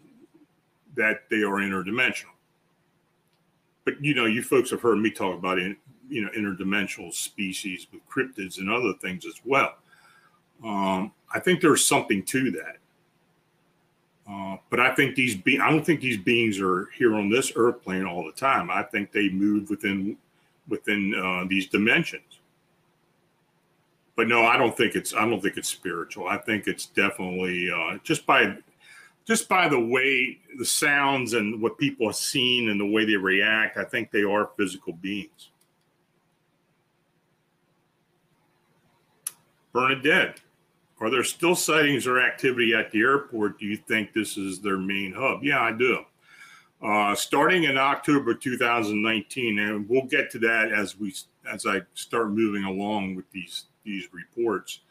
that 0.96 1.30
they 1.30 1.38
are 1.38 1.60
interdimensional. 1.60 2.36
But 3.86 4.04
you 4.04 4.14
know, 4.14 4.26
you 4.26 4.42
folks 4.42 4.70
have 4.72 4.82
heard 4.82 5.00
me 5.00 5.12
talk 5.12 5.38
about 5.38 5.58
you 5.58 6.22
know 6.22 6.30
interdimensional 6.38 7.14
species 7.14 7.88
with 7.92 8.02
cryptids 8.10 8.60
and 8.60 8.70
other 8.70 8.94
things 9.02 9.26
as 9.26 9.36
well. 9.46 9.76
Um, 10.64 11.12
I 11.34 11.40
think 11.40 11.62
there's 11.62 11.86
something 11.86 12.24
to 12.24 12.52
that. 12.52 12.78
Uh, 14.30 14.58
but 14.70 14.80
I 14.80 14.94
think 14.94 15.16
these 15.16 15.36
be 15.36 15.60
I 15.60 15.70
don't 15.70 15.86
think 15.86 16.02
these 16.02 16.18
beings 16.18 16.60
are 16.60 16.90
here 16.98 17.16
on 17.16 17.30
this 17.30 17.54
earth 17.56 17.82
plane 17.82 18.06
all 18.06 18.26
the 18.26 18.34
time. 18.34 18.70
I 18.70 18.84
think 18.84 19.12
they 19.12 19.30
move 19.30 19.70
within 19.70 20.18
within 20.68 21.16
uh, 21.16 21.46
these 21.48 21.68
dimensions. 21.68 22.40
But 24.18 24.28
no, 24.28 24.46
I 24.46 24.58
don't 24.58 24.76
think 24.76 24.96
it's 24.96 25.14
I 25.14 25.22
don't 25.22 25.42
think 25.42 25.58
it's 25.58 25.70
spiritual. 25.70 26.28
I 26.28 26.38
think 26.40 26.68
it's 26.68 26.88
definitely 26.88 27.72
uh, 27.72 28.00
just 28.04 28.26
by 28.26 28.58
just 29.26 29.48
by 29.48 29.70
the 29.70 29.80
way 29.80 30.40
the 30.58 30.66
sounds 30.66 31.34
and 31.34 31.62
what 31.62 31.78
people 31.78 32.08
have 32.08 32.16
seen 32.16 32.70
and 32.70 32.80
the 32.80 32.86
way 32.86 33.06
they 33.06 33.16
react. 33.16 33.78
I 33.78 33.86
think 33.86 34.12
they 34.12 34.24
are 34.24 34.50
physical 34.58 34.94
beings. 34.94 35.50
Bernadette. 39.72 40.42
Are 41.00 41.10
there 41.10 41.24
still 41.24 41.56
sightings 41.56 42.08
or 42.08 42.20
activity 42.20 42.74
at 42.74 42.92
the 42.92 43.02
airport? 43.02 43.60
Do 43.60 43.66
you 43.66 43.78
think 43.78 44.14
this 44.14 44.38
is 44.38 44.60
their 44.62 44.78
main 44.78 45.14
hub? 45.14 45.44
Yeah, 45.44 45.62
I 45.62 45.72
do. 45.72 46.00
Uh, 46.82 47.16
starting 47.16 47.64
in 47.64 47.78
October 47.78 48.34
2019, 48.34 49.60
and 49.60 49.90
we'll 49.90 50.04
get 50.04 50.32
to 50.32 50.40
that 50.40 50.72
as 50.72 50.98
we 50.98 51.14
as 51.52 51.66
I 51.66 51.82
start 51.94 52.32
moving 52.32 52.64
along 52.64 53.16
with 53.16 53.30
these 53.32 53.66
these 53.84 54.08
reports. 54.12 54.82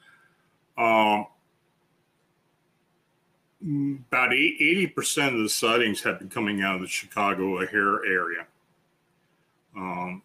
Um, 0.79 1.27
about 3.63 4.31
80% 4.31 5.35
of 5.35 5.43
the 5.43 5.49
sightings 5.49 6.03
have 6.03 6.19
been 6.19 6.29
coming 6.29 6.63
out 6.63 6.77
of 6.77 6.83
the 6.83 6.87
Chicago 6.87 7.61
O'Hare 7.61 8.05
area. 8.05 8.47
Um, 9.77 10.23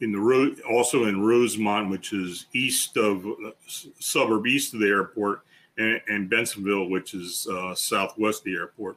in 0.00 0.12
the 0.12 0.62
also 0.70 1.04
in 1.04 1.24
Rosemont, 1.24 1.90
which 1.90 2.12
is 2.12 2.46
east 2.52 2.96
of 2.96 3.26
uh, 3.26 3.50
suburb 3.66 4.46
east 4.46 4.74
of 4.74 4.80
the 4.80 4.88
airport, 4.88 5.40
and, 5.78 6.00
and 6.08 6.30
Bensenville, 6.30 6.90
which 6.90 7.14
is 7.14 7.46
uh, 7.50 7.74
southwest 7.74 8.40
of 8.40 8.44
the 8.44 8.54
airport. 8.54 8.96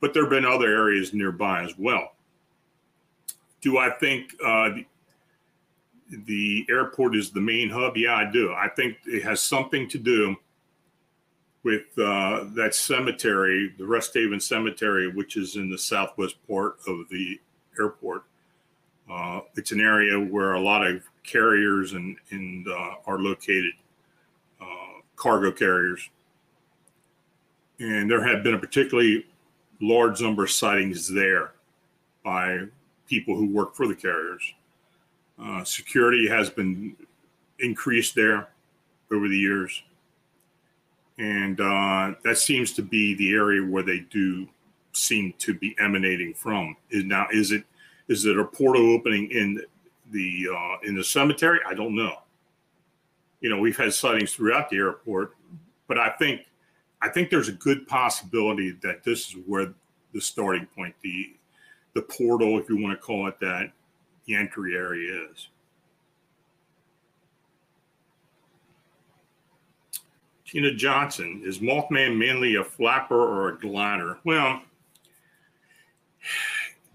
But 0.00 0.14
there 0.14 0.22
have 0.22 0.30
been 0.30 0.46
other 0.46 0.68
areas 0.68 1.12
nearby 1.12 1.62
as 1.64 1.74
well. 1.78 2.12
Do 3.60 3.76
I 3.76 3.90
think 3.90 4.34
uh, 4.44 4.70
the, 4.70 4.86
the 6.24 6.66
airport 6.70 7.14
is 7.14 7.30
the 7.30 7.40
main 7.40 7.68
hub? 7.68 7.96
Yeah, 7.96 8.14
I 8.14 8.30
do. 8.30 8.52
I 8.52 8.68
think 8.68 8.96
it 9.06 9.22
has 9.22 9.42
something 9.42 9.88
to 9.90 9.98
do 9.98 10.36
with 11.62 11.86
uh, 11.98 12.44
that 12.54 12.74
cemetery, 12.74 13.74
the 13.76 13.86
Rest 13.86 14.14
Haven 14.14 14.40
Cemetery, 14.40 15.12
which 15.12 15.36
is 15.36 15.56
in 15.56 15.70
the 15.70 15.76
southwest 15.76 16.36
part 16.48 16.78
of 16.88 17.06
the 17.10 17.38
airport. 17.78 18.19
It's 19.56 19.72
an 19.72 19.80
area 19.80 20.18
where 20.18 20.54
a 20.54 20.60
lot 20.60 20.86
of 20.86 21.02
carriers 21.24 21.92
and, 21.92 22.16
and 22.30 22.66
uh, 22.68 22.94
are 23.06 23.18
located, 23.18 23.72
uh, 24.60 25.00
cargo 25.16 25.50
carriers. 25.50 26.08
And 27.78 28.10
there 28.10 28.22
have 28.26 28.42
been 28.42 28.54
a 28.54 28.58
particularly 28.58 29.26
large 29.80 30.20
number 30.20 30.44
of 30.44 30.50
sightings 30.50 31.08
there 31.08 31.52
by 32.24 32.60
people 33.08 33.36
who 33.36 33.48
work 33.48 33.74
for 33.74 33.86
the 33.88 33.94
carriers. 33.94 34.42
Uh, 35.42 35.64
security 35.64 36.28
has 36.28 36.50
been 36.50 36.94
increased 37.58 38.14
there 38.14 38.48
over 39.10 39.28
the 39.28 39.38
years. 39.38 39.82
And 41.18 41.60
uh, 41.60 42.14
that 42.24 42.38
seems 42.38 42.72
to 42.74 42.82
be 42.82 43.14
the 43.14 43.34
area 43.34 43.62
where 43.62 43.82
they 43.82 44.00
do 44.10 44.48
seem 44.92 45.34
to 45.38 45.54
be 45.54 45.74
emanating 45.78 46.34
from. 46.34 46.76
Is 46.90 47.04
now 47.04 47.26
is 47.32 47.52
it 47.52 47.64
is 48.10 48.26
it 48.26 48.36
a 48.36 48.44
portal 48.44 48.92
opening 48.92 49.30
in 49.30 49.62
the 50.10 50.48
uh, 50.52 50.76
in 50.82 50.96
the 50.96 51.04
cemetery? 51.04 51.60
I 51.66 51.74
don't 51.74 51.94
know. 51.94 52.16
You 53.40 53.48
know, 53.48 53.58
we've 53.60 53.76
had 53.76 53.94
sightings 53.94 54.34
throughout 54.34 54.68
the 54.68 54.78
airport, 54.78 55.36
but 55.86 55.96
I 55.96 56.10
think 56.18 56.42
I 57.00 57.08
think 57.08 57.30
there's 57.30 57.48
a 57.48 57.52
good 57.52 57.86
possibility 57.86 58.72
that 58.82 59.04
this 59.04 59.28
is 59.28 59.36
where 59.46 59.72
the 60.12 60.20
starting 60.20 60.66
point, 60.76 60.94
the 61.02 61.34
the 61.94 62.02
portal, 62.02 62.58
if 62.58 62.68
you 62.68 62.82
want 62.82 62.98
to 62.98 63.02
call 63.04 63.28
it 63.28 63.38
that, 63.40 63.70
the 64.26 64.34
entry 64.34 64.76
area 64.76 65.26
is. 65.32 65.48
Tina 70.44 70.74
Johnson, 70.74 71.42
is 71.44 71.60
Mothman 71.60 72.18
mainly 72.18 72.56
a 72.56 72.64
flapper 72.64 73.14
or 73.14 73.50
a 73.50 73.58
glider? 73.60 74.18
Well, 74.24 74.62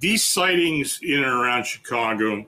these 0.06 0.28
sightings 0.28 1.00
in 1.02 1.16
and 1.16 1.26
around 1.26 1.66
Chicago 1.66 2.46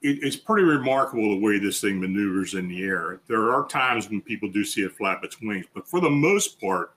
it, 0.00 0.18
it's 0.22 0.34
pretty 0.34 0.64
remarkable 0.64 1.28
the 1.28 1.44
way 1.44 1.58
this 1.58 1.82
thing 1.82 2.00
maneuvers 2.00 2.54
in 2.54 2.68
the 2.68 2.82
air. 2.82 3.20
There 3.26 3.52
are 3.52 3.68
times 3.68 4.08
when 4.08 4.22
people 4.22 4.48
do 4.48 4.64
see 4.64 4.80
it 4.80 4.96
flap 4.96 5.22
its 5.24 5.38
wings, 5.42 5.66
but 5.74 5.86
for 5.86 6.00
the 6.00 6.08
most 6.08 6.58
part, 6.58 6.94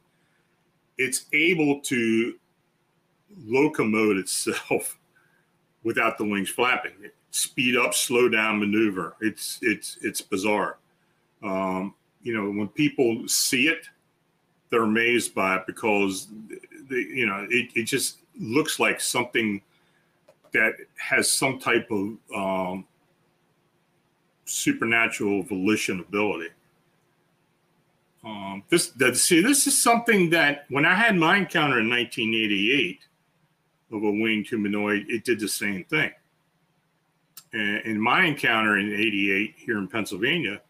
it's 0.97 1.25
able 1.33 1.81
to 1.81 2.35
locomote 3.45 4.17
itself 4.17 4.97
without 5.83 6.17
the 6.17 6.23
wings 6.23 6.49
flapping. 6.49 6.93
Speed 7.31 7.75
up, 7.75 7.93
slow 7.93 8.29
down 8.29 8.57
maneuver. 8.57 9.17
It's 9.19 9.59
it's 9.61 9.97
it's 10.01 10.21
bizarre. 10.21 10.77
Um, 11.43 11.93
you 12.21 12.33
know, 12.33 12.57
when 12.57 12.69
people 12.69 13.27
see 13.27 13.67
it, 13.67 13.85
they're 14.69 14.83
amazed 14.83 15.35
by 15.35 15.57
it 15.57 15.63
because 15.67 16.29
the, 16.87 16.95
you 16.95 17.25
know 17.27 17.45
it, 17.49 17.69
it 17.75 17.83
just 17.83 18.22
looks 18.39 18.79
like 18.79 18.99
something 18.99 19.61
that 20.53 20.73
has 20.97 21.31
some 21.31 21.59
type 21.59 21.89
of 21.91 22.17
um, 22.35 22.85
supernatural 24.45 25.43
volition 25.43 25.99
ability. 25.99 26.49
Um, 28.23 28.63
this 28.69 28.87
that, 28.91 29.17
see 29.17 29.41
this 29.41 29.67
is 29.67 29.81
something 29.81 30.29
that 30.29 30.65
when 30.69 30.85
I 30.85 30.93
had 30.93 31.15
my 31.15 31.37
encounter 31.37 31.79
in 31.79 31.89
1988 31.89 32.99
of 33.91 34.03
a 34.03 34.11
winged 34.11 34.47
humanoid, 34.47 35.05
it 35.09 35.25
did 35.25 35.39
the 35.39 35.47
same 35.47 35.83
thing. 35.85 36.11
And 37.51 37.81
in 37.85 37.99
my 37.99 38.25
encounter 38.25 38.77
in 38.77 38.93
88 38.93 39.55
here 39.57 39.77
in 39.77 39.87
Pennsylvania, 39.87 40.61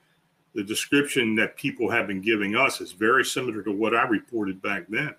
the 0.56 0.64
description 0.64 1.36
that 1.36 1.56
people 1.56 1.90
have 1.90 2.08
been 2.08 2.22
giving 2.22 2.56
us 2.56 2.82
is 2.82 2.92
very 2.92 3.24
similar 3.24 3.62
to 3.64 3.72
what 3.72 3.96
I 3.96 4.04
reported 4.08 4.62
back 4.62 4.86
then. 4.90 5.16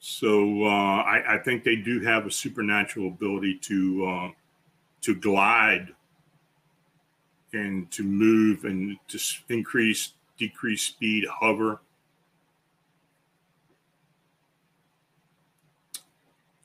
So 0.00 0.64
uh, 0.64 1.02
I, 1.02 1.34
I, 1.34 1.38
think 1.38 1.64
they 1.64 1.74
do 1.74 2.00
have 2.00 2.24
a 2.24 2.30
supernatural 2.30 3.08
ability 3.08 3.58
to 3.62 4.06
uh, 4.06 4.30
to 5.02 5.14
glide 5.14 5.88
and 7.52 7.90
to 7.90 8.02
move 8.02 8.64
and 8.64 8.96
to 9.08 9.18
increase, 9.48 10.12
decrease 10.38 10.82
speed, 10.82 11.24
hover. 11.26 11.80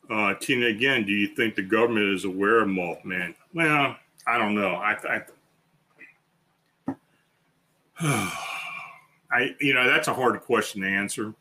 Uh, 0.09 0.33
Tina, 0.35 0.67
again, 0.67 1.05
do 1.05 1.13
you 1.13 1.27
think 1.27 1.55
the 1.55 1.61
government 1.63 2.13
is 2.13 2.25
aware 2.25 2.59
of 2.59 2.67
Mothman? 2.67 3.33
Well, 3.53 3.95
I 4.27 4.37
don't 4.37 4.53
know. 4.53 4.75
I, 4.75 4.97
I 5.09 5.21
I, 9.31 9.55
you 9.59 9.73
know, 9.73 9.87
that's 9.87 10.07
a 10.07 10.13
hard 10.13 10.39
question 10.41 10.81
to 10.81 10.87
answer. 10.87 11.33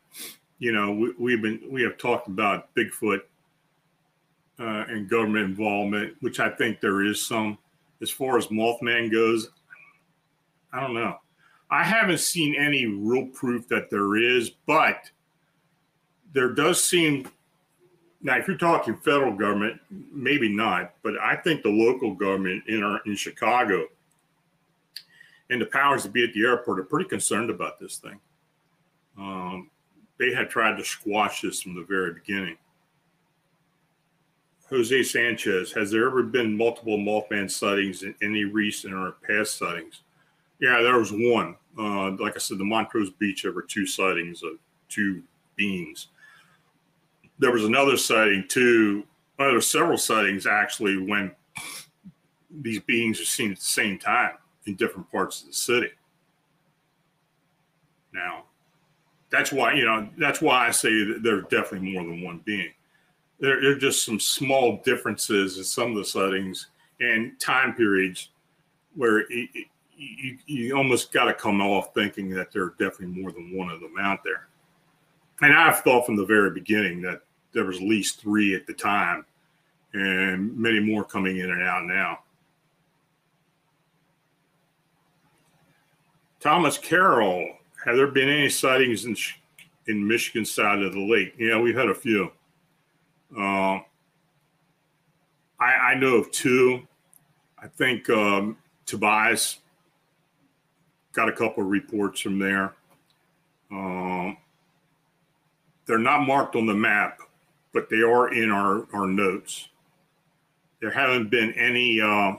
You 0.63 0.71
know, 0.71 0.93
we, 0.93 1.11
we've 1.19 1.41
been 1.41 1.59
we 1.69 1.81
have 1.81 1.97
talked 1.97 2.29
about 2.29 2.73
Bigfoot 2.73 3.19
uh, 4.61 4.85
and 4.87 5.09
government 5.09 5.43
involvement, 5.43 6.15
which 6.21 6.39
I 6.39 6.51
think 6.51 6.79
there 6.79 7.03
is 7.03 7.21
some. 7.21 7.57
As 8.01 8.09
far 8.09 8.37
as 8.37 8.47
Mothman 8.47 9.11
goes, 9.11 9.49
I 10.71 10.79
don't 10.79 10.93
know. 10.93 11.17
I 11.69 11.83
haven't 11.83 12.21
seen 12.21 12.55
any 12.55 12.85
real 12.85 13.25
proof 13.33 13.67
that 13.67 13.89
there 13.89 14.15
is, 14.15 14.51
but 14.65 15.11
there 16.31 16.53
does 16.53 16.81
seem 16.81 17.27
now 18.21 18.37
if 18.37 18.47
you're 18.47 18.55
talking 18.55 18.95
federal 18.95 19.35
government, 19.35 19.81
maybe 20.13 20.47
not, 20.47 20.93
but 21.03 21.15
I 21.19 21.35
think 21.35 21.63
the 21.63 21.71
local 21.71 22.15
government 22.15 22.63
in 22.69 22.83
our 22.83 23.01
in 23.05 23.17
Chicago 23.17 23.85
and 25.49 25.59
the 25.59 25.65
powers 25.65 26.03
that 26.03 26.13
be 26.13 26.23
at 26.23 26.31
the 26.33 26.45
airport 26.45 26.79
are 26.79 26.85
pretty 26.85 27.09
concerned 27.09 27.49
about 27.49 27.81
this 27.81 27.97
thing. 27.97 28.17
Um, 29.17 29.69
they 30.19 30.33
had 30.33 30.49
tried 30.49 30.77
to 30.77 30.83
squash 30.83 31.41
this 31.41 31.61
from 31.61 31.75
the 31.75 31.83
very 31.83 32.13
beginning. 32.13 32.57
Jose 34.69 35.03
Sanchez, 35.03 35.71
has 35.73 35.91
there 35.91 36.07
ever 36.07 36.23
been 36.23 36.57
multiple 36.57 36.97
Mothman 36.97 37.49
sightings 37.49 38.03
in 38.03 38.15
any 38.21 38.45
recent 38.45 38.93
or 38.93 39.17
past 39.27 39.57
sightings? 39.57 40.01
Yeah, 40.59 40.81
there 40.81 40.97
was 40.97 41.11
one. 41.11 41.55
Uh, 41.77 42.11
like 42.11 42.35
I 42.35 42.39
said, 42.39 42.57
the 42.57 42.65
Montrose 42.65 43.11
Beach, 43.11 43.43
there 43.43 43.51
were 43.51 43.63
two 43.63 43.85
sightings 43.85 44.41
of 44.43 44.53
two 44.89 45.21
beings. 45.55 46.07
There 47.39 47.51
was 47.51 47.65
another 47.65 47.97
sighting 47.97 48.45
too. 48.47 49.05
Well, 49.37 49.49
there 49.49 49.55
were 49.55 49.61
several 49.61 49.97
sightings 49.97 50.47
actually 50.47 50.97
when 50.97 51.31
these 52.49 52.79
beings 52.79 53.19
are 53.19 53.25
seen 53.25 53.51
at 53.51 53.57
the 53.57 53.63
same 53.63 53.97
time 53.97 54.37
in 54.65 54.75
different 54.75 55.11
parts 55.11 55.41
of 55.41 55.47
the 55.47 55.53
city. 55.53 55.89
Now, 58.13 58.45
that's 59.33 59.51
why 59.51 59.73
you 59.73 59.83
know 59.83 60.07
that's 60.15 60.41
why 60.41 60.67
I 60.67 60.71
say 60.71 61.03
that 61.05 61.23
there's 61.23 61.43
definitely 61.45 61.91
more 61.91 62.03
than 62.03 62.21
one 62.21 62.41
being. 62.45 62.71
There, 63.39 63.59
there 63.59 63.71
are 63.71 63.79
just 63.79 64.05
some 64.05 64.19
small 64.19 64.79
differences 64.85 65.57
in 65.57 65.63
some 65.63 65.89
of 65.89 65.97
the 65.97 66.05
settings 66.05 66.67
and 66.99 67.37
time 67.39 67.73
periods 67.73 68.29
where 68.95 69.21
it, 69.21 69.49
it, 69.55 69.67
you, 69.97 70.37
you 70.45 70.77
almost 70.77 71.11
got 71.11 71.25
to 71.25 71.33
come 71.33 71.61
off 71.61 71.95
thinking 71.95 72.29
that 72.29 72.51
there 72.51 72.63
are 72.63 72.75
definitely 72.77 73.19
more 73.19 73.31
than 73.31 73.57
one 73.57 73.69
of 73.69 73.79
them 73.79 73.95
out 73.99 74.19
there. 74.23 74.47
And 75.41 75.51
I've 75.51 75.79
thought 75.79 76.05
from 76.05 76.15
the 76.15 76.25
very 76.25 76.51
beginning 76.51 77.01
that 77.01 77.21
there 77.53 77.65
was 77.65 77.77
at 77.77 77.83
least 77.83 78.21
three 78.21 78.53
at 78.53 78.67
the 78.67 78.73
time, 78.73 79.25
and 79.93 80.55
many 80.55 80.79
more 80.79 81.03
coming 81.03 81.37
in 81.37 81.49
and 81.49 81.63
out 81.63 81.85
now. 81.85 82.19
Thomas 86.39 86.77
Carroll, 86.77 87.57
have 87.85 87.95
there 87.95 88.07
been 88.07 88.29
any 88.29 88.49
sightings 88.49 89.05
in 89.05 89.15
in 89.87 90.07
Michigan 90.07 90.45
side 90.45 90.81
of 90.81 90.93
the 90.93 90.99
lake? 90.99 91.35
Yeah, 91.37 91.59
we've 91.59 91.75
had 91.75 91.89
a 91.89 91.95
few. 91.95 92.31
Uh, 93.37 93.79
I, 95.59 95.91
I 95.91 95.95
know 95.95 96.15
of 96.15 96.31
two. 96.31 96.87
I 97.61 97.67
think 97.67 98.09
um, 98.09 98.57
Tobias 98.85 99.59
got 101.13 101.29
a 101.29 101.31
couple 101.31 101.63
of 101.63 101.69
reports 101.69 102.21
from 102.21 102.39
there. 102.39 102.73
Um, 103.71 104.37
they're 105.85 105.97
not 105.97 106.25
marked 106.25 106.55
on 106.55 106.65
the 106.65 106.73
map, 106.73 107.19
but 107.73 107.89
they 107.89 108.01
are 108.01 108.33
in 108.33 108.51
our, 108.51 108.85
our 108.93 109.07
notes. 109.07 109.67
There 110.79 110.91
haven't 110.91 111.29
been 111.29 111.53
any. 111.53 111.99
Uh, 111.99 112.33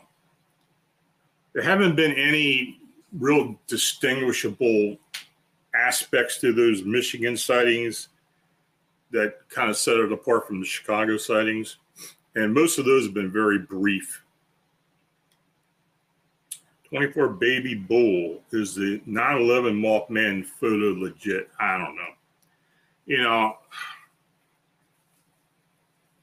there 1.53 1.63
haven't 1.63 1.97
been 1.97 2.13
any 2.13 2.81
real 3.19 3.57
distinguishable 3.69 4.99
aspects 5.87 6.39
to 6.39 6.53
those 6.53 6.85
Michigan 6.85 7.37
sightings 7.37 8.09
that 9.11 9.49
kind 9.49 9.70
of 9.70 9.76
set 9.76 9.97
it 9.97 10.12
apart 10.12 10.47
from 10.47 10.61
the 10.61 10.66
Chicago 10.66 11.16
sightings. 11.16 11.76
And 12.35 12.53
most 12.53 12.78
of 12.78 12.85
those 12.85 13.05
have 13.05 13.14
been 13.14 13.30
very 13.30 13.59
brief. 13.59 14.22
24 16.89 17.28
Baby 17.28 17.74
Bull 17.74 18.41
is 18.53 18.74
the 18.74 19.01
9 19.07 19.41
11 19.41 19.80
Mothman 19.80 20.45
photo 20.45 20.99
legit? 21.01 21.49
I 21.59 21.78
don't 21.78 21.97
know. 21.97 22.03
You 23.07 23.22
know, 23.22 23.57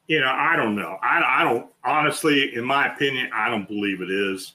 you 0.08 0.20
know, 0.20 0.32
I 0.32 0.56
don't 0.56 0.76
know. 0.76 0.98
I, 1.02 1.42
I 1.42 1.44
don't, 1.44 1.68
honestly, 1.86 2.56
in 2.56 2.66
my 2.66 2.94
opinion, 2.94 3.30
I 3.34 3.50
don't 3.50 3.68
believe 3.68 4.02
it 4.02 4.10
is. 4.10 4.54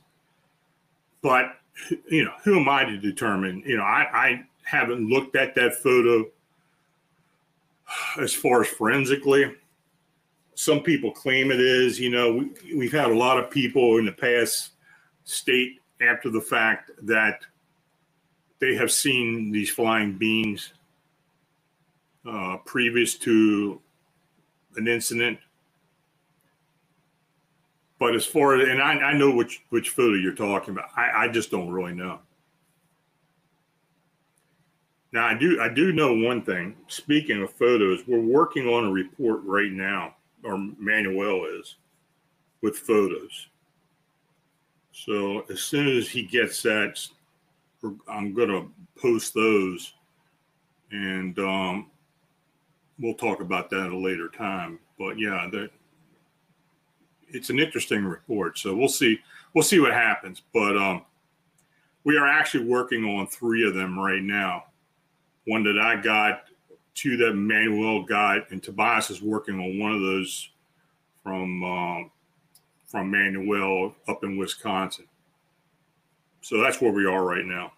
But 1.23 1.57
you 2.09 2.25
know, 2.25 2.33
who 2.45 2.61
am 2.61 2.69
I 2.69 2.85
to 2.85 2.97
determine? 2.99 3.63
You 3.67 3.79
know, 3.79 3.83
I, 3.83 4.07
I 4.13 4.45
haven't 4.67 5.09
looked 5.09 5.37
at 5.37 5.55
that 5.55 5.75
photo 5.77 6.25
as 8.21 8.35
far 8.35 8.63
as 8.63 8.69
forensically. 8.69 9.55
Some 10.55 10.81
people 10.81 11.13
claim 11.13 11.51
it 11.51 11.61
is. 11.61 12.01
You 12.01 12.11
know, 12.11 12.33
we, 12.33 12.75
we've 12.75 12.93
had 12.93 13.11
a 13.11 13.17
lot 13.17 13.39
of 13.39 13.51
people 13.51 13.99
in 13.99 14.07
the 14.07 14.13
past 14.13 14.73
state 15.25 15.81
after 16.01 16.31
the 16.31 16.41
fact 16.41 16.91
that 17.03 17.45
they 18.59 18.75
have 18.75 18.91
seen 18.91 19.51
these 19.51 19.71
flying 19.71 20.15
beings 20.15 20.73
uh, 22.29 22.57
previous 22.65 23.15
to 23.19 23.81
an 24.77 24.89
incident 24.89 25.39
but 27.99 28.15
as 28.15 28.27
far 28.27 28.57
as 28.57 28.69
and 28.69 28.81
I, 28.81 28.93
I 28.93 29.13
know 29.17 29.31
which 29.35 29.63
which 29.71 29.91
photo 29.91 30.15
you're 30.15 30.35
talking 30.35 30.75
about. 30.75 30.91
I, 30.97 31.25
I 31.25 31.29
just 31.29 31.51
don't 31.51 31.71
really 31.71 31.95
know. 31.95 32.21
Now 35.17 35.25
I 35.25 35.33
do 35.33 35.59
I 35.63 35.71
do 35.71 35.93
know 35.93 36.13
one 36.13 36.43
thing. 36.43 36.77
Speaking 36.89 37.43
of 37.43 37.51
photos, 37.55 38.07
we're 38.07 38.21
working 38.21 38.69
on 38.69 38.85
a 38.85 38.91
report 38.91 39.41
right 39.45 39.73
now, 39.73 40.15
or 40.45 40.59
Manuel 40.79 41.47
is, 41.59 41.77
with 42.61 42.77
photos. 42.77 43.47
So 44.93 45.47
as 45.49 45.63
soon 45.63 45.89
as 45.89 46.11
he 46.11 46.23
gets 46.23 46.61
that, 46.65 47.01
I'm 48.07 48.35
gonna 48.35 48.67
post 49.01 49.33
those, 49.33 49.95
and 50.91 51.39
um, 51.39 51.91
we'll 52.99 53.15
talk 53.15 53.41
about 53.41 53.71
that 53.71 53.87
at 53.87 53.93
a 53.93 53.97
later 53.97 54.29
time. 54.29 54.79
But 54.99 55.19
yeah, 55.19 55.49
that 55.51 55.71
it's 57.29 57.49
an 57.49 57.59
interesting 57.59 58.05
report. 58.05 58.59
So 58.59 58.77
we'll 58.77 58.89
see 58.89 59.19
we'll 59.55 59.65
see 59.65 59.81
what 59.81 59.95
happens. 59.95 60.43
But 60.53 60.77
um, 60.77 61.07
we 62.05 62.19
are 62.19 62.29
actually 62.29 62.67
working 62.67 63.03
on 63.07 63.27
three 63.29 63.67
of 63.67 63.73
them 63.73 63.99
right 63.99 64.23
now. 64.23 64.65
One 65.47 65.63
that 65.65 65.79
I 65.79 65.97
got, 66.01 66.45
two 66.95 67.17
that 67.19 67.35
Manuel 67.35 68.03
got, 68.03 68.51
and 68.51 68.63
Tobias 68.63 69.11
is 69.11 69.23
working 69.23 69.59
on 69.61 69.79
one 69.79 69.93
of 69.93 70.01
those 70.01 70.51
from 71.23 71.63
um, 71.65 72.11
from 72.87 73.11
Manuel 73.11 73.95
up 74.09 74.25
in 74.25 74.37
Wisconsin. 74.37 75.07
So 76.41 76.61
that's 76.61 76.81
where 76.81 76.93
we 76.93 77.07
are 77.07 77.25
right 77.25 77.45
now. 77.45 77.73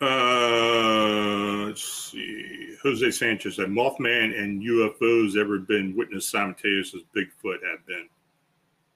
Uh, 0.00 1.66
let's 1.66 2.10
see. 2.10 2.76
Jose 2.82 3.10
Sanchez 3.10 3.56
said 3.56 3.68
Mothman 3.68 4.38
and 4.38 4.62
UFOs 4.62 5.36
ever 5.36 5.58
been 5.58 5.94
witnessed 5.96 6.30
simultaneously 6.30 7.00
as 7.00 7.06
Bigfoot 7.14 7.58
have 7.70 7.86
been? 7.86 8.08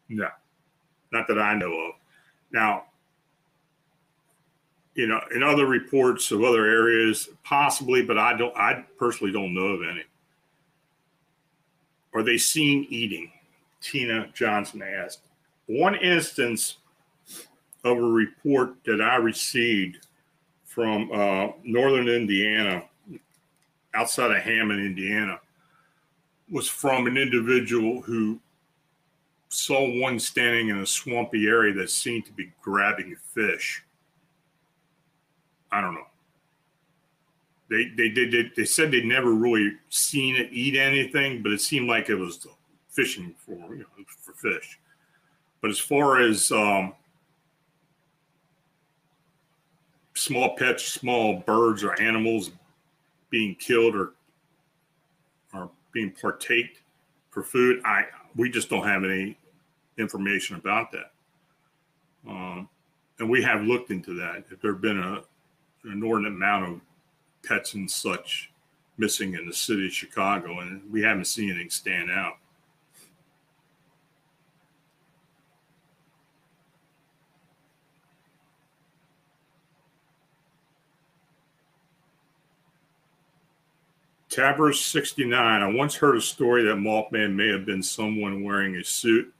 No, 0.09 0.28
not 1.12 1.28
that 1.28 1.38
I 1.38 1.55
know 1.55 1.72
of. 1.72 1.95
Now, 2.55 2.84
you 4.94 5.09
know, 5.09 5.20
in 5.34 5.42
other 5.42 5.66
reports 5.66 6.30
of 6.30 6.44
other 6.44 6.64
areas, 6.64 7.28
possibly, 7.42 8.00
but 8.02 8.16
I 8.16 8.36
don't. 8.36 8.57
I 8.57 8.84
personally 8.96 9.32
don't 9.32 9.52
know 9.52 9.66
of 9.66 9.80
any. 9.82 10.05
Are 12.14 12.22
they 12.22 12.38
seen 12.38 12.86
eating? 12.88 13.32
Tina 13.80 14.28
Johnson 14.34 14.82
asked. 14.82 15.18
One 15.66 15.96
instance 15.96 16.76
of 17.82 17.98
a 17.98 18.00
report 18.00 18.76
that 18.86 19.02
I 19.02 19.16
received 19.16 20.07
from 20.64 21.11
uh, 21.12 21.48
northern 21.64 22.07
Indiana, 22.07 22.84
outside 23.94 24.30
of 24.30 24.42
Hammond, 24.42 24.80
Indiana, 24.80 25.40
was 26.48 26.68
from 26.68 27.09
an 27.09 27.16
individual 27.16 28.00
who 28.00 28.38
saw 29.55 29.88
one 30.00 30.18
standing 30.18 30.68
in 30.68 30.78
a 30.78 30.86
swampy 30.86 31.46
area 31.46 31.72
that 31.74 31.90
seemed 31.90 32.26
to 32.26 32.32
be 32.32 32.52
grabbing 32.61 33.14
fish. 33.32 33.84
I 35.70 35.80
don't 35.80 35.94
know. 35.94 36.07
They 37.70 37.90
they 37.96 38.09
did 38.09 38.32
they, 38.32 38.50
they, 38.57 38.64
said 38.64 38.90
they'd 38.90 39.05
never 39.05 39.32
really 39.32 39.72
seen 39.88 40.36
it 40.36 40.48
eat 40.52 40.76
anything, 40.76 41.42
but 41.42 41.52
it 41.52 41.61
seemed 41.61 41.88
like 41.88 42.11
it 42.11 42.14
was 42.14 42.46
fishing 42.88 43.34
for 43.38 43.74
you 43.74 43.86
know 43.98 44.05
for 44.07 44.32
fish. 44.32 44.78
But 45.61 45.70
as 45.70 45.78
far 45.78 46.20
as 46.20 46.52
um, 46.52 46.92
small 50.14 50.57
pets, 50.57 50.84
small 50.84 51.42
birds 51.46 51.82
or 51.82 52.00
animals 52.00 52.50
being 53.30 53.55
killed 53.55 53.94
or 53.94 54.12
or 55.52 55.70
being 55.92 56.11
partaked 56.11 56.82
for 57.30 57.42
food. 57.42 57.80
I 57.84 58.05
we 58.36 58.50
just 58.50 58.68
don't 58.68 58.86
have 58.86 59.05
any 59.05 59.36
information 59.99 60.57
about 60.57 60.92
that. 60.92 61.12
Um, 62.28 62.68
and 63.18 63.28
we 63.30 63.42
have 63.42 63.62
looked 63.62 63.90
into 63.90 64.14
that. 64.14 64.45
If 64.51 64.61
there 64.61 64.72
have 64.72 64.82
been 64.82 64.99
a, 64.99 65.22
an 65.84 65.92
inordinate 65.92 66.32
amount 66.32 66.64
of 66.64 66.80
pets 67.47 67.74
and 67.74 67.90
such 67.90 68.51
missing 68.97 69.34
in 69.34 69.47
the 69.47 69.53
city 69.53 69.86
of 69.86 69.92
Chicago, 69.92 70.61
and 70.61 70.80
we 70.90 71.03
haven't 71.03 71.26
seen 71.26 71.51
anything 71.51 71.70
stand 71.70 72.11
out. 72.11 72.38
Tabers 84.34 84.80
69. 84.80 85.62
I 85.62 85.66
once 85.68 85.95
heard 85.95 86.16
a 86.16 86.20
story 86.20 86.64
that 86.64 86.74
Mothman 86.74 87.34
may 87.34 87.49
have 87.53 87.64
been 87.64 87.82
someone 87.82 88.42
wearing 88.42 88.74
a 88.76 88.82
suit, 88.82 89.32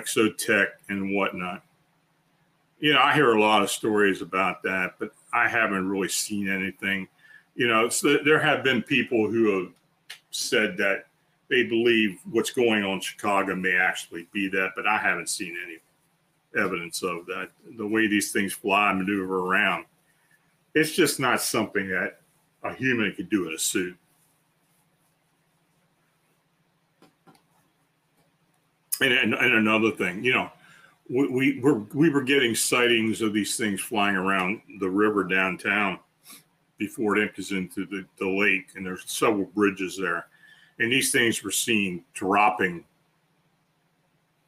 exotech, 0.00 0.68
and 0.88 1.14
whatnot. 1.14 1.62
You 2.78 2.92
know, 2.92 3.00
I 3.00 3.14
hear 3.14 3.32
a 3.32 3.40
lot 3.40 3.62
of 3.62 3.70
stories 3.70 4.20
about 4.20 4.62
that, 4.62 4.94
but 4.98 5.10
I 5.32 5.48
haven't 5.48 5.88
really 5.88 6.08
seen 6.08 6.48
anything. 6.48 7.08
You 7.54 7.68
know, 7.68 7.88
there 8.24 8.40
have 8.40 8.62
been 8.62 8.82
people 8.82 9.30
who 9.30 9.58
have 9.58 9.72
said 10.30 10.76
that 10.76 11.06
they 11.48 11.64
believe 11.64 12.18
what's 12.30 12.50
going 12.50 12.84
on 12.84 12.94
in 12.94 13.00
Chicago 13.00 13.54
may 13.54 13.76
actually 13.76 14.26
be 14.32 14.48
that, 14.48 14.72
but 14.76 14.86
I 14.86 14.98
haven't 14.98 15.30
seen 15.30 15.56
any 15.64 15.78
evidence 16.62 17.02
of 17.02 17.24
that. 17.26 17.50
The 17.76 17.86
way 17.86 18.06
these 18.06 18.32
things 18.32 18.52
fly, 18.52 18.90
and 18.90 18.98
maneuver 18.98 19.38
around, 19.38 19.86
it's 20.74 20.92
just 20.92 21.18
not 21.18 21.40
something 21.40 21.88
that 21.88 22.20
a 22.62 22.74
human 22.74 23.12
could 23.14 23.30
do 23.30 23.48
in 23.48 23.54
a 23.54 23.58
suit. 23.58 23.96
And, 29.00 29.12
and, 29.12 29.34
and 29.34 29.54
another 29.54 29.90
thing, 29.90 30.24
you 30.24 30.32
know, 30.32 30.50
we, 31.08 31.28
we 31.28 31.60
were 31.60 31.80
we 31.94 32.10
were 32.10 32.22
getting 32.22 32.54
sightings 32.54 33.22
of 33.22 33.32
these 33.32 33.56
things 33.56 33.80
flying 33.80 34.16
around 34.16 34.60
the 34.80 34.90
river 34.90 35.24
downtown 35.24 35.98
before 36.78 37.16
it 37.16 37.22
empties 37.22 37.52
into 37.52 37.86
the, 37.86 38.04
the 38.18 38.28
lake, 38.28 38.68
and 38.74 38.84
there's 38.84 39.04
several 39.06 39.46
bridges 39.46 39.96
there, 39.96 40.26
and 40.78 40.92
these 40.92 41.12
things 41.12 41.42
were 41.42 41.50
seen 41.50 42.04
dropping, 42.12 42.84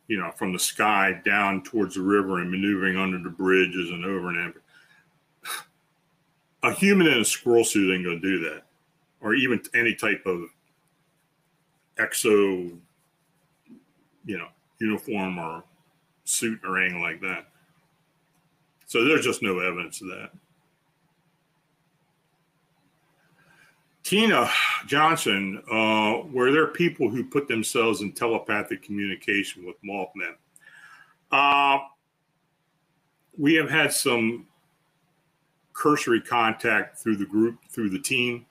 you 0.09 0.19
know, 0.19 0.31
from 0.33 0.53
the 0.53 0.59
sky 0.59 1.21
down 1.25 1.63
towards 1.63 1.95
the 1.95 2.03
river 2.03 2.41
and 2.41 2.51
maneuvering 2.51 2.97
under 2.97 3.19
the 3.19 3.31
bridges 3.31 3.91
and 3.91 4.05
over 4.05 4.29
and 4.31 4.39
over. 4.39 4.63
A 6.65 6.73
human 6.73 7.07
in 7.07 7.21
a 7.21 7.25
squirrel 7.25 7.63
suit 7.63 7.95
ain't 7.95 8.05
gonna 8.05 8.19
do 8.19 8.41
that, 8.41 8.65
or 9.21 9.35
even 9.35 9.63
any 9.75 9.95
type 9.95 10.27
of 10.27 10.43
exo 11.99 12.77
you 14.29 14.37
know, 14.37 14.49
uniform 14.79 15.39
or 15.39 15.65
suit 16.25 16.61
or 16.63 16.79
anything 16.79 17.03
like 17.03 17.21
that. 17.23 17.47
So 18.87 19.05
there's 19.05 19.25
just 19.25 19.43
no 19.43 19.59
evidence 19.59 20.03
of 20.03 20.09
that. 20.09 20.31
Tina 24.03 24.49
Johnson, 24.87 25.63
uh, 25.71 26.27
were 26.31 26.53
there 26.53 26.69
people 26.69 27.09
who 27.09 27.25
put 27.25 27.49
themselves 27.49 28.01
in 28.03 28.13
telepathic 28.13 28.83
communication 28.83 29.67
with 29.67 29.77
Mothman? 29.83 30.35
Uh, 31.31 31.79
we 33.37 33.55
have 33.55 33.69
had 33.69 33.93
some 33.93 34.47
cursory 35.73 36.21
contact 36.21 36.99
through 36.99 37.17
the 37.17 37.27
group, 37.27 37.59
through 37.71 37.91
the 37.91 37.99
team. 37.99 38.45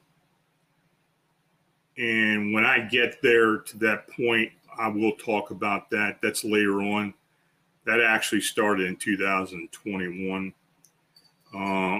And 1.98 2.54
when 2.54 2.64
I 2.64 2.80
get 2.80 3.22
there 3.22 3.58
to 3.58 3.78
that 3.80 4.08
point, 4.10 4.52
I 4.78 4.88
will 4.88 5.14
talk 5.14 5.52
about 5.52 5.90
that. 5.92 6.20
That's 6.22 6.44
later 6.44 6.82
on. 6.82 7.14
That 7.86 8.02
actually 8.02 8.42
started 8.42 8.88
in 8.88 8.98
2021. 8.98 10.54
Uh, 11.56 12.00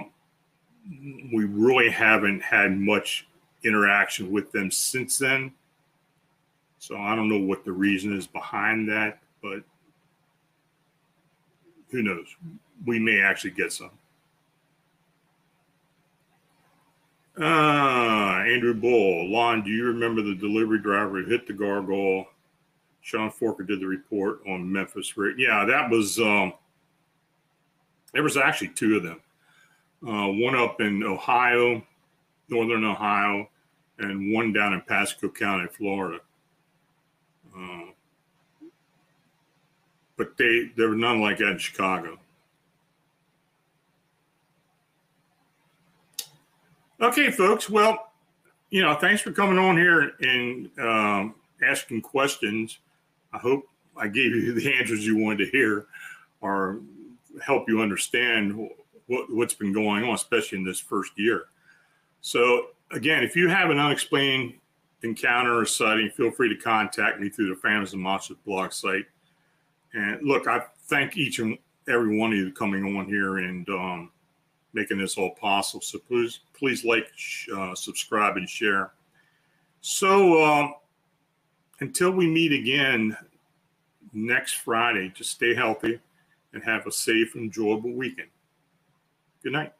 we 1.32 1.44
really 1.44 1.90
haven't 1.90 2.42
had 2.42 2.78
much 2.78 3.26
interaction 3.64 4.30
with 4.30 4.52
them 4.52 4.70
since 4.70 5.18
then. 5.18 5.52
So 6.78 6.96
I 6.96 7.16
don't 7.16 7.28
know 7.28 7.40
what 7.40 7.64
the 7.64 7.72
reason 7.72 8.16
is 8.16 8.26
behind 8.26 8.88
that, 8.88 9.18
but 9.42 9.62
who 11.90 12.02
knows? 12.02 12.26
We 12.86 12.98
may 12.98 13.20
actually 13.20 13.50
get 13.52 13.72
some. 13.72 13.90
Uh, 17.40 18.42
Andrew 18.46 18.74
Bull, 18.74 19.30
Lon, 19.30 19.62
do 19.62 19.70
you 19.70 19.84
remember 19.84 20.22
the 20.22 20.34
delivery 20.34 20.80
driver 20.80 21.22
who 21.22 21.30
hit 21.30 21.46
the 21.46 21.52
gargoyle 21.52 22.26
Sean 23.00 23.30
Forker 23.30 23.66
did 23.66 23.80
the 23.80 23.86
report 23.86 24.40
on 24.46 24.70
Memphis. 24.70 25.12
Yeah, 25.36 25.64
that 25.64 25.90
was 25.90 26.18
um, 26.18 26.52
there 28.12 28.22
was 28.22 28.36
actually 28.36 28.68
two 28.68 28.96
of 28.96 29.02
them. 29.02 29.20
Uh, 30.06 30.28
one 30.28 30.54
up 30.54 30.80
in 30.80 31.02
Ohio, 31.02 31.82
northern 32.48 32.84
Ohio, 32.84 33.48
and 33.98 34.32
one 34.32 34.52
down 34.52 34.74
in 34.74 34.80
Pasco 34.82 35.28
County, 35.28 35.66
Florida. 35.68 36.20
Uh, 37.56 37.86
but 40.16 40.36
they 40.36 40.70
there 40.76 40.88
were 40.88 40.96
none 40.96 41.20
like 41.20 41.38
that 41.38 41.52
in 41.52 41.58
Chicago. 41.58 42.18
Okay, 47.00 47.30
folks. 47.30 47.70
Well, 47.70 48.10
you 48.70 48.82
know, 48.82 48.94
thanks 48.96 49.22
for 49.22 49.32
coming 49.32 49.58
on 49.58 49.76
here 49.76 50.12
and 50.20 50.68
um, 50.78 51.34
asking 51.62 52.02
questions. 52.02 52.78
I 53.32 53.38
hope 53.38 53.64
I 53.96 54.08
gave 54.08 54.34
you 54.34 54.52
the 54.60 54.74
answers 54.74 55.06
you 55.06 55.16
wanted 55.16 55.46
to 55.46 55.50
hear 55.50 55.86
or 56.40 56.80
help 57.44 57.68
you 57.68 57.80
understand 57.80 58.70
what, 59.06 59.26
what's 59.30 59.54
been 59.54 59.72
going 59.72 60.04
on, 60.04 60.14
especially 60.14 60.58
in 60.58 60.64
this 60.64 60.80
first 60.80 61.12
year. 61.16 61.46
So, 62.20 62.68
again, 62.90 63.22
if 63.22 63.36
you 63.36 63.48
have 63.48 63.70
an 63.70 63.78
unexplained 63.78 64.54
encounter 65.02 65.58
or 65.58 65.64
sighting, 65.64 66.10
feel 66.10 66.30
free 66.30 66.48
to 66.48 66.56
contact 66.56 67.20
me 67.20 67.28
through 67.28 67.48
the 67.48 67.60
Phantoms 67.60 67.92
and 67.92 68.02
Monsters 68.02 68.36
blog 68.44 68.72
site. 68.72 69.06
And 69.94 70.22
look, 70.22 70.46
I 70.46 70.62
thank 70.86 71.16
each 71.16 71.38
and 71.38 71.56
every 71.88 72.16
one 72.18 72.32
of 72.32 72.38
you 72.38 72.52
coming 72.52 72.96
on 72.96 73.06
here 73.06 73.38
and 73.38 73.68
um, 73.70 74.10
making 74.72 74.98
this 74.98 75.16
all 75.16 75.34
possible. 75.34 75.80
So 75.80 75.98
please, 75.98 76.40
please 76.52 76.84
like, 76.84 77.08
uh, 77.54 77.74
subscribe, 77.74 78.36
and 78.36 78.48
share. 78.48 78.92
So, 79.80 80.44
um, 80.44 80.74
until 81.80 82.10
we 82.10 82.26
meet 82.26 82.52
again 82.52 83.16
next 84.12 84.54
Friday, 84.54 85.12
just 85.14 85.30
stay 85.30 85.54
healthy 85.54 85.98
and 86.52 86.62
have 86.62 86.86
a 86.86 86.92
safe, 86.92 87.36
enjoyable 87.36 87.92
weekend. 87.92 88.28
Good 89.42 89.52
night. 89.52 89.72